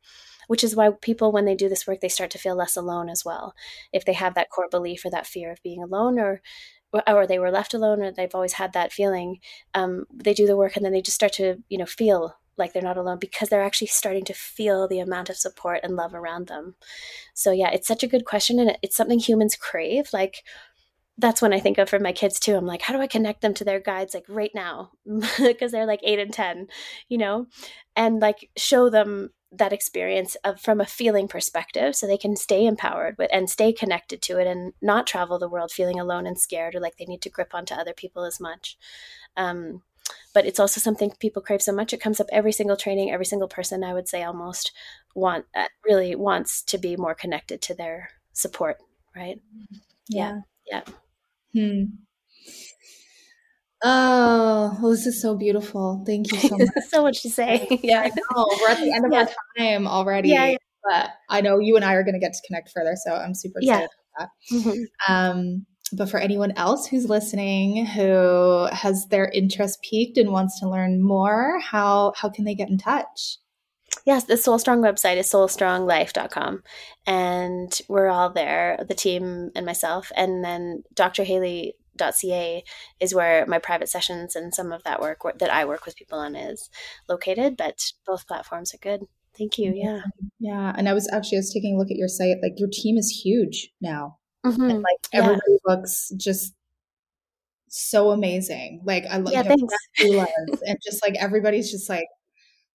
Which 0.48 0.62
is 0.62 0.76
why 0.76 0.90
people, 1.00 1.32
when 1.32 1.46
they 1.46 1.54
do 1.54 1.70
this 1.70 1.86
work, 1.86 2.00
they 2.00 2.10
start 2.10 2.30
to 2.32 2.38
feel 2.38 2.56
less 2.56 2.76
alone 2.76 3.08
as 3.08 3.24
well. 3.24 3.54
If 3.92 4.04
they 4.04 4.12
have 4.12 4.34
that 4.34 4.50
core 4.50 4.68
belief 4.70 5.04
or 5.04 5.10
that 5.10 5.26
fear 5.26 5.50
of 5.50 5.62
being 5.62 5.82
alone, 5.82 6.18
or 6.18 6.42
or 7.06 7.26
they 7.26 7.38
were 7.38 7.50
left 7.50 7.72
alone, 7.72 8.02
or 8.02 8.12
they've 8.12 8.34
always 8.34 8.54
had 8.54 8.74
that 8.74 8.92
feeling, 8.92 9.38
um, 9.72 10.04
they 10.12 10.34
do 10.34 10.46
the 10.46 10.58
work, 10.58 10.76
and 10.76 10.84
then 10.84 10.92
they 10.92 11.00
just 11.00 11.14
start 11.14 11.32
to 11.34 11.56
you 11.70 11.78
know 11.78 11.86
feel 11.86 12.36
like 12.56 12.72
they're 12.72 12.82
not 12.82 12.96
alone 12.96 13.18
because 13.18 13.48
they're 13.48 13.62
actually 13.62 13.86
starting 13.88 14.24
to 14.24 14.34
feel 14.34 14.86
the 14.86 15.00
amount 15.00 15.30
of 15.30 15.36
support 15.36 15.80
and 15.82 15.96
love 15.96 16.14
around 16.14 16.48
them. 16.48 16.74
So 17.34 17.52
yeah, 17.52 17.70
it's 17.70 17.88
such 17.88 18.02
a 18.02 18.08
good 18.08 18.24
question 18.24 18.58
and 18.58 18.76
it's 18.82 18.96
something 18.96 19.18
humans 19.18 19.56
crave. 19.56 20.08
Like 20.12 20.44
that's 21.18 21.42
when 21.42 21.52
I 21.52 21.60
think 21.60 21.78
of 21.78 21.88
for 21.88 21.98
my 21.98 22.12
kids 22.12 22.40
too. 22.40 22.56
I'm 22.56 22.66
like, 22.66 22.82
how 22.82 22.94
do 22.94 23.00
I 23.00 23.06
connect 23.06 23.42
them 23.42 23.54
to 23.54 23.64
their 23.64 23.80
guides 23.80 24.14
like 24.14 24.24
right 24.28 24.50
now? 24.54 24.90
because 25.38 25.72
they're 25.72 25.86
like 25.86 26.00
8 26.02 26.18
and 26.18 26.32
10, 26.32 26.68
you 27.08 27.18
know? 27.18 27.46
And 27.96 28.20
like 28.20 28.50
show 28.56 28.88
them 28.88 29.30
that 29.52 29.72
experience 29.72 30.34
of 30.44 30.58
from 30.60 30.80
a 30.80 30.86
feeling 30.86 31.28
perspective 31.28 31.94
so 31.94 32.06
they 32.06 32.16
can 32.16 32.34
stay 32.36 32.64
empowered 32.64 33.16
with 33.18 33.28
and 33.32 33.50
stay 33.50 33.70
connected 33.72 34.22
to 34.22 34.38
it 34.38 34.46
and 34.46 34.72
not 34.80 35.06
travel 35.06 35.38
the 35.38 35.48
world 35.48 35.70
feeling 35.70 36.00
alone 36.00 36.26
and 36.26 36.38
scared 36.38 36.74
or 36.74 36.80
like 36.80 36.96
they 36.96 37.04
need 37.04 37.20
to 37.20 37.28
grip 37.28 37.54
onto 37.54 37.74
other 37.74 37.92
people 37.92 38.24
as 38.24 38.40
much. 38.40 38.78
Um, 39.36 39.82
but 40.34 40.46
it's 40.46 40.60
also 40.60 40.80
something 40.80 41.12
people 41.18 41.42
crave 41.42 41.62
so 41.62 41.72
much 41.72 41.92
it 41.92 42.00
comes 42.00 42.20
up 42.20 42.26
every 42.32 42.52
single 42.52 42.76
training 42.76 43.10
every 43.10 43.26
single 43.26 43.48
person 43.48 43.84
i 43.84 43.92
would 43.92 44.08
say 44.08 44.22
almost 44.22 44.72
want 45.14 45.44
uh, 45.54 45.66
really 45.84 46.14
wants 46.14 46.62
to 46.62 46.78
be 46.78 46.96
more 46.96 47.14
connected 47.14 47.60
to 47.60 47.74
their 47.74 48.10
support 48.32 48.78
right 49.14 49.40
yeah 50.08 50.40
yeah. 50.70 50.82
Hmm. 51.54 51.84
Oh, 53.84 54.78
well, 54.80 54.92
this 54.92 55.06
is 55.06 55.20
so 55.20 55.36
beautiful. 55.36 56.04
Thank 56.06 56.30
you 56.30 56.38
so 56.38 56.56
much. 56.56 56.68
so 56.88 57.02
much 57.02 57.22
to 57.22 57.30
say. 57.30 57.66
yeah, 57.82 58.02
I 58.02 58.08
know. 58.08 58.46
We're 58.60 58.70
at 58.70 58.80
the 58.80 58.92
end 58.92 59.04
of 59.04 59.12
yeah. 59.12 59.18
our 59.20 59.28
time 59.58 59.88
already. 59.88 60.28
Yeah, 60.28 60.46
yeah, 60.46 60.56
But 60.84 61.10
I 61.28 61.40
know 61.40 61.58
you 61.58 61.74
and 61.74 61.84
I 61.84 61.94
are 61.94 62.04
going 62.04 62.14
to 62.14 62.20
get 62.20 62.32
to 62.32 62.40
connect 62.46 62.70
further. 62.70 62.94
So 63.04 63.12
I'm 63.12 63.34
super 63.34 63.58
excited 63.58 63.88
yeah. 63.90 64.24
about 64.24 64.30
that. 64.50 64.56
Mm-hmm. 64.56 65.12
Um, 65.12 65.66
but 65.92 66.10
for 66.10 66.18
anyone 66.18 66.52
else 66.56 66.86
who's 66.86 67.08
listening 67.08 67.86
who 67.86 68.66
has 68.72 69.06
their 69.06 69.28
interest 69.30 69.82
piqued 69.82 70.18
and 70.18 70.32
wants 70.32 70.58
to 70.60 70.68
learn 70.68 71.02
more, 71.02 71.60
how 71.60 72.12
how 72.16 72.28
can 72.28 72.44
they 72.44 72.54
get 72.54 72.68
in 72.68 72.78
touch? 72.78 73.38
Yes, 74.04 74.24
the 74.24 74.34
SoulStrong 74.34 74.80
website 74.80 75.16
is 75.16 75.30
soulstronglife.com. 75.30 76.62
And 77.06 77.80
we're 77.88 78.08
all 78.08 78.30
there, 78.30 78.84
the 78.88 78.94
team 78.94 79.50
and 79.54 79.66
myself. 79.66 80.10
And 80.16 80.44
then 80.44 80.82
drhaley.ca 80.94 82.64
is 83.00 83.14
where 83.14 83.46
my 83.46 83.58
private 83.58 83.88
sessions 83.88 84.34
and 84.34 84.54
some 84.54 84.72
of 84.72 84.82
that 84.84 85.00
work 85.00 85.20
that 85.38 85.52
I 85.52 85.64
work 85.64 85.86
with 85.86 85.96
people 85.96 86.18
on 86.18 86.34
is 86.34 86.68
located. 87.08 87.56
But 87.56 87.92
both 88.06 88.26
platforms 88.26 88.74
are 88.74 88.78
good. 88.78 89.02
Thank 89.38 89.58
you. 89.58 89.70
Mm-hmm. 89.70 89.86
Yeah. 89.86 90.02
Yeah. 90.40 90.72
And 90.76 90.88
I 90.88 90.94
was 90.94 91.08
actually 91.12 91.38
I 91.38 91.40
was 91.40 91.52
taking 91.52 91.74
a 91.74 91.78
look 91.78 91.90
at 91.90 91.96
your 91.96 92.08
site. 92.08 92.38
Like 92.42 92.54
your 92.56 92.70
team 92.72 92.96
is 92.96 93.22
huge 93.24 93.70
now. 93.80 94.18
Mm-hmm. 94.44 94.70
And 94.70 94.82
like 94.82 94.98
everybody 95.12 95.40
yeah. 95.48 95.74
looks 95.74 96.12
just 96.16 96.54
so 97.68 98.10
amazing. 98.10 98.82
Like 98.84 99.04
I 99.10 99.18
love 99.18 99.32
yeah, 99.32 100.26
and 100.66 100.78
just 100.84 101.02
like 101.02 101.14
everybody's 101.18 101.70
just 101.70 101.88
like 101.88 102.08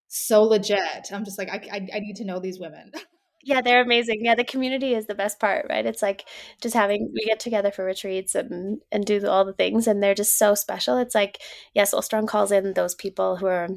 so 0.07 0.43
legit. 0.43 1.11
I'm 1.11 1.25
just 1.25 1.37
like 1.37 1.49
I, 1.49 1.61
I, 1.71 1.87
I 1.95 1.99
need 1.99 2.15
to 2.17 2.25
know 2.25 2.39
these 2.39 2.59
women. 2.59 2.91
Yeah, 3.43 3.61
they're 3.61 3.81
amazing. 3.81 4.25
Yeah, 4.25 4.35
the 4.35 4.43
community 4.43 4.93
is 4.93 5.05
the 5.05 5.15
best 5.15 5.39
part, 5.39 5.67
right? 5.69 5.85
It's 5.85 6.01
like 6.01 6.25
just 6.61 6.75
having 6.75 7.09
we 7.13 7.23
get 7.23 7.39
together 7.39 7.71
for 7.71 7.85
retreats 7.85 8.35
and 8.35 8.81
and 8.91 9.05
do 9.05 9.25
all 9.25 9.45
the 9.45 9.53
things, 9.53 9.87
and 9.87 10.03
they're 10.03 10.15
just 10.15 10.37
so 10.37 10.53
special. 10.53 10.97
It's 10.97 11.15
like 11.15 11.39
yes, 11.73 11.93
SoulStrong 11.93 12.27
calls 12.27 12.51
in 12.51 12.73
those 12.73 12.93
people 12.93 13.37
who 13.37 13.45
are 13.45 13.69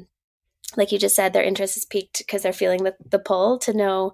like 0.75 0.91
you 0.91 0.99
just 0.99 1.15
said, 1.15 1.31
their 1.31 1.43
interest 1.43 1.77
is 1.77 1.85
piqued 1.85 2.17
because 2.17 2.43
they're 2.43 2.53
feeling 2.53 2.83
the, 2.83 2.95
the 3.09 3.19
pull 3.19 3.59
to 3.59 3.73
know 3.73 4.11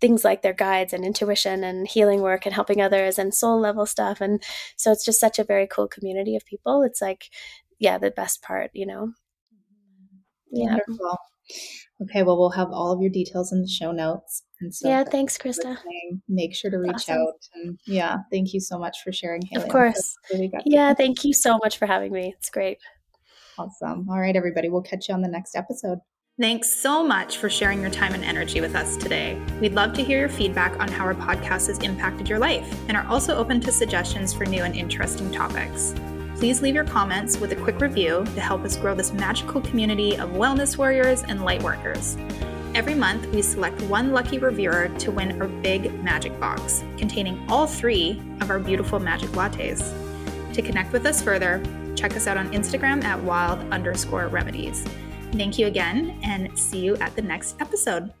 things 0.00 0.24
like 0.24 0.42
their 0.42 0.52
guides 0.52 0.92
and 0.92 1.04
intuition 1.04 1.64
and 1.64 1.88
healing 1.88 2.20
work 2.20 2.46
and 2.46 2.54
helping 2.54 2.80
others 2.80 3.18
and 3.18 3.34
soul 3.34 3.60
level 3.60 3.86
stuff. 3.86 4.20
And 4.20 4.42
so 4.76 4.92
it's 4.92 5.04
just 5.04 5.20
such 5.20 5.38
a 5.38 5.44
very 5.44 5.66
cool 5.66 5.88
community 5.88 6.36
of 6.36 6.44
people. 6.44 6.82
It's 6.82 7.02
like, 7.02 7.30
yeah, 7.78 7.98
the 7.98 8.10
best 8.10 8.42
part, 8.42 8.70
you 8.74 8.86
know? 8.86 9.12
Yeah. 10.50 10.66
Wonderful. 10.66 11.18
Okay, 12.02 12.22
well, 12.22 12.38
we'll 12.38 12.50
have 12.50 12.68
all 12.70 12.92
of 12.92 13.00
your 13.00 13.10
details 13.10 13.52
in 13.52 13.60
the 13.62 13.68
show 13.68 13.90
notes. 13.90 14.44
And 14.60 14.72
so, 14.74 14.88
yeah, 14.88 15.02
thanks, 15.02 15.36
Krista. 15.38 15.78
Make 16.28 16.54
sure 16.54 16.70
to 16.70 16.78
reach 16.78 16.92
awesome. 16.94 17.16
out. 17.16 17.48
And 17.54 17.78
yeah, 17.86 18.18
thank 18.30 18.52
you 18.54 18.60
so 18.60 18.78
much 18.78 18.98
for 19.02 19.12
sharing. 19.12 19.42
Haile. 19.50 19.62
Of 19.62 19.68
course. 19.68 20.14
Yeah, 20.64 20.94
thank 20.94 21.24
you 21.24 21.32
so 21.32 21.58
much 21.58 21.78
for 21.78 21.86
having 21.86 22.12
me. 22.12 22.34
It's 22.38 22.50
great. 22.50 22.78
Awesome. 23.58 24.06
All 24.08 24.20
right, 24.20 24.36
everybody. 24.36 24.68
We'll 24.68 24.82
catch 24.82 25.08
you 25.08 25.14
on 25.14 25.22
the 25.22 25.28
next 25.28 25.56
episode. 25.56 25.98
Thanks 26.40 26.70
so 26.70 27.02
much 27.02 27.38
for 27.38 27.50
sharing 27.50 27.80
your 27.80 27.90
time 27.90 28.14
and 28.14 28.22
energy 28.22 28.60
with 28.60 28.76
us 28.76 28.96
today. 28.96 29.42
We'd 29.60 29.74
love 29.74 29.92
to 29.94 30.04
hear 30.04 30.20
your 30.20 30.28
feedback 30.28 30.78
on 30.78 30.86
how 30.86 31.04
our 31.04 31.14
podcast 31.14 31.66
has 31.66 31.80
impacted 31.80 32.28
your 32.28 32.38
life 32.38 32.64
and 32.86 32.96
are 32.96 33.04
also 33.08 33.36
open 33.36 33.60
to 33.62 33.72
suggestions 33.72 34.32
for 34.32 34.44
new 34.44 34.62
and 34.62 34.76
interesting 34.76 35.32
topics. 35.32 35.96
Please 36.36 36.62
leave 36.62 36.76
your 36.76 36.84
comments 36.84 37.40
with 37.40 37.50
a 37.50 37.56
quick 37.56 37.80
review 37.80 38.24
to 38.36 38.40
help 38.40 38.64
us 38.64 38.76
grow 38.76 38.94
this 38.94 39.12
magical 39.12 39.60
community 39.60 40.16
of 40.16 40.30
wellness 40.30 40.78
warriors 40.78 41.24
and 41.24 41.44
light 41.44 41.60
workers. 41.60 42.16
Every 42.72 42.94
month, 42.94 43.26
we 43.34 43.42
select 43.42 43.82
one 43.82 44.12
lucky 44.12 44.38
reviewer 44.38 44.90
to 44.96 45.10
win 45.10 45.42
our 45.42 45.48
big 45.48 45.92
magic 46.04 46.38
box 46.38 46.84
containing 46.98 47.44
all 47.48 47.66
three 47.66 48.22
of 48.40 48.48
our 48.48 48.60
beautiful 48.60 49.00
magic 49.00 49.30
lattes. 49.30 49.92
To 50.54 50.62
connect 50.62 50.92
with 50.92 51.04
us 51.04 51.20
further, 51.20 51.60
check 51.96 52.14
us 52.14 52.28
out 52.28 52.36
on 52.36 52.52
Instagram 52.52 53.02
at 53.02 53.20
wild 53.24 53.58
underscore 53.72 54.28
remedies. 54.28 54.86
Thank 55.32 55.58
you 55.58 55.66
again 55.66 56.18
and 56.22 56.58
see 56.58 56.80
you 56.80 56.96
at 56.96 57.14
the 57.14 57.22
next 57.22 57.56
episode. 57.60 58.12